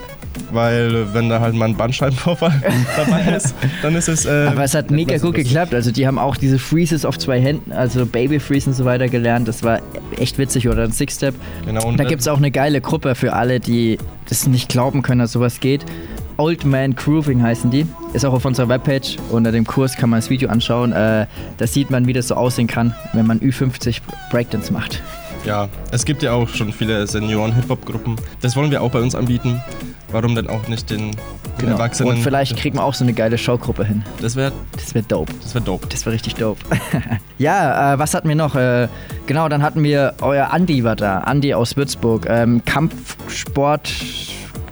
Weil 0.51 0.95
äh, 0.95 1.13
wenn 1.13 1.29
da 1.29 1.39
halt 1.39 1.55
mal 1.55 1.65
ein 1.65 1.75
Bandscheibenvorfall 1.75 2.51
dabei 2.95 3.35
ist, 3.35 3.53
dann 3.81 3.95
ist 3.95 4.07
es. 4.07 4.25
Äh, 4.25 4.47
Aber 4.47 4.63
es 4.63 4.73
hat 4.73 4.91
mega 4.91 5.15
gut 5.15 5.23
lustig. 5.23 5.45
geklappt. 5.45 5.73
Also 5.73 5.91
die 5.91 6.07
haben 6.07 6.17
auch 6.17 6.37
diese 6.37 6.59
Freezes 6.59 7.05
auf 7.05 7.17
zwei 7.17 7.39
Händen, 7.39 7.71
also 7.71 8.05
Baby 8.05 8.39
Freeze 8.39 8.69
und 8.69 8.75
so 8.75 8.85
weiter 8.85 9.07
gelernt. 9.09 9.47
Das 9.47 9.63
war 9.63 9.79
echt 10.17 10.37
witzig. 10.37 10.67
Oder 10.69 10.83
ein 10.83 10.91
Six-Step. 10.91 11.35
Genau, 11.65 11.87
und 11.87 11.99
da 11.99 12.03
gibt 12.03 12.21
es 12.21 12.27
auch 12.27 12.37
eine 12.37 12.51
geile 12.51 12.81
Gruppe 12.81 13.15
für 13.15 13.33
alle, 13.33 13.59
die 13.59 13.97
das 14.27 14.47
nicht 14.47 14.69
glauben 14.69 15.01
können, 15.01 15.19
dass 15.19 15.31
sowas 15.31 15.59
geht. 15.59 15.85
Old 16.37 16.63
Man 16.63 16.95
Grooving 16.95 17.41
heißen 17.41 17.69
die. 17.69 17.85
Ist 18.13 18.25
auch 18.25 18.33
auf 18.33 18.43
unserer 18.45 18.69
Webpage. 18.69 19.17
Unter 19.29 19.51
dem 19.51 19.65
Kurs 19.65 19.95
kann 19.95 20.09
man 20.09 20.19
das 20.19 20.29
Video 20.29 20.49
anschauen. 20.49 20.93
Äh, 20.93 21.27
da 21.57 21.67
sieht 21.67 21.91
man, 21.91 22.07
wie 22.07 22.13
das 22.13 22.27
so 22.27 22.35
aussehen 22.35 22.67
kann, 22.67 22.95
wenn 23.13 23.27
man 23.27 23.39
Ü50 23.39 24.01
Breakdance 24.31 24.73
macht. 24.73 25.01
Ja, 25.45 25.69
es 25.91 26.05
gibt 26.05 26.21
ja 26.23 26.33
auch 26.33 26.49
schon 26.49 26.73
viele 26.73 27.05
Senioren-Hip-Hop-Gruppen. 27.07 28.15
Das 28.41 28.55
wollen 28.55 28.71
wir 28.71 28.81
auch 28.81 28.91
bei 28.91 28.99
uns 28.99 29.15
anbieten. 29.15 29.61
Warum 30.11 30.33
denn 30.33 30.47
auch 30.49 30.67
nicht 30.67 30.89
den, 30.89 31.11
den 31.61 31.69
Erwachsenen? 31.69 32.13
Und 32.13 32.17
vielleicht 32.23 32.57
kriegen 32.57 32.77
wir 32.77 32.83
auch 32.83 32.95
so 32.95 33.03
eine 33.05 33.13
geile 33.13 33.37
Showgruppe 33.37 33.85
hin. 33.85 34.03
Das 34.21 34.35
wäre 34.35 34.51
Das 34.73 34.95
wäre 34.95 35.05
dope. 35.07 35.31
das 35.41 35.53
wär 35.53 35.61
dope. 35.61 35.85
Das 35.87 36.05
war 36.05 36.11
richtig 36.11 36.33
dope. 36.35 36.59
ja, 37.37 37.93
äh, 37.93 37.99
was 37.99 38.15
hatten 38.15 38.27
wir 38.27 38.35
noch? 38.35 38.55
Äh, 38.55 38.87
genau, 39.27 39.47
dann 39.49 39.61
hatten 39.61 39.83
wir 39.83 40.15
euer 40.21 40.51
Andi 40.51 40.83
war 40.83 40.95
da. 40.95 41.19
Andi 41.19 41.53
aus 41.53 41.77
Würzburg. 41.77 42.25
Ähm, 42.27 42.63
Kampfsport. 42.65 43.87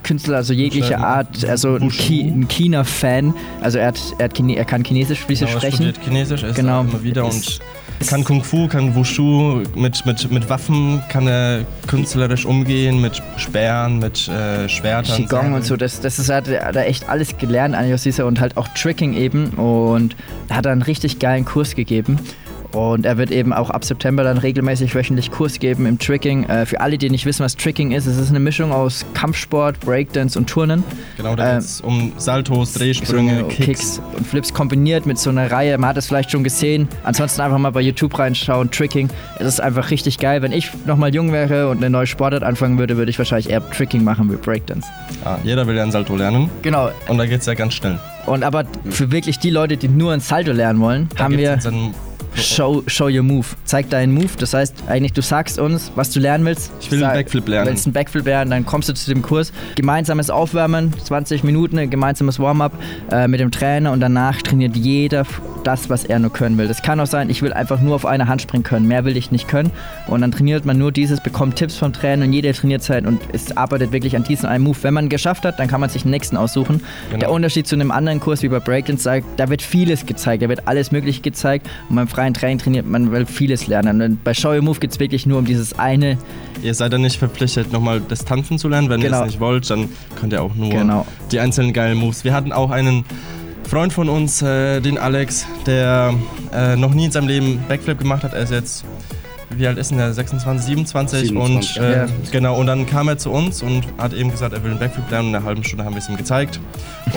Künstler, 0.07 0.37
also 0.37 0.53
jegliche. 0.53 0.97
Art, 0.99 1.43
also 1.45 1.75
ein. 1.75 1.89
Ki 1.89 2.21
ein 2.21 2.47
China-Fan. 2.47 3.33
Also 3.61 3.77
er, 3.77 3.87
hat, 3.87 3.99
er, 4.17 4.25
hat 4.25 4.33
Chine 4.35 4.55
er 4.55 4.65
kann 4.65 4.83
Chinesisch 4.83 5.19
fließend 5.19 5.49
Genau, 5.49 5.57
er 5.57 5.61
sprechen. 5.61 5.75
studiert 5.75 5.99
Chinesisch, 6.03 6.43
er 6.43 6.49
ist 6.49 6.55
Genau. 6.55 6.83
da 6.83 6.89
immer 6.89 7.03
wieder 7.03 7.27
Ist- 7.27 7.59
und 7.99 8.07
kann 8.07 8.23
Kung 8.23 8.43
Fu, 8.43 8.67
kann 8.67 8.93
Wushu, 8.93 9.63
mit, 9.75 10.05
mit, 10.05 10.31
mit 10.31 10.49
Waffen 10.51 11.01
kann 11.09 11.27
er 11.27 11.65
künstlerisch 11.87 12.45
umgehen, 12.45 13.01
mit 13.01 13.21
Speeren, 13.37 13.97
mit 13.97 14.27
äh, 14.27 14.69
Schwertern. 14.69 15.15
Qigong 15.15 15.53
und 15.53 15.65
so, 15.65 15.75
das, 15.75 15.99
das 15.99 16.19
ist, 16.19 16.29
hat 16.29 16.47
er 16.47 16.61
er 16.75 16.87
echt 16.87 17.09
alles 17.09 17.37
gelernt 17.37 17.73
an 17.75 17.89
Josisa 17.89 18.25
und 18.25 18.39
halt 18.39 18.55
auch 18.55 18.67
Tricking 18.69 19.13
eben 19.15 19.49
und 19.51 20.15
hat 20.49 20.67
einen 20.67 20.83
richtig 20.83 21.17
geilen 21.17 21.43
Kurs 21.43 21.73
gegeben. 21.73 22.19
Und 22.77 23.07
er 23.07 23.17
wird 23.17 23.31
eben 23.31 23.53
auch 23.53 23.71
ab 23.71 23.83
September 23.83 24.23
dann 24.23 24.37
regelmäßig 24.37 24.93
wöchentlich 24.93 25.31
Kurs 25.31 25.57
geben 25.57 25.87
im 25.87 25.97
Tricking. 25.97 26.43
Äh, 26.43 26.67
für 26.67 26.79
alle, 26.79 26.99
die 26.99 27.09
nicht 27.09 27.25
wissen, 27.25 27.43
was 27.43 27.55
Tricking 27.55 27.91
ist, 27.91 28.05
es 28.05 28.17
ist 28.17 28.29
eine 28.29 28.39
Mischung 28.39 28.71
aus 28.71 29.03
Kampfsport, 29.15 29.79
Breakdance 29.79 30.37
und 30.37 30.47
Turnen. 30.47 30.83
Genau, 31.17 31.35
da 31.35 31.53
geht 31.53 31.61
es 31.63 31.81
um 31.81 32.11
Saltos, 32.17 32.73
Drehsprünge, 32.73 33.39
so 33.39 33.47
Kicks. 33.47 33.65
Kicks 33.65 34.01
und 34.15 34.27
Flips 34.27 34.53
kombiniert 34.53 35.07
mit 35.07 35.17
so 35.17 35.31
einer 35.31 35.51
Reihe. 35.51 35.75
Man 35.79 35.89
hat 35.89 35.97
es 35.97 36.05
vielleicht 36.05 36.29
schon 36.29 36.43
gesehen. 36.43 36.87
Ansonsten 37.03 37.41
einfach 37.41 37.57
mal 37.57 37.71
bei 37.71 37.81
YouTube 37.81 38.17
reinschauen. 38.19 38.69
Tricking. 38.69 39.09
Es 39.39 39.47
ist 39.47 39.59
einfach 39.59 39.89
richtig 39.89 40.19
geil. 40.19 40.43
Wenn 40.43 40.51
ich 40.51 40.69
nochmal 40.85 41.15
jung 41.15 41.31
wäre 41.31 41.69
und 41.69 41.77
eine 41.77 41.89
neue 41.89 42.05
Sportart 42.05 42.43
anfangen 42.43 42.77
würde, 42.77 42.95
würde 42.95 43.09
ich 43.09 43.17
wahrscheinlich 43.17 43.49
eher 43.49 43.67
Tricking 43.71 44.03
machen 44.03 44.31
wie 44.31 44.35
Breakdance. 44.35 44.87
Ah, 45.25 45.37
jeder 45.43 45.65
will 45.65 45.75
ja 45.75 45.81
ein 45.81 45.91
Salto 45.91 46.15
lernen. 46.15 46.51
Genau. 46.61 46.91
Und 47.07 47.17
da 47.17 47.25
geht 47.25 47.39
es 47.39 47.47
ja 47.47 47.55
ganz 47.55 47.73
schnell. 47.73 47.97
Und 48.27 48.43
aber 48.43 48.65
für 48.89 49.11
wirklich 49.11 49.39
die 49.39 49.49
Leute, 49.49 49.77
die 49.77 49.87
nur 49.87 50.13
ein 50.13 50.19
Salto 50.19 50.51
lernen 50.51 50.79
wollen, 50.79 51.09
Da 51.15 51.23
haben 51.23 51.37
wir 51.37 51.57
Show, 52.35 52.83
show 52.87 53.07
your 53.07 53.23
move. 53.23 53.47
Zeig 53.65 53.89
deinen 53.89 54.13
Move. 54.13 54.29
Das 54.37 54.53
heißt, 54.53 54.75
eigentlich, 54.87 55.13
du 55.13 55.21
sagst 55.21 55.59
uns, 55.59 55.91
was 55.95 56.11
du 56.11 56.19
lernen 56.19 56.45
willst. 56.45 56.71
Ich 56.79 56.91
will 56.91 57.03
einen 57.03 57.13
Backflip 57.13 57.47
lernen. 57.47 57.69
Willst 57.69 57.85
einen 57.85 57.93
Backflip 57.93 58.25
lernen, 58.25 58.51
dann 58.51 58.65
kommst 58.65 58.89
du 58.89 58.93
zu 58.93 59.11
dem 59.13 59.21
Kurs. 59.21 59.51
Gemeinsames 59.75 60.29
Aufwärmen, 60.29 60.93
20 61.03 61.43
Minuten, 61.43 61.77
ein 61.79 61.89
gemeinsames 61.89 62.39
Warm-up 62.39 62.73
äh, 63.11 63.27
mit 63.27 63.39
dem 63.39 63.51
Trainer 63.51 63.91
und 63.91 63.99
danach 63.99 64.41
trainiert 64.41 64.75
jeder 64.75 65.25
das, 65.63 65.89
was 65.89 66.05
er 66.05 66.19
nur 66.19 66.31
können 66.31 66.57
will. 66.57 66.67
Das 66.67 66.81
kann 66.81 66.99
auch 66.99 67.07
sein, 67.07 67.29
ich 67.29 67.41
will 67.41 67.51
einfach 67.51 67.81
nur 67.81 67.95
auf 67.95 68.05
eine 68.05 68.27
Hand 68.27 68.41
springen 68.41 68.63
können. 68.63 68.87
Mehr 68.87 69.03
will 69.03 69.17
ich 69.17 69.31
nicht 69.31 69.47
können. 69.47 69.71
Und 70.07 70.21
dann 70.21 70.31
trainiert 70.31 70.65
man 70.65 70.77
nur 70.77 70.91
dieses, 70.93 71.19
bekommt 71.19 71.57
Tipps 71.57 71.75
vom 71.75 71.91
Trainer 71.91 72.25
und 72.25 72.31
jeder 72.31 72.53
trainiert 72.53 72.87
halt 72.89 73.05
und 73.05 73.21
es 73.33 73.55
arbeitet 73.57 73.91
wirklich 73.91 74.15
an 74.15 74.23
diesem 74.23 74.47
einen 74.47 74.63
Move. 74.63 74.77
Wenn 74.81 74.93
man 74.93 75.09
geschafft 75.09 75.43
hat, 75.43 75.59
dann 75.59 75.67
kann 75.67 75.81
man 75.81 75.89
sich 75.89 76.03
den 76.03 76.11
nächsten 76.11 76.37
aussuchen. 76.37 76.81
Genau. 77.09 77.19
Der 77.19 77.31
Unterschied 77.31 77.67
zu 77.67 77.75
einem 77.75 77.91
anderen 77.91 78.19
Kurs 78.19 78.43
wie 78.43 78.47
bei 78.47 78.59
Breakdance 78.59 79.03
sagt, 79.03 79.25
da 79.37 79.49
wird 79.49 79.61
vieles 79.61 80.05
gezeigt, 80.05 80.41
da 80.43 80.49
wird 80.49 80.67
alles 80.67 80.91
Mögliche 80.91 81.21
gezeigt 81.21 81.67
und 81.89 81.97
beim 81.97 82.07
freien 82.07 82.26
Training 82.33 82.57
trainiert 82.59 82.85
man 82.85 83.11
will 83.11 83.25
vieles 83.25 83.67
lernen. 83.67 84.01
Und 84.01 84.23
bei 84.23 84.33
Show 84.33 84.49
Your 84.53 84.61
Move 84.61 84.79
geht 84.79 84.91
es 84.91 84.99
wirklich 84.99 85.25
nur 85.25 85.39
um 85.39 85.45
dieses 85.45 85.77
eine. 85.77 86.17
Ihr 86.63 86.73
seid 86.73 86.93
dann 86.93 87.01
nicht 87.01 87.17
verpflichtet, 87.19 87.71
nochmal 87.71 88.01
das 88.07 88.25
Tanzen 88.25 88.57
zu 88.57 88.67
lernen. 88.69 88.89
Wenn 88.89 89.01
ihr 89.01 89.07
Genau. 89.07 89.21
es 89.21 89.27
nicht 89.27 89.39
wollt, 89.39 89.69
dann 89.69 89.89
könnt 90.19 90.33
ihr 90.33 90.41
auch 90.41 90.55
nur 90.55 90.69
Genau. 90.69 91.05
die 91.31 91.39
einzelnen 91.39 91.73
geilen 91.73 91.97
Moves. 91.97 92.23
Wir 92.23 92.33
hatten 92.33 92.51
auch 92.51 92.71
einen 92.71 93.05
Freund 93.67 93.91
von 93.93 94.07
uns, 94.09 94.41
äh, 94.41 94.79
den 94.79 94.97
Alex, 94.97 95.45
der 95.65 96.13
äh, 96.53 96.75
noch 96.77 96.93
nie 96.93 97.05
in 97.05 97.11
seinem 97.11 97.27
Leben 97.27 97.59
Backflip 97.67 97.99
gemacht 97.99 98.23
hat. 98.23 98.33
Er 98.33 98.41
ist 98.43 98.51
jetzt, 98.51 98.85
wie 99.49 99.67
alt 99.67 99.77
ist 99.77 99.91
denn 99.91 99.97
der? 99.97 100.13
26, 100.13 100.65
27? 100.65 101.19
27, 101.29 101.77
und 101.77 101.83
äh, 101.83 101.97
ja. 101.97 102.05
genau, 102.31 102.57
und 102.57 102.67
dann 102.67 102.85
kam 102.85 103.09
er 103.09 103.17
zu 103.17 103.29
uns 103.29 103.61
und 103.61 103.83
hat 103.97 104.13
eben 104.13 104.31
gesagt, 104.31 104.53
er 104.53 104.63
will 104.63 104.71
einen 104.71 104.79
Backflip 104.79 105.11
lernen. 105.11 105.29
In 105.29 105.35
einer 105.35 105.45
halben 105.45 105.63
Stunde 105.65 105.83
haben 105.83 105.93
wir 105.95 105.99
es 105.99 106.07
ihm 106.07 106.15
gezeigt. 106.15 106.59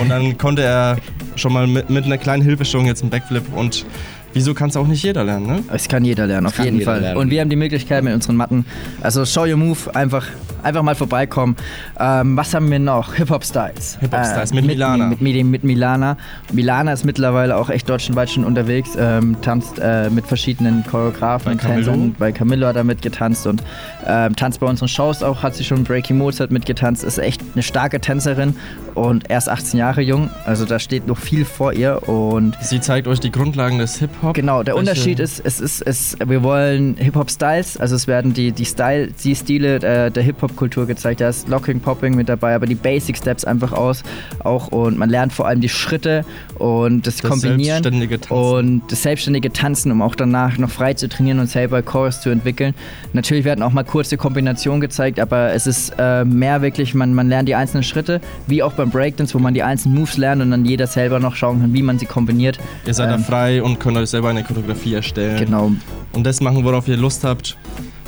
Und 0.00 0.08
dann 0.08 0.36
konnte 0.38 0.62
er 0.62 0.96
schon 1.36 1.52
mal 1.52 1.66
mit, 1.68 1.88
mit 1.88 2.04
einer 2.04 2.18
kleinen 2.18 2.42
Hilfestellung 2.42 2.86
jetzt 2.86 3.02
einen 3.02 3.10
Backflip 3.10 3.44
und 3.54 3.86
wieso 4.32 4.54
kann 4.54 4.70
es 4.70 4.76
auch 4.76 4.86
nicht 4.86 5.02
jeder 5.02 5.24
lernen, 5.24 5.46
ne? 5.46 5.64
Es 5.72 5.88
kann 5.88 6.04
jeder 6.04 6.26
lernen, 6.26 6.46
auf 6.46 6.56
kann 6.56 6.64
jeden 6.66 6.80
Fall. 6.82 7.00
lernen. 7.00 7.18
Und 7.18 7.30
wir 7.30 7.40
haben 7.40 7.50
die 7.50 7.56
Möglichkeit 7.56 8.04
mit 8.04 8.14
unseren 8.14 8.36
Matten. 8.36 8.64
Also 9.00 9.24
Show 9.24 9.44
Your 9.44 9.56
Move, 9.56 9.78
einfach, 9.94 10.26
einfach 10.62 10.82
mal 10.82 10.94
vorbeikommen. 10.94 11.56
Ähm, 11.98 12.36
was 12.36 12.54
haben 12.54 12.70
wir 12.70 12.78
noch? 12.78 13.14
Hip-Hop-Styles. 13.14 13.98
Hip-Hop-Styles 14.00 14.52
mit 14.54 14.66
Milana. 14.66 15.06
Mit, 15.06 15.20
mit, 15.20 15.44
mit 15.44 15.64
Milana. 15.64 16.16
Milana 16.52 16.92
ist 16.92 17.04
mittlerweile 17.04 17.56
auch 17.56 17.70
echt 17.70 17.88
deutschlandweit 17.88 18.30
schon 18.30 18.44
unterwegs, 18.44 18.90
ähm, 18.98 19.36
tanzt 19.42 19.78
äh, 19.82 20.10
mit 20.10 20.26
verschiedenen 20.26 20.84
Choreografen 20.84 21.56
Bei 21.56 21.62
Camillo? 21.62 21.92
Tänzern. 21.92 22.14
Bei 22.18 22.32
Camillo 22.32 22.66
hat 22.66 22.76
er 22.76 22.84
mitgetanzt 22.84 23.46
und 23.46 23.62
ähm, 24.06 24.36
tanzt 24.36 24.60
bei 24.60 24.66
unseren 24.66 24.88
Shows 24.88 25.22
auch, 25.22 25.42
hat 25.42 25.54
sie 25.54 25.64
schon 25.64 25.84
Breaking 25.84 26.18
Mozart 26.18 26.50
mitgetanzt. 26.50 27.04
Ist 27.04 27.18
echt 27.18 27.42
eine 27.54 27.62
starke 27.62 28.00
Tänzerin 28.00 28.54
und 28.94 29.30
erst 29.30 29.48
18 29.48 29.78
Jahre 29.78 30.02
jung. 30.02 30.30
Also 30.44 30.64
da 30.64 30.78
steht 30.78 31.06
noch 31.06 31.18
viel 31.18 31.44
vor 31.44 31.72
ihr 31.72 32.08
und 32.08 32.56
Sie 32.60 32.80
zeigt 32.80 33.08
euch 33.08 33.20
die 33.20 33.30
Grundlagen 33.30 33.78
des 33.78 33.96
Hip-Hop. 33.98 34.19
Genau, 34.34 34.62
der 34.62 34.74
Welche- 34.74 34.90
Unterschied 34.90 35.18
ist, 35.20 35.40
es 35.44 35.60
ist, 35.60 35.80
es, 35.82 36.16
wir 36.24 36.42
wollen 36.42 36.96
Hip-Hop-Styles, 36.96 37.76
also 37.78 37.96
es 37.96 38.06
werden 38.06 38.34
die, 38.34 38.52
die, 38.52 38.64
Style, 38.64 39.08
die 39.24 39.34
Stile 39.34 39.76
äh, 39.76 40.10
der 40.10 40.22
Hip-Hop-Kultur 40.22 40.86
gezeigt. 40.86 41.20
Da 41.20 41.28
ist 41.28 41.48
Locking, 41.48 41.80
Popping 41.80 42.14
mit 42.14 42.28
dabei, 42.28 42.54
aber 42.54 42.66
die 42.66 42.74
Basic-Steps 42.74 43.44
einfach 43.44 43.72
aus 43.72 44.02
auch 44.44 44.68
und 44.68 44.98
man 44.98 45.08
lernt 45.10 45.32
vor 45.32 45.46
allem 45.46 45.60
die 45.60 45.68
Schritte 45.68 46.24
und 46.58 47.06
das, 47.06 47.16
Das 47.18 47.30
Kombinieren 47.30 47.82
selbstständige 47.82 48.20
Tanzen. 48.20 48.34
und 48.54 48.82
das 48.92 49.02
selbstständige 49.02 49.52
Tanzen, 49.52 49.90
um 49.92 50.02
auch 50.02 50.14
danach 50.14 50.58
noch 50.58 50.70
frei 50.70 50.94
zu 50.94 51.08
trainieren 51.08 51.38
und 51.38 51.48
selber 51.48 51.82
Chorus 51.82 52.20
zu 52.20 52.30
entwickeln. 52.30 52.74
Natürlich 53.12 53.44
werden 53.44 53.62
auch 53.62 53.72
mal 53.72 53.84
kurze 53.84 54.16
Kombinationen 54.16 54.80
gezeigt, 54.80 55.18
aber 55.20 55.52
es 55.52 55.66
ist 55.66 55.94
äh, 55.98 56.24
mehr 56.24 56.62
wirklich, 56.62 56.94
man, 56.94 57.14
man 57.14 57.28
lernt 57.28 57.48
die 57.48 57.54
einzelnen 57.54 57.82
Schritte, 57.84 58.20
wie 58.46 58.62
auch 58.62 58.72
beim 58.72 58.90
Breakdance, 58.90 59.34
wo 59.34 59.38
man 59.38 59.54
die 59.54 59.62
einzelnen 59.62 59.96
Moves 59.98 60.16
lernt 60.16 60.42
und 60.42 60.50
dann 60.50 60.64
jeder 60.64 60.86
selber 60.86 61.18
noch 61.20 61.34
schauen 61.36 61.60
kann, 61.60 61.72
wie 61.72 61.82
man 61.82 61.98
sie 61.98 62.06
kombiniert. 62.06 62.58
Ihr 62.86 62.94
seid 62.94 63.10
da 63.10 63.14
Ähm, 63.14 63.24
frei 63.24 63.62
und 63.62 63.80
könnt 63.80 63.96
euch 63.96 64.09
selber 64.10 64.28
eine 64.28 64.42
Choreografie 64.44 64.94
erstellen. 64.94 65.38
Genau, 65.44 65.72
Und 66.12 66.24
das 66.24 66.40
machen, 66.40 66.64
worauf 66.64 66.88
ihr 66.88 66.96
Lust 66.96 67.24
habt. 67.24 67.56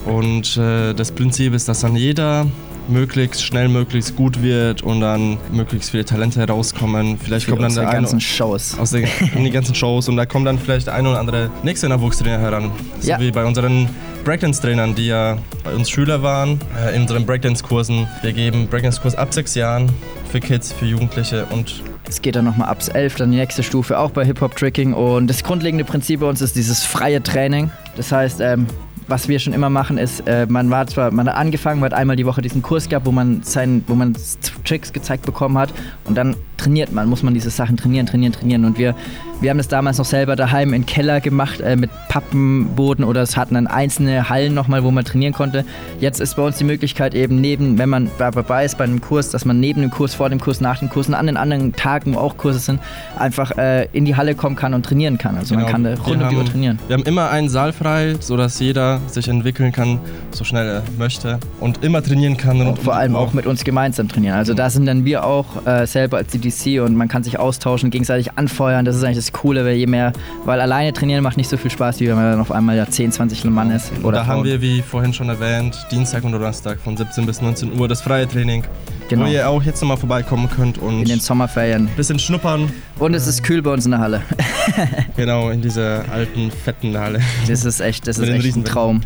Und 0.06 0.56
äh, 0.56 0.92
das 0.94 1.12
Prinzip 1.12 1.54
ist, 1.54 1.68
dass 1.68 1.80
dann 1.80 1.94
jeder 1.96 2.46
möglichst 2.88 3.44
schnell, 3.44 3.68
möglichst 3.68 4.16
gut 4.16 4.42
wird 4.42 4.82
und 4.82 5.00
dann 5.00 5.38
möglichst 5.52 5.90
viele 5.90 6.04
Talente 6.04 6.40
herauskommen. 6.40 7.16
Vielleicht 7.22 7.46
kommt 7.46 7.60
dann 7.60 7.66
unsere 7.66 7.86
der 7.86 7.90
eine 7.92 8.00
ganzen 8.02 8.20
Shows. 8.20 8.76
aus 8.76 8.90
den, 8.90 9.06
die 9.38 9.50
ganzen 9.52 9.76
Shows 9.76 10.08
und 10.08 10.16
da 10.16 10.26
kommt 10.26 10.48
dann 10.48 10.58
vielleicht 10.58 10.88
der 10.88 10.94
eine 10.94 11.10
oder 11.10 11.20
andere 11.20 11.50
nächste 11.62 11.88
Nachwuchstrainer 11.88 12.40
heran. 12.40 12.72
So 12.98 13.10
Ja. 13.10 13.20
wie 13.20 13.30
bei 13.30 13.44
unseren 13.44 13.88
Breakdance-Trainern, 14.24 14.96
die 14.96 15.06
ja 15.06 15.38
bei 15.62 15.72
uns 15.74 15.88
Schüler 15.90 16.22
waren, 16.24 16.60
äh, 16.84 16.96
in 16.96 17.02
unseren 17.02 17.24
Breakdance-Kursen. 17.24 18.08
Wir 18.22 18.32
geben 18.32 18.66
Breakdance-Kurs 18.66 19.14
ab 19.14 19.32
sechs 19.32 19.54
Jahren 19.54 19.88
für 20.32 20.40
Kids, 20.40 20.72
für 20.72 20.86
Jugendliche 20.86 21.46
und 21.50 21.82
Es 22.12 22.20
geht 22.20 22.36
dann 22.36 22.44
nochmal 22.44 22.68
ab 22.68 22.78
11, 22.92 23.16
dann 23.16 23.30
die 23.30 23.38
nächste 23.38 23.62
Stufe, 23.62 23.98
auch 23.98 24.10
bei 24.10 24.22
Hip-Hop-Tricking. 24.26 24.92
Und 24.92 25.28
das 25.28 25.42
grundlegende 25.42 25.82
Prinzip 25.82 26.20
bei 26.20 26.28
uns 26.28 26.42
ist 26.42 26.56
dieses 26.56 26.84
freie 26.84 27.22
Training. 27.22 27.70
Das 27.96 28.12
heißt, 28.12 28.42
ähm, 28.42 28.66
was 29.08 29.28
wir 29.28 29.38
schon 29.38 29.54
immer 29.54 29.70
machen, 29.70 29.96
ist, 29.96 30.28
äh, 30.28 30.46
man 30.46 30.68
war 30.68 30.86
zwar, 30.86 31.10
man 31.10 31.26
hat 31.26 31.36
angefangen, 31.36 31.80
man 31.80 31.90
hat 31.90 31.98
einmal 31.98 32.16
die 32.16 32.26
Woche 32.26 32.42
diesen 32.42 32.60
Kurs 32.60 32.90
gehabt, 32.90 33.06
wo 33.06 33.12
man 33.12 33.42
seinen, 33.42 33.82
wo 33.88 33.94
man 33.94 34.14
Tricks 34.62 34.92
gezeigt 34.92 35.24
bekommen 35.24 35.56
hat 35.56 35.72
und 36.04 36.14
dann 36.14 36.36
trainiert 36.62 36.92
man, 36.92 37.08
muss 37.08 37.22
man 37.22 37.34
diese 37.34 37.50
Sachen 37.50 37.76
trainieren, 37.76 38.06
trainieren, 38.06 38.32
trainieren. 38.32 38.64
Und 38.64 38.78
wir, 38.78 38.94
wir 39.40 39.50
haben 39.50 39.58
das 39.58 39.68
damals 39.68 39.98
noch 39.98 40.04
selber 40.04 40.36
daheim 40.36 40.72
im 40.74 40.86
Keller 40.86 41.20
gemacht, 41.20 41.60
äh, 41.60 41.76
mit 41.76 41.90
Pappenboden 42.08 43.04
oder 43.04 43.22
es 43.22 43.36
hatten 43.36 43.54
dann 43.54 43.66
einzelne 43.66 44.28
Hallen 44.28 44.54
nochmal, 44.54 44.84
wo 44.84 44.90
man 44.90 45.04
trainieren 45.04 45.32
konnte. 45.32 45.64
Jetzt 46.00 46.20
ist 46.20 46.36
bei 46.36 46.42
uns 46.42 46.56
die 46.58 46.64
Möglichkeit 46.64 47.14
eben 47.14 47.40
neben, 47.40 47.78
wenn 47.78 47.88
man 47.88 48.10
dabei 48.18 48.64
ist 48.64 48.78
bei 48.78 48.84
einem 48.84 49.00
Kurs, 49.00 49.30
dass 49.30 49.44
man 49.44 49.58
neben 49.60 49.80
dem 49.82 49.90
Kurs, 49.90 50.14
vor 50.14 50.28
dem 50.28 50.40
Kurs, 50.40 50.60
nach 50.60 50.78
dem 50.78 50.88
Kurs 50.88 51.08
und 51.08 51.14
an 51.14 51.26
den 51.26 51.36
anderen 51.36 51.72
Tagen, 51.74 52.14
wo 52.14 52.18
auch 52.18 52.36
Kurse 52.36 52.58
sind, 52.60 52.80
einfach 53.18 53.56
äh, 53.58 53.86
in 53.92 54.04
die 54.04 54.16
Halle 54.16 54.34
kommen 54.34 54.56
kann 54.56 54.74
und 54.74 54.84
trainieren 54.86 55.18
kann. 55.18 55.36
Also 55.36 55.54
man 55.54 55.62
Genau. 55.64 55.72
kann 55.72 55.84
da 55.84 55.94
rund 55.94 56.22
um 56.22 56.28
die 56.28 56.36
Uhr 56.36 56.44
trainieren. 56.44 56.78
Wir 56.86 56.94
haben 56.96 57.04
immer 57.04 57.30
einen 57.30 57.48
Saal 57.48 57.72
frei, 57.72 58.16
sodass 58.20 58.58
jeder 58.60 59.00
sich 59.08 59.28
entwickeln 59.28 59.72
kann, 59.72 59.98
so 60.30 60.44
schnell 60.44 60.68
er 60.68 60.82
möchte 60.98 61.38
und 61.60 61.82
immer 61.84 62.02
trainieren 62.02 62.36
kann. 62.36 62.60
Und 62.60 62.78
vor 62.78 62.94
allem 62.94 63.16
auch 63.16 63.32
mit 63.32 63.46
uns 63.46 63.64
gemeinsam 63.64 64.08
trainieren. 64.08 64.36
Also 64.36 64.54
da 64.54 64.70
sind 64.70 64.86
dann 64.86 65.04
wir 65.04 65.24
auch 65.24 65.66
äh, 65.66 65.86
selber 65.86 66.18
als 66.18 66.32
CDC 66.52 66.80
und 66.82 66.94
man 66.96 67.08
kann 67.08 67.22
sich 67.22 67.38
austauschen, 67.38 67.90
gegenseitig 67.90 68.32
anfeuern. 68.36 68.84
Das 68.84 68.96
ist 68.96 69.04
eigentlich 69.04 69.16
das 69.16 69.32
Coole, 69.32 69.64
weil 69.64 69.74
je 69.76 69.86
mehr, 69.86 70.12
weil 70.44 70.60
alleine 70.60 70.92
trainieren 70.92 71.22
macht 71.22 71.36
nicht 71.36 71.50
so 71.50 71.56
viel 71.56 71.70
Spaß, 71.70 72.00
wie 72.00 72.08
wenn 72.08 72.16
man 72.16 72.30
dann 72.32 72.40
auf 72.40 72.52
einmal 72.52 72.76
ja 72.76 72.86
10, 72.88 73.12
20 73.12 73.44
Mann 73.46 73.70
ist. 73.70 73.90
Oder 74.02 74.18
da 74.18 74.26
haben 74.26 74.44
wir, 74.44 74.60
wie 74.60 74.82
vorhin 74.82 75.12
schon 75.12 75.28
erwähnt, 75.28 75.76
Dienstag 75.90 76.24
und 76.24 76.32
Donnerstag 76.32 76.78
von 76.80 76.96
17 76.96 77.26
bis 77.26 77.40
19 77.40 77.78
Uhr 77.78 77.88
das 77.88 78.00
freie 78.02 78.28
Training, 78.28 78.64
Genau. 79.08 79.26
wo 79.26 79.28
ihr 79.28 79.48
auch 79.48 79.62
jetzt 79.62 79.80
nochmal 79.82 79.96
vorbeikommen 79.98 80.48
könnt 80.48 80.78
und 80.78 81.00
in 81.00 81.04
den 81.04 81.18
ein 81.18 81.20
Sommerferien. 81.20 81.88
bisschen 81.96 82.18
schnuppern. 82.18 82.70
Und 82.98 83.14
es 83.14 83.26
ist 83.26 83.42
kühl 83.42 83.60
bei 83.60 83.70
uns 83.72 83.84
in 83.84 83.90
der 83.90 84.00
Halle. 84.00 84.22
Genau, 85.16 85.50
in 85.50 85.60
dieser 85.60 86.04
alten, 86.10 86.50
fetten 86.50 86.96
Halle. 86.96 87.20
Das 87.48 87.64
ist 87.64 87.80
echt, 87.80 88.06
das 88.06 88.18
Mit 88.18 88.28
ist 88.30 88.44
echt 88.46 88.56
ein. 88.56 88.64
Traum. 88.64 89.00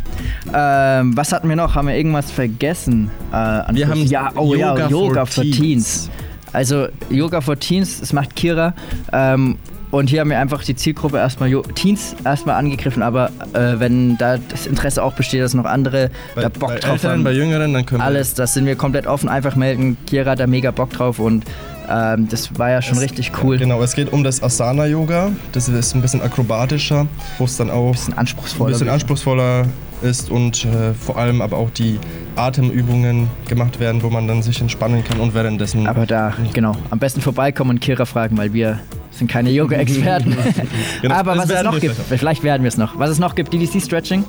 Ähm, 0.54 1.16
was 1.16 1.32
hatten 1.32 1.48
wir 1.48 1.56
noch? 1.56 1.74
Haben 1.74 1.88
wir 1.88 1.96
irgendwas 1.96 2.30
vergessen? 2.30 3.10
Äh, 3.32 3.36
an 3.36 3.74
Wir 3.74 3.88
haben 3.88 4.04
ja, 4.06 4.30
oh 4.36 4.54
ja, 4.54 4.70
Yoga 4.74 4.88
Yoga 4.88 5.26
for 5.26 5.34
for 5.34 5.42
Teens. 5.44 5.56
Teens. 5.58 6.10
Also 6.52 6.88
Yoga 7.10 7.40
for 7.40 7.58
Teens, 7.58 8.00
das 8.00 8.12
macht 8.12 8.34
Kira. 8.36 8.74
Ähm, 9.12 9.56
und 9.92 10.10
hier 10.10 10.20
haben 10.20 10.30
wir 10.30 10.38
einfach 10.40 10.64
die 10.64 10.74
Zielgruppe 10.74 11.18
erstmal 11.18 11.48
Jo- 11.48 11.62
Teens 11.62 12.16
erstmal 12.24 12.56
angegriffen, 12.56 13.02
aber 13.02 13.30
äh, 13.52 13.78
wenn 13.78 14.18
da 14.18 14.36
das 14.36 14.66
Interesse 14.66 15.02
auch 15.02 15.12
besteht, 15.12 15.40
dass 15.42 15.54
noch 15.54 15.64
andere 15.64 16.10
Bei, 16.34 16.42
da 16.42 16.48
Bock 16.48 16.70
bei 16.70 16.78
drauf 16.80 16.92
Älteren, 16.94 17.12
haben, 17.18 17.24
bei 17.24 17.32
Jüngeren, 17.32 17.72
dann 17.72 17.86
können 17.86 18.00
alles, 18.00 18.34
das 18.34 18.52
sind 18.54 18.66
wir 18.66 18.74
komplett 18.76 19.06
offen. 19.06 19.28
Einfach 19.28 19.54
melden. 19.54 19.96
Kira 20.06 20.32
hat 20.32 20.40
da 20.40 20.46
mega 20.48 20.72
Bock 20.72 20.90
drauf 20.90 21.18
und 21.20 21.44
ähm, 21.88 22.28
das 22.28 22.58
war 22.58 22.70
ja 22.70 22.82
schon 22.82 22.96
Es- 22.96 23.04
richtig 23.04 23.30
cool. 23.42 23.58
Genau, 23.58 23.80
es 23.80 23.94
geht 23.94 24.12
um 24.12 24.24
das 24.24 24.42
Asana-Yoga. 24.42 25.30
Das 25.52 25.68
ist 25.68 25.94
ein 25.94 26.02
bisschen 26.02 26.20
akrobatischer, 26.20 27.06
wo 27.38 27.44
es 27.44 27.56
dann 27.56 27.70
auch 27.70 27.92
Bisschen 27.92 28.14
ein 28.14 28.18
anspruchsvoller. 28.18 28.72
bisschen 28.72 28.88
anspruchsvoller 28.88 29.66
ist 30.02 30.30
und 30.30 30.64
äh, 30.64 30.94
vor 30.94 31.18
allem 31.18 31.40
aber 31.40 31.56
auch 31.56 31.70
die 31.70 31.98
Atemübungen 32.36 33.28
gemacht 33.48 33.80
werden, 33.80 34.02
wo 34.02 34.10
man 34.10 34.28
dann 34.28 34.42
sich 34.42 34.60
entspannen 34.60 35.04
kann 35.04 35.20
und 35.20 35.34
währenddessen... 35.34 35.86
Aber 35.86 36.06
da, 36.06 36.34
genau, 36.52 36.76
am 36.90 36.98
besten 36.98 37.20
vorbeikommen 37.20 37.70
und 37.70 37.80
Kira 37.80 38.04
fragen, 38.04 38.36
weil 38.36 38.52
wir 38.52 38.80
sind 39.10 39.30
keine 39.30 39.50
Yoga-Experten. 39.50 40.36
Genau, 41.02 41.14
Aber 41.14 41.34
das 41.34 41.48
was 41.48 41.58
es 41.58 41.62
noch 41.62 41.80
gibt, 41.80 41.94
vielleicht 41.94 42.42
werden 42.42 42.62
wir 42.62 42.68
es 42.68 42.76
noch. 42.76 42.98
Was 42.98 43.10
es 43.10 43.18
noch 43.18 43.34
gibt, 43.34 43.52
DDC-Stretching. 43.52 44.24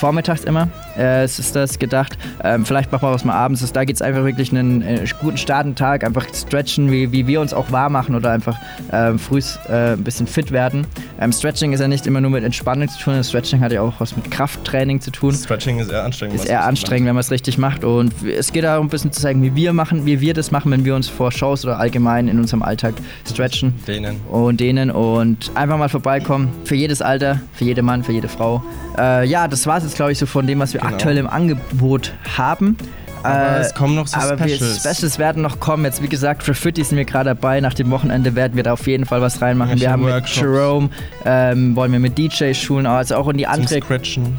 Vormittags 0.00 0.44
immer. 0.44 0.68
Äh, 0.96 1.24
es 1.24 1.38
ist 1.38 1.54
das 1.54 1.78
gedacht. 1.78 2.16
Ähm, 2.42 2.64
vielleicht 2.64 2.90
machen 2.90 3.06
wir 3.06 3.12
was 3.12 3.22
mal 3.22 3.34
abends. 3.34 3.70
Da 3.70 3.84
geht 3.84 3.96
es 3.96 4.02
einfach 4.02 4.24
wirklich 4.24 4.50
einen 4.50 4.80
äh, 4.80 5.04
guten 5.20 5.36
starten 5.36 5.74
Tag. 5.74 6.04
Einfach 6.04 6.26
stretchen, 6.34 6.90
wie, 6.90 7.12
wie 7.12 7.26
wir 7.26 7.40
uns 7.42 7.52
auch 7.52 7.70
wahr 7.70 7.90
machen 7.90 8.14
oder 8.14 8.30
einfach 8.30 8.56
ähm, 8.92 9.18
früh 9.18 9.40
äh, 9.68 9.92
ein 9.92 10.02
bisschen 10.02 10.26
fit 10.26 10.52
werden. 10.52 10.86
Ähm, 11.20 11.32
Stretching 11.32 11.74
ist 11.74 11.80
ja 11.80 11.88
nicht 11.88 12.06
immer 12.06 12.22
nur 12.22 12.30
mit 12.30 12.44
Entspannung 12.44 12.88
zu 12.88 12.98
tun. 12.98 13.22
Stretching 13.22 13.60
hat 13.60 13.72
ja 13.72 13.82
auch 13.82 13.92
was 13.98 14.16
mit 14.16 14.30
Krafttraining 14.30 15.02
zu 15.02 15.10
tun. 15.10 15.34
Stretching 15.34 15.78
ist 15.78 15.90
eher 15.90 16.02
anstrengend. 16.02 16.36
Ist 16.36 16.46
eher 16.46 16.64
anstrengend, 16.64 17.06
wenn 17.06 17.14
man 17.14 17.20
es 17.20 17.30
richtig 17.30 17.58
macht. 17.58 17.84
Und 17.84 18.14
es 18.24 18.50
geht 18.50 18.64
darum, 18.64 18.86
ein 18.86 18.90
bisschen 18.90 19.12
zu 19.12 19.20
zeigen, 19.20 19.42
wie 19.42 19.54
wir 19.54 19.74
machen, 19.74 20.06
wie 20.06 20.22
wir 20.22 20.32
das 20.32 20.50
machen, 20.50 20.72
wenn 20.72 20.86
wir 20.86 20.94
uns 20.94 21.08
vor 21.08 21.30
Shows 21.30 21.62
oder 21.66 21.78
allgemein 21.78 22.26
in 22.26 22.38
unserem 22.38 22.62
Alltag 22.62 22.94
stretchen. 23.28 23.74
Dehnen. 23.86 24.16
und 24.30 24.60
denen 24.60 24.90
und 24.90 25.50
einfach 25.54 25.76
mal 25.76 25.90
vorbeikommen. 25.90 26.48
Für 26.64 26.74
jedes 26.74 27.02
Alter, 27.02 27.38
für 27.52 27.64
jeden 27.64 27.84
Mann, 27.84 28.02
für 28.02 28.12
jede 28.12 28.28
Frau. 28.28 28.62
Ja, 28.96 29.48
das 29.48 29.66
war 29.66 29.80
jetzt, 29.90 29.96
glaube 29.96 30.12
ich, 30.12 30.18
so 30.18 30.26
von 30.26 30.46
dem, 30.46 30.58
was 30.60 30.72
wir 30.72 30.80
Genau. 30.80 30.92
aktuell 30.94 31.18
im 31.18 31.26
Angebot 31.28 32.12
haben. 32.36 32.76
Aber 33.22 33.60
es 33.60 33.74
kommen 33.74 33.96
noch 33.96 34.06
so 34.06 34.16
aber 34.18 34.38
wir- 34.46 34.56
Specials. 34.56 34.78
Specials 34.80 35.18
werden 35.18 35.42
noch 35.42 35.60
kommen. 35.60 35.84
Jetzt, 35.84 36.02
wie 36.02 36.08
gesagt, 36.08 36.42
Graffiti 36.42 36.82
sind 36.82 36.96
wir 36.96 37.04
gerade 37.04 37.26
dabei. 37.28 37.60
Nach 37.60 37.74
dem 37.74 37.90
Wochenende 37.90 38.34
werden 38.34 38.56
wir 38.56 38.62
da 38.62 38.72
auf 38.72 38.86
jeden 38.86 39.04
Fall 39.04 39.20
was 39.20 39.42
reinmachen. 39.42 39.72
Welche 39.72 39.82
wir 39.84 39.90
haben 39.92 40.04
Workshops? 40.04 40.36
mit 40.36 40.42
Jerome, 40.42 40.88
ähm, 41.26 41.76
wollen 41.76 41.92
wir 41.92 41.98
mit 41.98 42.16
DJ 42.16 42.54
schulen, 42.54 42.86
also 42.86 43.16
auch 43.16 43.28
in 43.28 43.36
die 43.36 43.46
andere. 43.46 43.80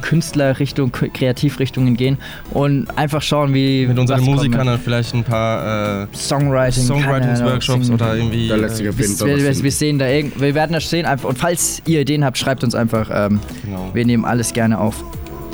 Künstlerrichtung, 0.01 0.91
Kreativrichtungen 0.91 1.95
gehen 1.95 2.17
und 2.49 2.87
einfach 2.97 3.21
schauen, 3.21 3.53
wie 3.53 3.85
Mit 3.85 3.99
unseren 3.99 4.21
Musikern 4.23 4.65
dann 4.65 4.79
vielleicht 4.79 5.13
ein 5.13 5.23
paar 5.23 6.03
äh, 6.03 6.07
Songwriting, 6.15 6.83
Songwriting-Workshops 6.83 7.91
oder 7.91 8.15
irgendwie. 8.15 8.47
Da 8.47 8.55
lässt 8.55 8.77
sich 8.77 8.87
äh, 8.87 8.89
auf 8.89 8.99
jeden 8.99 9.15
Fall 9.15 9.27
wir, 9.27 9.37
wir, 9.37 9.63
wir 9.63 9.71
sehen 9.71 9.99
da 9.99 10.07
irgend, 10.07 10.41
wir 10.41 10.55
werden 10.55 10.73
das 10.73 10.89
sehen 10.89 11.05
einfach. 11.05 11.29
Und 11.29 11.37
falls 11.37 11.83
ihr 11.85 12.01
Ideen 12.01 12.25
habt, 12.25 12.37
schreibt 12.39 12.63
uns 12.63 12.73
einfach. 12.73 13.09
Ähm, 13.13 13.39
Genau. 13.63 13.91
Wir 13.93 14.05
nehmen 14.05 14.25
alles 14.25 14.53
gerne 14.53 14.79
auf. 14.79 15.03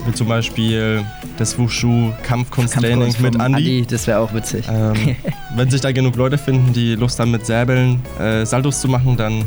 Wie 0.07 0.13
zum 0.13 0.27
Beispiel 0.27 1.03
das 1.37 1.57
Wushu 1.57 2.11
Kampfkunsttraining 2.23 3.15
mit 3.19 3.33
vom 3.33 3.41
Andi. 3.41 3.85
das 3.87 4.07
wäre 4.07 4.19
auch 4.19 4.33
witzig. 4.33 4.65
Ähm, 4.69 5.15
wenn 5.55 5.69
sich 5.69 5.81
da 5.81 5.91
genug 5.91 6.15
Leute 6.15 6.37
finden, 6.37 6.73
die 6.73 6.95
Lust 6.95 7.19
haben, 7.19 7.31
mit 7.31 7.45
Säbeln 7.45 8.01
äh, 8.19 8.45
Saltos 8.45 8.81
zu 8.81 8.87
machen, 8.87 9.17
dann 9.17 9.43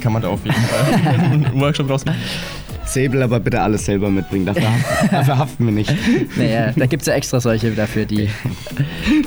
kann 0.00 0.12
man 0.12 0.22
da 0.22 0.28
auf 0.28 0.44
jeden 0.44 0.56
Fall 0.56 1.14
einen 1.22 1.60
Workshop 1.60 1.88
draus 1.88 2.04
machen. 2.04 2.18
Säbel 2.88 3.22
aber 3.22 3.40
bitte 3.40 3.60
alles 3.60 3.84
selber 3.84 4.10
mitbringen. 4.10 4.46
Dafür, 4.46 4.68
dafür 5.10 5.38
haften 5.38 5.66
wir 5.66 5.72
nicht. 5.72 5.92
Naja, 6.36 6.72
da 6.74 6.86
gibt 6.86 7.02
es 7.02 7.06
ja 7.06 7.14
extra 7.14 7.40
solche 7.40 7.70
dafür, 7.72 8.04
die 8.06 8.28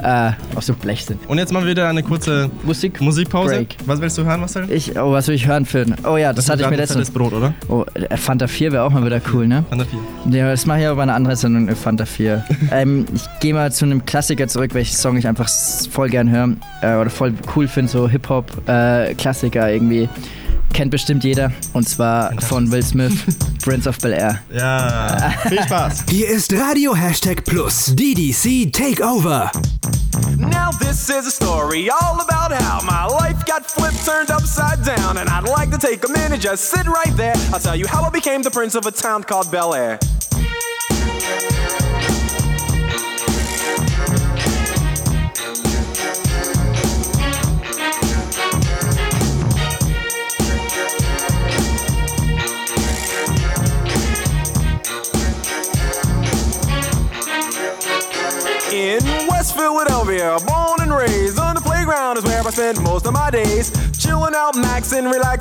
äh, 0.03 0.31
aus 0.55 0.65
so 0.65 0.73
Blech 0.73 1.05
sind. 1.05 1.19
Und 1.27 1.37
jetzt 1.37 1.53
mal 1.53 1.65
wieder 1.65 1.87
eine 1.87 2.03
kurze 2.03 2.49
Musik. 2.63 2.99
Musikpause. 3.01 3.55
Break. 3.55 3.75
Was 3.85 4.01
willst 4.01 4.17
du 4.17 4.23
hören, 4.23 4.39
Marcel? 4.39 4.71
Ich, 4.71 4.97
oh, 4.97 5.11
was 5.11 5.27
will 5.27 5.35
ich 5.35 5.47
hören 5.47 5.65
für. 5.65 5.85
Oh 6.03 6.17
ja, 6.17 6.33
das, 6.33 6.49
hatte 6.49 6.63
ich 6.63 6.69
mir 6.69 6.77
Das 6.77 6.89
letztens. 6.89 7.11
Brot, 7.11 7.33
oder? 7.33 7.53
Oh, 7.67 7.85
äh, 7.93 8.17
Fanta 8.17 8.47
4 8.47 8.71
wäre 8.71 8.83
auch 8.83 8.91
mal 8.91 9.05
wieder 9.05 9.21
cool, 9.33 9.47
ne? 9.47 9.63
Fanta 9.69 9.85
4. 9.85 10.39
Ja, 10.39 10.49
das 10.49 10.65
mache 10.65 10.79
ich 10.79 10.85
aber 10.87 10.97
bei 10.97 11.03
einer 11.03 11.15
anderen 11.15 11.35
Sendung, 11.35 11.67
äh, 11.67 11.75
Fanta 11.75 12.05
4. 12.05 12.43
ähm, 12.71 13.05
ich 13.13 13.23
gehe 13.39 13.53
mal 13.53 13.71
zu 13.71 13.85
einem 13.85 14.05
Klassiker 14.05 14.47
zurück, 14.47 14.73
welchen 14.73 14.95
Song 14.95 15.17
ich 15.17 15.27
einfach 15.27 15.49
voll 15.91 16.09
gern 16.09 16.29
höre 16.29 16.55
äh, 16.81 16.99
oder 16.99 17.09
voll 17.09 17.33
cool 17.55 17.67
finde, 17.67 17.91
so 17.91 18.09
Hip-Hop-Klassiker 18.09 19.71
irgendwie. 19.71 20.09
Kennt 20.73 20.91
bestimmt 20.91 21.23
jeder. 21.23 21.51
Und 21.73 21.87
zwar 21.87 22.31
von 22.41 22.71
Will 22.71 22.83
Smith, 22.83 23.13
Prince 23.63 23.87
of 23.87 23.97
Bel 23.99 24.13
Air. 24.13 24.39
Ja, 24.51 25.33
viel 25.47 25.61
Spaß. 25.63 26.05
Hier 26.09 26.27
ist 26.29 26.53
Radio 26.53 26.95
Hashtag 26.95 27.43
Plus 27.45 27.93
DDC 27.95 28.71
Takeover. 28.73 29.51
Now 30.37 30.71
this 30.79 31.09
is 31.09 31.27
a 31.27 31.31
story 31.31 31.89
all 31.89 32.19
about 32.21 32.51
how 32.51 32.81
my 32.83 33.05
life 33.05 33.45
got 33.45 33.65
flipped, 33.69 34.03
turned 34.05 34.31
upside 34.31 34.83
down, 34.83 35.17
and 35.17 35.29
I'd 35.29 35.47
like 35.47 35.71
to 35.71 35.77
take 35.77 36.03
a 36.07 36.11
minute, 36.11 36.41
just 36.41 36.65
sit 36.69 36.87
right 36.87 37.15
there. 37.15 37.35
I'll 37.53 37.59
tell 37.59 37.75
you 37.75 37.85
how 37.87 38.03
I 38.03 38.09
became 38.09 38.41
the 38.41 38.51
prince 38.51 38.75
of 38.75 38.85
a 38.85 38.91
town 38.91 39.23
called 39.23 39.51
Bel 39.51 39.73
Air. 39.73 39.99
Fridays, 63.31 63.71
chilling 63.97 64.35
out, 64.35 64.55
maxing, 64.55 65.09
relaxing 65.09 65.40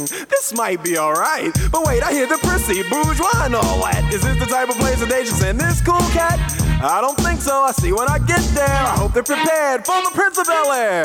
Mm, 0.00 0.28
this 0.28 0.54
might 0.54 0.82
be 0.82 0.96
alright. 0.96 1.52
But 1.70 1.84
wait, 1.84 2.02
I 2.02 2.12
hear 2.12 2.26
the 2.26 2.38
prissy, 2.38 2.82
bourgeois, 2.88 3.44
and 3.44 3.54
all 3.54 3.82
that. 3.82 4.12
Is 4.12 4.22
this 4.22 4.38
the 4.38 4.46
type 4.46 4.68
of 4.68 4.76
place 4.76 5.00
that 5.00 5.08
they 5.08 5.24
should 5.24 5.34
send 5.34 5.60
this 5.60 5.80
cool 5.82 6.00
cat? 6.10 6.38
I 6.82 7.00
don't 7.00 7.18
think 7.18 7.40
so. 7.40 7.62
I 7.62 7.72
see 7.72 7.92
when 7.92 8.08
I 8.08 8.18
get 8.18 8.42
there. 8.54 8.66
I 8.66 8.96
hope 8.96 9.12
they're 9.12 9.22
prepared 9.22 9.84
for 9.84 10.00
the 10.02 10.10
Prince 10.14 10.38
of 10.38 10.46
Bel 10.46 10.72
Air. 10.72 11.04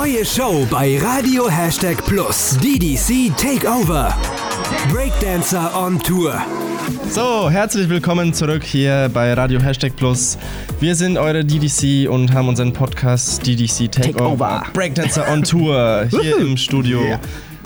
Neue 0.00 0.24
Show 0.24 0.66
bei 0.70 0.98
Radio 0.98 1.46
Hashtag 1.50 2.02
Plus 2.06 2.56
DDC 2.56 3.36
Takeover. 3.36 4.16
Breakdancer 4.90 5.70
on 5.76 6.00
Tour. 6.00 6.40
So, 7.10 7.50
herzlich 7.50 7.86
willkommen 7.90 8.32
zurück 8.32 8.64
hier 8.64 9.10
bei 9.12 9.34
Radio 9.34 9.60
Hashtag 9.60 9.94
Plus. 9.96 10.38
Wir 10.80 10.94
sind 10.94 11.18
eure 11.18 11.44
DDC 11.44 12.08
und 12.08 12.32
haben 12.32 12.48
unseren 12.48 12.72
Podcast 12.72 13.46
DDC 13.46 13.92
Takeover. 13.92 14.12
Takeover. 14.12 14.62
Breakdancer 14.72 15.30
on 15.30 15.42
Tour 15.42 16.06
hier 16.08 16.38
im 16.38 16.56
Studio. 16.56 17.18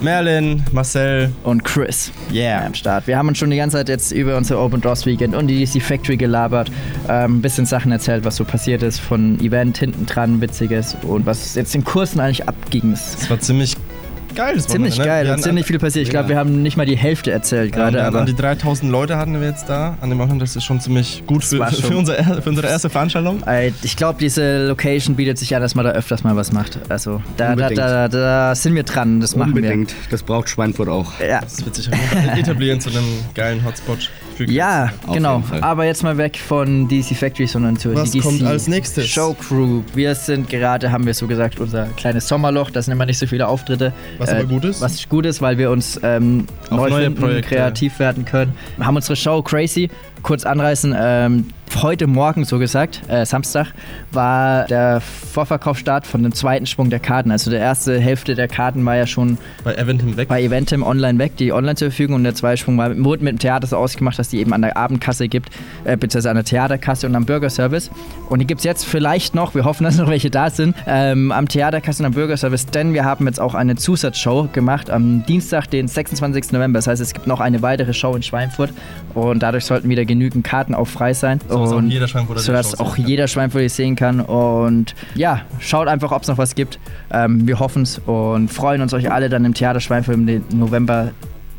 Merlin, 0.05 0.63
Marcel 0.71 1.33
und 1.45 1.65
Chris. 1.65 2.13
Yeah. 2.31 2.67
Am 2.67 2.75
Start. 2.75 3.07
Wir 3.07 3.17
haben 3.17 3.29
uns 3.29 3.39
schon 3.39 3.51
die 3.51 3.57
ganze 3.57 3.79
Zeit 3.79 3.89
jetzt 3.89 4.13
über 4.13 4.37
unser 4.37 4.61
Open 4.61 4.83
Doors 4.83 5.07
Weekend 5.07 5.35
und 5.35 5.47
die 5.47 5.65
DC 5.65 5.83
Factory 5.83 6.19
gelabert. 6.19 6.71
Ähm, 7.09 7.39
ein 7.39 7.43
bisschen 7.43 7.65
Sachen 7.65 7.91
erzählt, 7.91 8.23
was 8.23 8.37
so 8.37 8.45
passiert 8.45 8.83
ist 8.83 8.99
von 8.99 9.41
Event 9.41 9.79
hinten 9.79 10.05
dran, 10.05 10.43
witziges 10.43 10.95
und 11.05 11.25
was 11.25 11.55
jetzt 11.55 11.75
in 11.75 11.85
Kursen 11.85 12.21
eigentlich 12.21 12.47
abging. 12.47 12.93
Es 12.93 13.31
war 13.31 13.41
ziemlich 13.41 13.77
geil. 14.35 14.61
Ziemlich 14.61 14.95
Wochenende, 14.95 14.99
ne? 14.99 15.05
geil 15.05 15.27
Wir 15.37 15.43
ziemlich 15.43 15.67
viel 15.67 15.79
passiert. 15.79 16.05
Ich 16.05 16.11
glaube, 16.11 16.29
wir 16.29 16.37
haben 16.37 16.63
nicht 16.63 16.77
mal 16.77 16.87
die 16.87 16.97
Hälfte 16.97 17.31
erzählt 17.31 17.73
gerade, 17.73 17.99
Ja, 17.99 18.07
aber 18.07 18.25
die 18.25 18.35
3000 18.35 18.91
Leute 18.91 19.17
hatten 19.17 19.41
wir 19.41 19.47
jetzt 19.49 19.69
da 19.69 19.97
an 20.01 20.11
dem 20.11 20.19
Wochenende. 20.19 20.45
Das 20.45 20.57
ist 20.57 20.65
schon 20.65 20.81
ziemlich 20.81 21.23
gut 21.27 21.45
für, 21.45 21.59
war 21.59 21.71
für, 21.73 21.83
schon- 21.83 21.95
unser, 21.97 22.17
er- 22.19 22.43
für 22.43 22.49
unsere 22.49 22.67
erste 22.69 22.91
Veranstaltung. 22.91 23.43
Ich 23.83 23.97
glaube, 23.97 24.19
diese 24.21 24.67
Location 24.67 25.17
bietet 25.17 25.39
sich 25.39 25.55
an, 25.55 25.63
dass 25.63 25.75
man 25.75 25.85
da 25.85 25.93
öfters 25.93 26.25
mal 26.25 26.37
was 26.37 26.53
macht. 26.53 26.79
Also 26.89 27.23
da, 27.37 27.47
da, 27.47 27.53
Unbedingt. 27.53 27.79
da, 27.79 28.09
da 28.09 28.55
sind 28.55 28.75
wir 28.75 28.83
dran, 28.83 29.21
das 29.21 29.37
machen 29.37 29.51
Unbedingt. 29.55 29.95
Das 30.11 30.23
braucht 30.23 30.49
Schweinfurt 30.49 30.89
auch. 30.89 31.19
wir. 31.19 31.29
Ja. 31.29 31.41
Das 31.41 31.65
wird 31.65 31.75
sich 31.75 31.89
auch 31.93 32.37
etablieren 32.39 32.81
zu 32.81 32.91
einem 32.91 33.05
geilen 33.35 33.65
Hotspot 33.65 34.11
Ja, 34.39 34.91
Auf 35.07 35.15
genau. 35.15 35.43
Aber 35.61 35.85
jetzt 35.85 36.03
mal 36.03 36.17
weg 36.17 36.37
von 36.37 36.89
DC 36.89 37.17
Factory, 37.17 37.47
sondern 37.47 37.77
zur 37.77 37.95
Was 37.95 38.11
DDC 38.11 38.25
kommt 38.25 38.43
als 38.43 38.69
nächstes? 38.69 39.07
Show 39.09 39.35
Crew. 39.35 39.83
Wir 39.95 40.15
sind 40.15 40.49
gerade, 40.49 40.91
haben 40.91 41.07
wir 41.07 41.15
so 41.15 41.27
gesagt, 41.27 41.61
unser 41.61 41.87
kleines 41.97 42.29
Sommerloch. 42.29 42.71
Da 42.71 42.83
sind 42.83 42.93
immer 42.93 43.07
nicht 43.07 43.19
so 43.19 43.27
viele 43.27 43.47
Auftritte. 43.49 43.93
Was 44.19 44.31
aber 44.31 44.45
gut 44.45 44.65
ist. 44.65 44.81
Was 44.81 45.09
gut 45.09 45.27
ist, 45.27 45.41
weil 45.41 45.59
wir 45.59 45.71
uns 45.71 46.01
ähm, 46.03 46.47
Auf 46.71 46.79
neu 46.79 46.91
neue 46.91 47.05
finden, 47.05 47.21
Projekte. 47.21 47.55
kreativ 47.55 47.99
werden 47.99 48.25
können. 48.25 48.53
Wir 48.77 48.87
haben 48.87 48.97
unsere 48.97 49.17
Show 49.17 49.43
Crazy. 49.43 49.91
Kurz 50.25 50.47
anreißen. 50.47 50.97
Ähm, 50.99 51.47
heute 51.83 52.07
Morgen, 52.07 52.45
so 52.45 52.59
gesagt, 52.59 53.03
äh, 53.09 53.27
Samstag, 53.27 53.75
war 54.11 54.65
der 54.67 55.01
Vorverkaufsstart 55.01 56.07
von 56.07 56.23
dem 56.23 56.33
zweiten 56.33 56.67
Schwung 56.67 56.89
der 56.89 57.01
Karten. 57.01 57.31
Also 57.31 57.51
der 57.51 57.61
erste 57.61 57.99
Hälfte 57.99 58.35
der 58.35 58.49
Karten 58.49 58.87
war 58.87 58.97
ja 58.97 59.07
schon 59.07 59.37
Bei 59.65 59.75
Eventim 59.75 60.17
weg. 60.17 60.29
bei 60.29 60.43
Eventim 60.43 60.83
online 60.83 61.19
weg, 61.19 61.37
die 61.37 61.53
online 61.53 61.75
zur 61.75 61.91
Verfügung 61.91 62.17
und 62.17 62.25
der 62.25 62.35
Zweisprung 62.35 62.79
war, 62.79 62.97
wurde 63.05 63.25
mit 63.25 63.35
dem 63.35 63.39
Theater 63.39 63.67
so 63.67 63.77
ausgemacht, 63.77 64.19
dass 64.19 64.29
die 64.29 64.39
eben 64.39 64.53
an 64.55 64.63
der 64.63 64.77
Abendkasse 64.77 65.29
gibt, 65.29 65.51
äh, 65.85 65.97
beziehungsweise 65.97 66.31
an 66.31 66.37
der 66.37 66.45
Theaterkasse 66.45 67.07
und 67.07 67.17
am 67.17 67.27
Bürgerservice. 67.27 67.91
Und 68.31 68.39
die 68.39 68.47
gibt 68.47 68.61
es 68.61 68.65
jetzt 68.65 68.87
vielleicht 68.87 69.35
noch, 69.35 69.55
wir 69.55 69.65
hoffen, 69.65 69.85
dass 69.85 69.99
noch 69.99 70.09
welche 70.09 70.31
da 70.31 70.49
sind, 70.49 70.75
ähm, 70.87 71.33
am 71.33 71.49
Theaterkasse 71.49 72.03
und 72.03 72.07
am 72.07 72.13
Bürgerservice, 72.13 72.67
denn 72.67 72.95
wir 72.95 73.05
haben 73.05 73.27
jetzt 73.27 73.41
auch 73.41 73.55
eine 73.55 73.77
Zusatzshow 73.77 74.49
gemacht 74.53 74.91
am 74.91 75.27
Dienstag, 75.27 75.67
den 75.67 75.89
26. 75.89 76.53
November. 76.53 76.79
Das 76.79 76.87
heißt, 76.87 77.03
es 77.03 77.13
gibt 77.13 77.27
noch 77.27 77.41
eine 77.41 77.63
weitere 77.63 77.93
Show 77.93 78.15
in 78.15 78.23
Schweinfurt 78.23 78.71
und 79.15 79.43
dadurch 79.43 79.65
sollten 79.65 79.89
wieder 79.89 80.05
genügend 80.05 80.14
Karten 80.43 80.75
auch 80.75 80.87
frei 80.87 81.15
sein. 81.15 81.41
So, 81.49 81.61
dass 81.61 81.73
auch 81.73 81.83
jeder 81.83 82.09
sodass 82.37 82.71
sehen 82.71 82.81
auch 82.81 82.97
kann. 82.97 83.07
jeder 83.07 83.29
Schweinfurt 83.29 83.71
sehen 83.71 83.97
kann. 83.97 84.21
Und 84.21 84.95
ja, 85.15 85.43
schaut 85.59 85.89
einfach, 85.89 86.13
ob 86.13 86.23
es 86.23 86.29
noch 86.29 86.39
was 86.39 86.55
gibt. 86.55 86.79
Ähm, 87.11 87.47
wir 87.47 87.59
hoffen 87.59 87.83
es 87.83 87.99
und 88.07 88.49
freuen 88.49 88.83
uns 88.83 88.93
euch 88.95 89.11
alle 89.11 89.29
dann 89.29 89.45
im 89.45 89.55
Theater 89.55 89.81
Schweinfurt 89.81 90.17
im 90.17 90.45
November 90.51 91.13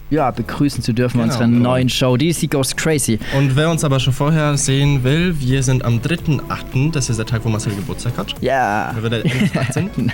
ja, 0.10 0.30
begrüßen 0.32 0.84
zu 0.84 0.93
dürfen 0.93 1.20
Genau. 1.20 1.26
unsere 1.34 1.47
neuen 1.47 1.89
Show. 1.89 2.16
DC 2.18 2.49
Goes 2.49 2.76
Crazy. 2.76 3.20
Und 3.38 3.56
wer 3.56 3.70
uns 3.70 3.84
aber 3.84 3.99
schon 3.99 4.14
vorher 4.14 4.56
sehen 4.58 5.03
will, 5.03 5.36
wir 5.39 5.64
sind 5.64 5.84
am 5.84 5.99
3.8., 5.99 6.91
das 6.91 7.10
ist 7.10 7.18
der 7.18 7.26
Tag, 7.26 7.41
wo 7.43 7.49
Marcel 7.49 7.74
Geburtstag 7.76 8.18
hat. 8.18 8.36
Ja. 8.41 8.93
Da 8.95 9.01
wird 9.03 9.14
er 9.14 9.26
endlich 9.26 9.58
18. 9.60 9.89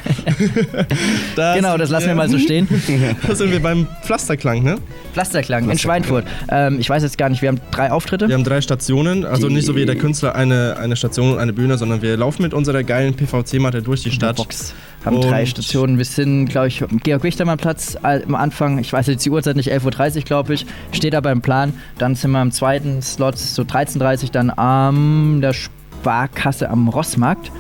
Da 1.36 1.56
Genau, 1.56 1.78
das 1.78 1.90
lassen 1.90 2.08
wir 2.08 2.16
mal 2.16 2.30
so 2.30 2.38
stehen. 2.40 2.68
Da 3.28 3.36
sind 3.36 3.52
wir 3.52 3.62
beim 3.62 3.88
Pflasterklang, 4.04 4.64
ne? 4.64 4.78
Pflasterklang 5.14 5.70
in 5.70 5.78
Schweinfurt. 5.78 6.26
Ähm, 6.50 6.78
ich 6.80 6.90
weiß 6.90 7.04
jetzt 7.04 7.18
gar 7.18 7.30
nicht, 7.30 7.42
wir 7.42 7.50
haben 7.50 7.60
drei 7.72 7.92
Auftritte. 7.92 8.28
Wir 8.28 8.36
haben 8.36 8.44
drei 8.44 8.62
Stationen, 8.62 9.26
also 9.26 9.48
Die- 9.48 9.54
nicht 9.56 9.66
so 9.66 9.76
wie 9.76 9.86
der 9.86 9.96
Künstler 9.98 10.36
eine, 10.36 10.78
eine 10.78 10.96
Station 10.96 11.34
und 11.34 11.40
eine 11.40 11.54
Bühne, 11.54 11.78
sondern 11.78 12.02
wir 12.02 12.16
laufen 12.18 12.42
mit 12.44 12.54
unserer 12.54 12.84
geilen 12.84 13.14
PVC-Matte 13.14 13.82
durch 13.82 14.04
die 14.04 14.12
Stadt. 14.12 14.38
Box. 14.38 14.74
Haben 15.06 15.20
drei 15.22 15.42
Und- 15.42 15.48
Stationen. 15.48 15.98
Wir 15.98 16.06
sind, 16.06 16.46
glaube 16.48 16.68
ich, 16.68 16.84
am 16.84 16.98
Georg-Wichtermann-Platz 17.00 17.98
äh, 18.04 18.22
am 18.26 18.36
Anfang. 18.36 18.78
Ich 18.78 18.94
weiß 18.94 19.08
jetzt 19.08 19.26
die 19.26 19.32
Uhrzeit 19.32 19.56
nicht, 19.56 19.72
11.30 19.72 20.18
Uhr, 20.18 20.22
glaube 20.24 20.54
ich. 20.54 20.66
Steht 20.92 21.16
aber 21.16 21.32
im 21.32 21.42
Plan. 21.42 21.74
Dann 21.98 22.16
sind 22.16 22.32
wir 22.32 22.40
am 22.40 22.52
zweiten 22.52 23.02
Slot, 23.02 23.38
so 23.38 23.64
13.30 23.64 24.24
Uhr, 24.26 24.30
dann 24.32 24.50
am 24.52 25.40
der 25.42 25.54
Sparkasse 25.54 26.70
am 26.70 26.88
Rossmarkt. 26.88 27.52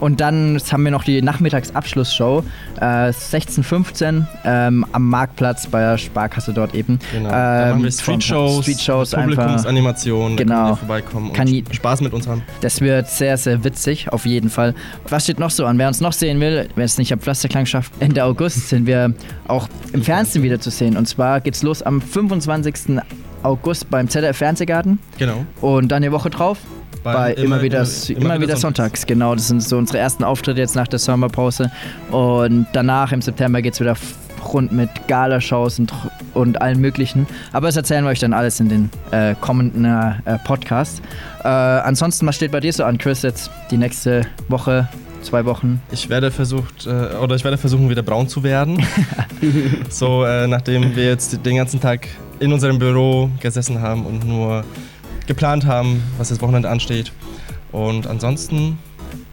Und 0.00 0.20
dann 0.20 0.60
haben 0.70 0.84
wir 0.84 0.90
noch 0.92 1.02
die 1.04 1.20
Nachmittagsabschlussshow, 1.22 2.44
äh, 2.80 2.84
16.15 3.12 4.24
ähm, 4.44 4.86
am 4.92 5.08
Marktplatz 5.08 5.66
bei 5.66 5.80
der 5.80 5.98
Sparkasse 5.98 6.52
dort 6.52 6.74
eben. 6.74 6.98
Genau. 7.12 7.30
da 7.30 7.62
Ähm, 7.62 7.68
machen 7.70 7.84
wir 7.84 7.92
vom- 7.92 8.20
Street-Shows, 8.20 8.62
Street-Shows 8.62 9.14
einfach. 9.14 9.34
Publikumsanimationen, 9.36 10.36
da 10.36 10.42
Genau. 10.44 10.74
vorbeikommen 10.76 11.32
Kann 11.32 11.48
und 11.48 11.74
Spaß 11.74 12.00
mit 12.02 12.12
uns 12.12 12.28
haben. 12.28 12.42
Das 12.60 12.80
wird 12.80 13.08
sehr, 13.08 13.36
sehr 13.36 13.64
witzig, 13.64 14.12
auf 14.12 14.24
jeden 14.24 14.50
Fall. 14.50 14.74
Was 15.08 15.24
steht 15.24 15.40
noch 15.40 15.50
so 15.50 15.66
an? 15.66 15.78
Wer 15.78 15.88
uns 15.88 16.00
noch 16.00 16.12
sehen 16.12 16.38
will, 16.40 16.68
wer 16.76 16.84
es 16.84 16.96
nicht 16.98 17.12
am 17.12 17.18
Pflasterklang 17.18 17.66
schafft, 17.66 17.92
Ende 18.00 18.22
August 18.24 18.68
sind 18.68 18.86
wir 18.86 19.12
auch 19.48 19.68
im 19.92 20.02
Fernsehen 20.02 20.42
wieder 20.44 20.60
zu 20.60 20.70
sehen. 20.70 20.96
Und 20.96 21.06
zwar 21.08 21.40
geht's 21.40 21.62
los 21.62 21.82
am 21.82 22.00
25. 22.00 23.00
August 23.42 23.90
beim 23.90 24.08
ZDF 24.08 24.36
Fernsehgarten 24.36 24.98
Genau. 25.18 25.44
und 25.60 25.88
dann 25.88 26.02
die 26.02 26.10
Woche 26.12 26.30
drauf. 26.30 26.58
Bei 27.12 27.32
immer, 27.34 27.56
immer- 27.56 27.62
wieder, 27.62 27.78
immer- 27.80 28.20
immer, 28.20 28.34
wieder 28.34 28.40
wieder 28.40 28.56
sonntags. 28.56 29.06
genau. 29.06 29.34
Das 29.34 29.48
sind 29.48 29.62
so 29.62 29.76
unsere 29.78 29.98
ersten 29.98 30.24
Auftritte 30.24 30.60
jetzt 30.60 30.74
nach 30.76 30.88
der 30.88 30.98
Sommerpause. 30.98 31.70
Und 32.10 32.66
danach 32.72 33.12
im 33.12 33.22
September 33.22 33.60
geht 33.62 33.74
es 33.74 33.80
wieder 33.80 33.96
rund 34.52 34.70
mit 34.72 34.88
Galashows 35.08 35.78
und, 35.80 35.92
und 36.34 36.62
allem 36.62 36.80
Möglichen. 36.80 37.26
Aber 37.52 37.66
das 37.66 37.76
erzählen 37.76 38.04
wir 38.04 38.10
euch 38.10 38.20
dann 38.20 38.32
alles 38.32 38.60
in 38.60 38.68
den 38.68 38.90
äh, 39.10 39.34
kommenden 39.40 39.84
äh, 39.84 40.38
Podcasts. 40.44 41.02
Äh, 41.42 41.48
ansonsten, 41.48 42.26
was 42.26 42.36
steht 42.36 42.52
bei 42.52 42.60
dir 42.60 42.72
so 42.72 42.84
an, 42.84 42.98
Chris, 42.98 43.22
jetzt 43.22 43.50
die 43.70 43.76
nächste 43.76 44.22
Woche, 44.48 44.88
zwei 45.22 45.44
Wochen? 45.44 45.82
Ich 45.90 46.08
werde 46.08 46.30
versucht, 46.30 46.86
äh, 46.86 47.16
oder 47.16 47.34
ich 47.34 47.42
werde 47.44 47.58
versuchen, 47.58 47.90
wieder 47.90 48.02
braun 48.02 48.28
zu 48.28 48.42
werden. 48.44 48.84
so, 49.88 50.24
äh, 50.24 50.46
nachdem 50.46 50.94
wir 50.96 51.04
jetzt 51.06 51.44
den 51.44 51.56
ganzen 51.56 51.80
Tag 51.80 52.06
in 52.40 52.52
unserem 52.52 52.78
Büro 52.78 53.30
gesessen 53.40 53.80
haben 53.82 54.06
und 54.06 54.26
nur 54.26 54.64
geplant 55.28 55.66
haben, 55.66 56.02
was 56.18 56.30
das 56.30 56.40
Wochenende 56.40 56.68
ansteht. 56.68 57.12
Und 57.70 58.06
ansonsten 58.06 58.78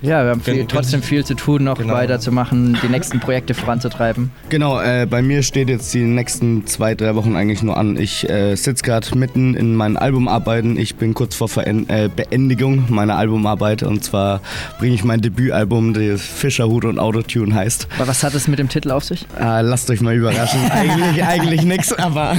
Ja, 0.01 0.23
wir 0.23 0.31
haben 0.31 0.41
viel, 0.41 0.65
trotzdem 0.67 1.01
viel 1.01 1.25
zu 1.25 1.33
tun, 1.35 1.63
noch 1.63 1.77
Genau. 1.79 1.93
weiterzumachen, 1.93 2.77
die 2.83 2.87
nächsten 2.89 3.19
Projekte 3.19 3.53
voranzutreiben. 3.53 4.29
Genau, 4.49 4.79
äh, 4.79 5.07
bei 5.09 5.21
mir 5.21 5.41
steht 5.41 5.69
jetzt 5.69 5.93
die 5.93 6.01
nächsten 6.03 6.67
zwei, 6.67 6.93
drei 6.95 7.15
Wochen 7.15 7.35
eigentlich 7.35 7.63
nur 7.63 7.75
an. 7.77 7.97
Ich 7.97 8.29
äh, 8.29 8.55
sitze 8.55 8.83
gerade 8.83 9.17
mitten 9.17 9.55
in 9.55 9.73
meinen 9.75 9.97
Albumarbeiten. 9.97 10.77
Ich 10.77 10.95
bin 10.95 11.13
kurz 11.13 11.33
vor 11.35 11.47
Veren 11.49 11.89
äh, 11.89 12.09
Beendigung 12.13 12.85
meiner 12.89 13.15
Albumarbeit 13.17 13.83
und 13.83 14.03
zwar 14.03 14.41
bringe 14.79 14.93
ich 14.95 15.03
mein 15.03 15.21
Debütalbum, 15.21 15.93
das 15.93 16.21
Fischerhut 16.21 16.85
und 16.85 16.99
Autotune 16.99 17.55
heißt. 17.55 17.87
Aber 17.97 18.07
was 18.07 18.23
hat 18.23 18.35
es 18.35 18.47
mit 18.47 18.59
dem 18.59 18.69
Titel 18.69 18.91
auf 18.91 19.03
sich? 19.05 19.25
Äh, 19.39 19.61
lasst 19.61 19.89
euch 19.89 20.01
mal 20.01 20.13
überraschen. 20.13 20.59
eigentlich 20.69 21.23
eigentlich 21.23 21.63
nix, 21.63 21.93
aber 21.93 22.35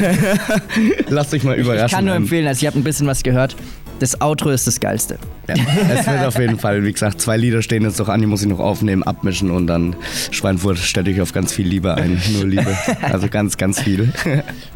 lasst 1.09 1.35
euch 1.35 1.43
mal 1.43 1.57
überraschen. 1.57 1.87
Ich 1.87 1.93
kann 1.93 2.05
nur 2.05 2.15
empfehlen, 2.15 2.47
also 2.47 2.61
ich 2.61 2.67
habe 2.67 2.79
ein 2.79 2.85
bisschen 2.85 3.07
was 3.07 3.23
gehört. 3.23 3.57
Das 3.99 4.21
Outro 4.21 4.51
ist 4.51 4.67
das 4.67 4.79
Geilste. 4.79 5.19
Ja, 5.49 5.55
es 5.95 6.07
wird 6.07 6.25
auf 6.25 6.39
jeden 6.39 6.59
Fall, 6.59 6.85
wie 6.85 6.93
gesagt, 6.93 7.21
zwei 7.21 7.37
Lieder 7.37 7.63
stehen 7.63 7.83
jetzt 7.83 7.99
noch 7.99 8.09
an, 8.09 8.21
die 8.21 8.27
muss 8.27 8.43
ich 8.43 8.49
noch 8.49 8.59
aufnehmen, 8.59 9.03
abmischen 9.03 9.51
und 9.51 9.67
dann 9.67 9.97
Schweinfurt 10.31 10.79
stellt 10.79 11.09
euch 11.09 11.21
auf 11.21 11.33
ganz 11.33 11.53
viel 11.53 11.67
Liebe 11.67 11.95
ein. 11.95 12.21
Nur 12.35 12.47
Liebe. 12.47 12.77
Also 13.03 13.29
ganz, 13.29 13.57
ganz 13.57 13.81
viel. 13.81 14.13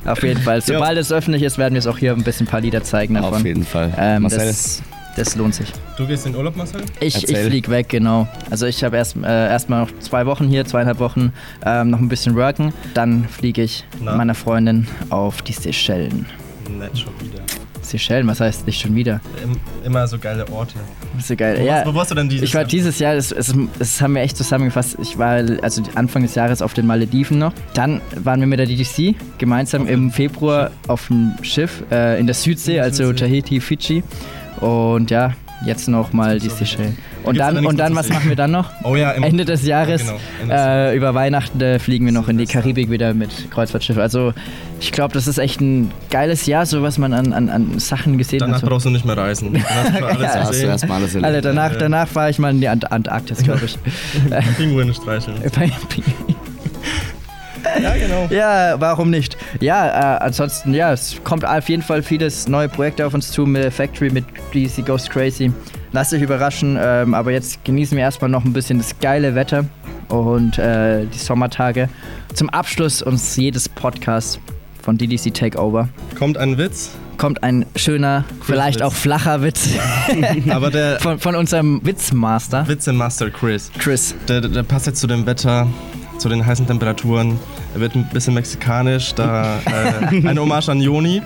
Auf 0.04 0.22
jeden 0.22 0.40
Fall. 0.40 0.62
Sobald 0.62 0.96
es 0.96 1.12
öffentlich 1.12 1.42
ist, 1.42 1.58
werden 1.58 1.74
wir 1.74 1.80
es 1.80 1.86
auch 1.86 1.98
hier 1.98 2.12
ein 2.12 2.22
bisschen 2.22 2.46
ein 2.46 2.50
paar 2.50 2.60
Lieder 2.60 2.82
zeigen 2.82 3.14
davon. 3.14 3.34
Auf 3.34 3.44
jeden 3.44 3.64
Fall. 3.64 3.92
Ähm, 3.98 4.22
Marcel? 4.22 4.38
das, 4.38 4.82
das 5.16 5.36
lohnt 5.36 5.54
sich. 5.54 5.70
Du 5.96 6.06
gehst 6.06 6.26
in 6.26 6.34
Urlaub, 6.34 6.56
Marcel? 6.56 6.82
Ich, 7.00 7.28
ich 7.28 7.36
flieg 7.38 7.68
weg, 7.68 7.88
genau. 7.88 8.26
Also 8.50 8.66
ich 8.66 8.82
habe 8.84 8.96
erst 8.96 9.16
äh, 9.16 9.48
erstmal 9.48 9.80
noch 9.82 9.98
zwei 9.98 10.24
Wochen 10.26 10.48
hier, 10.48 10.64
zweieinhalb 10.64 10.98
Wochen 10.98 11.32
ähm, 11.66 11.90
noch 11.90 11.98
ein 11.98 12.08
bisschen 12.08 12.36
worken. 12.36 12.72
Dann 12.94 13.28
fliege 13.28 13.62
ich 13.62 13.84
Na? 13.98 14.12
mit 14.12 14.18
meiner 14.18 14.34
Freundin 14.34 14.86
auf 15.10 15.42
die 15.42 15.52
Seychellen. 15.52 16.26
Nett 16.78 16.96
schon 16.96 17.12
wieder. 17.20 17.42
Seychellen, 17.90 18.26
was 18.26 18.40
heißt 18.40 18.66
nicht 18.66 18.80
schon 18.80 18.94
wieder? 18.94 19.20
Im, 19.42 19.56
immer 19.84 20.06
so 20.06 20.18
geile 20.18 20.48
Orte. 20.50 20.74
So 21.22 21.36
geil. 21.36 21.58
Wo, 21.60 21.64
ja, 21.64 21.74
warst, 21.74 21.86
wo 21.86 21.94
warst 21.94 22.10
du 22.10 22.14
denn 22.14 22.28
dieses 22.28 22.48
ich 22.48 22.54
war 22.54 22.62
Jahr? 22.62 22.68
dieses 22.68 22.98
Jahr, 22.98 23.14
das, 23.14 23.28
das, 23.28 23.54
das 23.78 24.00
haben 24.00 24.14
wir 24.14 24.22
echt 24.22 24.36
zusammengefasst. 24.36 24.96
Ich 25.00 25.18
war 25.18 25.42
also 25.62 25.82
Anfang 25.94 26.22
des 26.22 26.34
Jahres 26.34 26.62
auf 26.62 26.74
den 26.74 26.86
Malediven 26.86 27.38
noch. 27.38 27.52
Dann 27.74 28.00
waren 28.16 28.40
wir 28.40 28.46
mit 28.46 28.58
der 28.58 28.66
DDC 28.66 29.14
gemeinsam 29.38 29.86
im 29.86 30.10
Februar 30.10 30.70
auf 30.88 31.08
dem 31.08 31.32
Schiff 31.42 31.82
äh, 31.90 32.18
in 32.20 32.26
der 32.26 32.34
Südsee, 32.34 32.80
also 32.80 33.06
Südsee. 33.06 33.24
Tahiti, 33.26 33.60
Fidschi. 33.60 34.02
Und 34.60 35.10
ja, 35.10 35.34
jetzt 35.64 35.88
noch 35.88 36.12
mal 36.12 36.38
die 36.38 36.48
Seychellen. 36.48 36.96
Und 37.22 37.34
gibt's 37.34 37.46
dann, 37.52 37.66
und 37.66 37.76
dann, 37.78 37.94
was 37.94 38.08
machen 38.08 38.28
wir 38.28 38.36
dann 38.36 38.50
noch? 38.50 38.70
Oh 38.84 38.96
ja, 38.96 39.10
im 39.12 39.22
Ende 39.22 39.44
des 39.44 39.64
Jahres, 39.66 40.02
Ja, 40.02 40.12
genau, 40.12 40.20
Ende 40.42 40.54
des 40.54 40.62
äh, 40.92 40.96
über 40.96 41.14
Weihnachten 41.14 41.60
äh, 41.60 41.78
fliegen 41.78 42.06
wir 42.06 42.12
noch 42.12 42.28
in 42.28 42.38
die 42.38 42.46
Karibik 42.46 42.90
wieder 42.90 43.12
mit 43.14 43.50
Kreuzfahrtschiff. 43.50 43.98
Also 43.98 44.32
ich 44.80 44.90
glaube, 44.92 45.12
das 45.12 45.26
ist 45.26 45.38
echt 45.38 45.60
ein 45.60 45.90
geiles 46.10 46.46
Jahr, 46.46 46.64
so 46.66 46.82
was 46.82 46.96
man 46.98 47.12
an, 47.12 47.32
an, 47.32 47.50
an 47.50 47.78
Sachen 47.78 48.16
gesehen 48.16 48.38
Danach 48.38 48.54
hat. 48.56 48.60
So. 48.62 48.66
brauchst 48.68 48.86
du 48.86 48.90
nicht 48.90 49.04
mehr 49.04 49.16
reisen. 49.16 49.54
Schon 49.54 50.04
alles 50.04 50.20
Ja, 50.22 50.34
hast 50.34 50.44
du 50.46 50.50
gesehen. 50.52 50.68
erstmal 50.70 50.98
alles 50.98 51.14
erlebt. 51.14 51.26
Alter, 51.26 51.40
danach, 51.42 51.76
danach 51.76 52.08
fahre 52.08 52.30
ich 52.30 52.38
mal 52.38 52.50
in 52.50 52.60
die 52.60 52.68
Ant 52.68 52.90
Antarktis, 52.90 53.42
glaube 53.42 53.60
ich. 53.66 53.78
Pinguine 54.56 54.94
streicheln. 54.94 55.36
Ja, 57.82 57.94
genau. 57.96 58.26
ja, 58.30 58.80
warum 58.80 59.10
nicht? 59.10 59.36
Ja, 59.60 60.16
äh, 60.16 60.18
ansonsten, 60.24 60.74
ja, 60.74 60.92
es 60.92 61.16
kommt 61.24 61.44
auf 61.44 61.68
jeden 61.68 61.82
Fall 61.82 62.02
vieles 62.02 62.48
neue 62.48 62.68
Projekte 62.68 63.06
auf 63.06 63.14
uns 63.14 63.30
zu 63.30 63.46
mit 63.46 63.72
Factory, 63.72 64.10
mit 64.10 64.24
DC 64.54 64.84
Goes 64.84 65.08
Crazy. 65.08 65.52
Lasst 65.92 66.12
euch 66.12 66.22
überraschen, 66.22 66.78
ähm, 66.80 67.14
aber 67.14 67.32
jetzt 67.32 67.64
genießen 67.64 67.96
wir 67.96 68.04
erstmal 68.04 68.30
noch 68.30 68.44
ein 68.44 68.52
bisschen 68.52 68.78
das 68.78 68.98
geile 69.00 69.34
Wetter 69.34 69.64
und 70.08 70.58
äh, 70.58 71.04
die 71.06 71.18
Sommertage. 71.18 71.88
Zum 72.34 72.48
Abschluss 72.50 73.02
uns 73.02 73.36
jedes 73.36 73.68
Podcast 73.68 74.40
von 74.82 74.96
DDC 74.96 75.34
Takeover 75.34 75.88
Kommt 76.18 76.38
ein 76.38 76.56
Witz, 76.58 76.90
kommt 77.18 77.42
ein 77.42 77.66
schöner, 77.76 78.24
vielleicht 78.42 78.78
Witz. 78.78 78.86
auch 78.86 78.92
flacher 78.92 79.42
Witz 79.42 79.70
aber 80.50 80.70
der 80.70 80.98
von, 81.00 81.18
von 81.18 81.34
unserem 81.34 81.80
Witzmaster, 81.84 82.66
Witze-Master 82.66 83.30
Chris, 83.30 83.70
Chris. 83.78 84.14
der, 84.28 84.40
der 84.40 84.62
passt 84.62 84.86
jetzt 84.86 85.00
zu 85.00 85.06
dem 85.06 85.26
Wetter, 85.26 85.66
zu 86.20 86.28
den 86.28 86.44
heißen 86.44 86.66
Temperaturen. 86.66 87.38
Er 87.74 87.80
wird 87.80 87.94
ein 87.94 88.08
bisschen 88.12 88.34
mexikanisch, 88.34 89.14
da 89.14 89.58
äh, 89.64 90.26
eine 90.26 90.40
Hommage 90.40 90.68
an 90.68 90.80
Joni. 90.80 91.22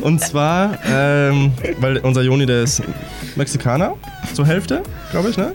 Und 0.00 0.20
zwar, 0.20 0.78
ähm, 0.88 1.52
weil 1.80 1.98
unser 1.98 2.22
Joni, 2.22 2.46
der 2.46 2.62
ist 2.62 2.82
Mexikaner, 3.34 3.94
zur 4.34 4.46
Hälfte, 4.46 4.82
glaube 5.10 5.30
ich, 5.30 5.36
ne? 5.36 5.52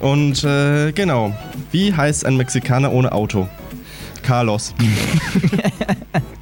Und 0.00 0.42
äh, 0.44 0.92
genau, 0.92 1.32
wie 1.70 1.94
heißt 1.94 2.26
ein 2.26 2.36
Mexikaner 2.36 2.92
ohne 2.92 3.12
Auto? 3.12 3.48
Carlos. 4.22 4.74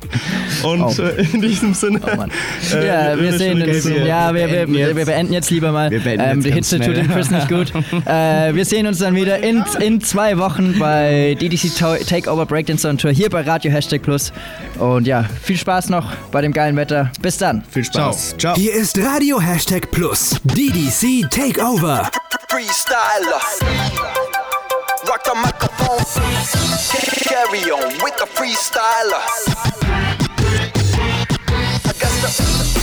Und 0.63 0.81
Oh. 0.99 1.03
äh, 1.03 1.27
in 1.33 1.41
diesem 1.41 1.75
Sinne. 1.75 2.01
Oh 2.03 2.17
Mann. 2.17 2.31
Ja, 2.73 3.19
wir 3.19 3.37
sehen 3.39 3.63
uns. 3.63 3.85
Ja, 3.89 4.35
wir, 4.35 4.51
wir, 4.51 4.69
wir, 4.69 4.97
wir 4.97 5.05
beenden 5.07 5.33
jetzt 5.33 5.51
lieber 5.51 5.73
mal. 5.73 5.91
Wir 5.91 6.01
beenden 6.01 6.25
ähm, 6.25 6.37
jetzt 6.41 6.47
die 6.47 6.53
Hitze 6.53 6.81
tut 6.81 6.97
dem 6.97 7.09
Chris 7.11 7.31
nicht 7.31 7.49
gut. 7.49 7.73
äh, 8.07 8.55
wir 8.55 8.65
sehen 8.65 8.87
uns 8.87 8.99
dann 8.99 9.15
wieder 9.15 9.39
in, 9.39 9.65
in 9.81 10.01
zwei 10.01 10.39
Wochen 10.39 10.79
bei 10.79 11.37
DDC 11.41 11.75
Takeover 12.07 12.47
Breakdance 12.47 12.87
on 12.89 12.99
Tour 12.99 13.11
hier 13.13 13.31
bei 13.31 13.43
Radio 13.43 13.71
Hashtag 13.73 14.03
Plus. 14.03 14.33
Und 14.79 15.07
ja, 15.07 15.25
viel 15.43 15.57
Spaß 15.57 15.89
noch 15.91 16.13
bei 16.33 16.41
dem 16.41 16.53
geilen 16.53 16.77
Wetter. 16.77 17.11
Bis 17.21 17.39
dann. 17.39 17.63
Viel 17.71 17.85
Spaß. 17.85 18.37
Ciao. 18.39 18.55
Hier 18.57 18.73
ist 18.75 18.99
Radio 18.99 19.41
Hashtag 19.41 19.91
Plus. 19.91 20.41
DDC 20.45 21.31
Takeover. 21.31 22.09
freestyler. 22.49 23.41
Rock 25.07 25.21
the 25.25 25.35
microphone. 25.41 26.05
Carry 27.25 27.71
on 27.71 27.93
with 28.03 28.15
the 28.19 28.27
freestyler. 28.35 30.20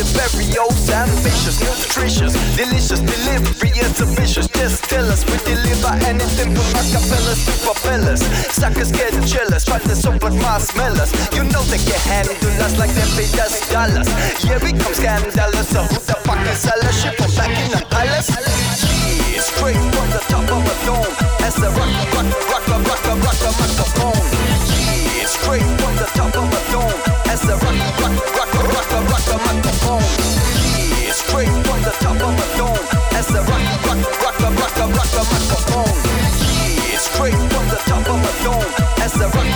the 0.00 0.08
burials, 0.16 0.88
ambitious, 0.88 1.60
nutritious, 1.60 2.32
delicious, 2.56 3.00
delivery 3.04 3.68
is 3.76 4.00
ambitious. 4.00 4.48
Just 4.48 4.84
tell 4.88 5.04
us 5.12 5.20
we 5.28 5.36
deliver 5.44 5.92
anything 6.08 6.56
from 6.56 6.68
acapellas 6.80 7.44
to 7.44 7.52
propellers. 7.60 8.24
Suckers 8.48 8.92
get 8.92 9.12
jealous, 9.28 9.64
try 9.64 9.78
to 9.78 9.94
sop 9.94 10.16
so 10.20 10.30
my 10.40 10.56
smellers. 10.58 11.12
You 11.36 11.44
know 11.52 11.60
they 11.68 11.80
can 11.84 12.00
handle 12.08 12.64
us 12.64 12.78
like 12.80 12.92
they 12.96 13.04
paid 13.12 13.36
us 13.44 13.60
dollars. 13.68 14.08
Yeah, 14.40 14.56
we 14.64 14.72
come 14.72 14.94
scandalous, 14.96 15.68
so 15.68 15.84
who 15.84 16.00
the 16.00 16.16
fuck 16.24 16.40
is 16.48 16.64
all 16.64 16.80
shit 16.96 17.14
from 17.20 17.30
back 17.36 17.52
in 17.60 17.68
the 17.68 17.84
palace? 17.92 18.32
Yeah, 18.32 19.44
straight 19.44 19.76
from 19.76 20.08
the 20.16 20.22
top 20.32 20.48
of 20.48 20.64
a 20.64 20.74
dome. 20.88 21.12
As 21.44 21.60
the 21.60 21.68
rock, 21.76 21.92
rock, 22.16 22.28
rock, 22.48 22.64
rock, 22.72 22.84
rock, 22.88 23.04
rock, 23.04 23.38
rock, 23.44 23.56
microphone. 23.60 24.24
Yeah, 25.12 25.28
straight 25.28 25.68
from 25.76 25.94
the 26.00 26.08
top 26.16 26.32
of 26.40 26.48
a 26.48 26.60
dome. 26.72 26.96
As 27.28 27.44
the 27.44 27.56
rock, 27.60 27.76
rock, 28.00 28.29
the 29.30 29.38
microphone. 29.46 30.02
Straight 31.12 31.54
from 31.66 31.80
the 31.86 31.94
top 32.02 32.18
of 32.18 32.34
the 32.38 32.46
dome. 32.58 32.86
As 33.14 33.30
I 33.30 33.40
rock, 33.46 33.62
rock, 33.86 34.00
rock, 34.22 34.40
rock, 34.58 34.76
rock 34.96 35.10
the 35.16 35.24
microphone. 35.30 35.94
Straight 36.98 37.40
from 37.52 37.66
the 37.70 37.80
top 37.86 38.08
of 38.08 38.20
dome. 38.42 39.04
As 39.04 39.14
I 39.20 39.26
rock. 39.30 39.49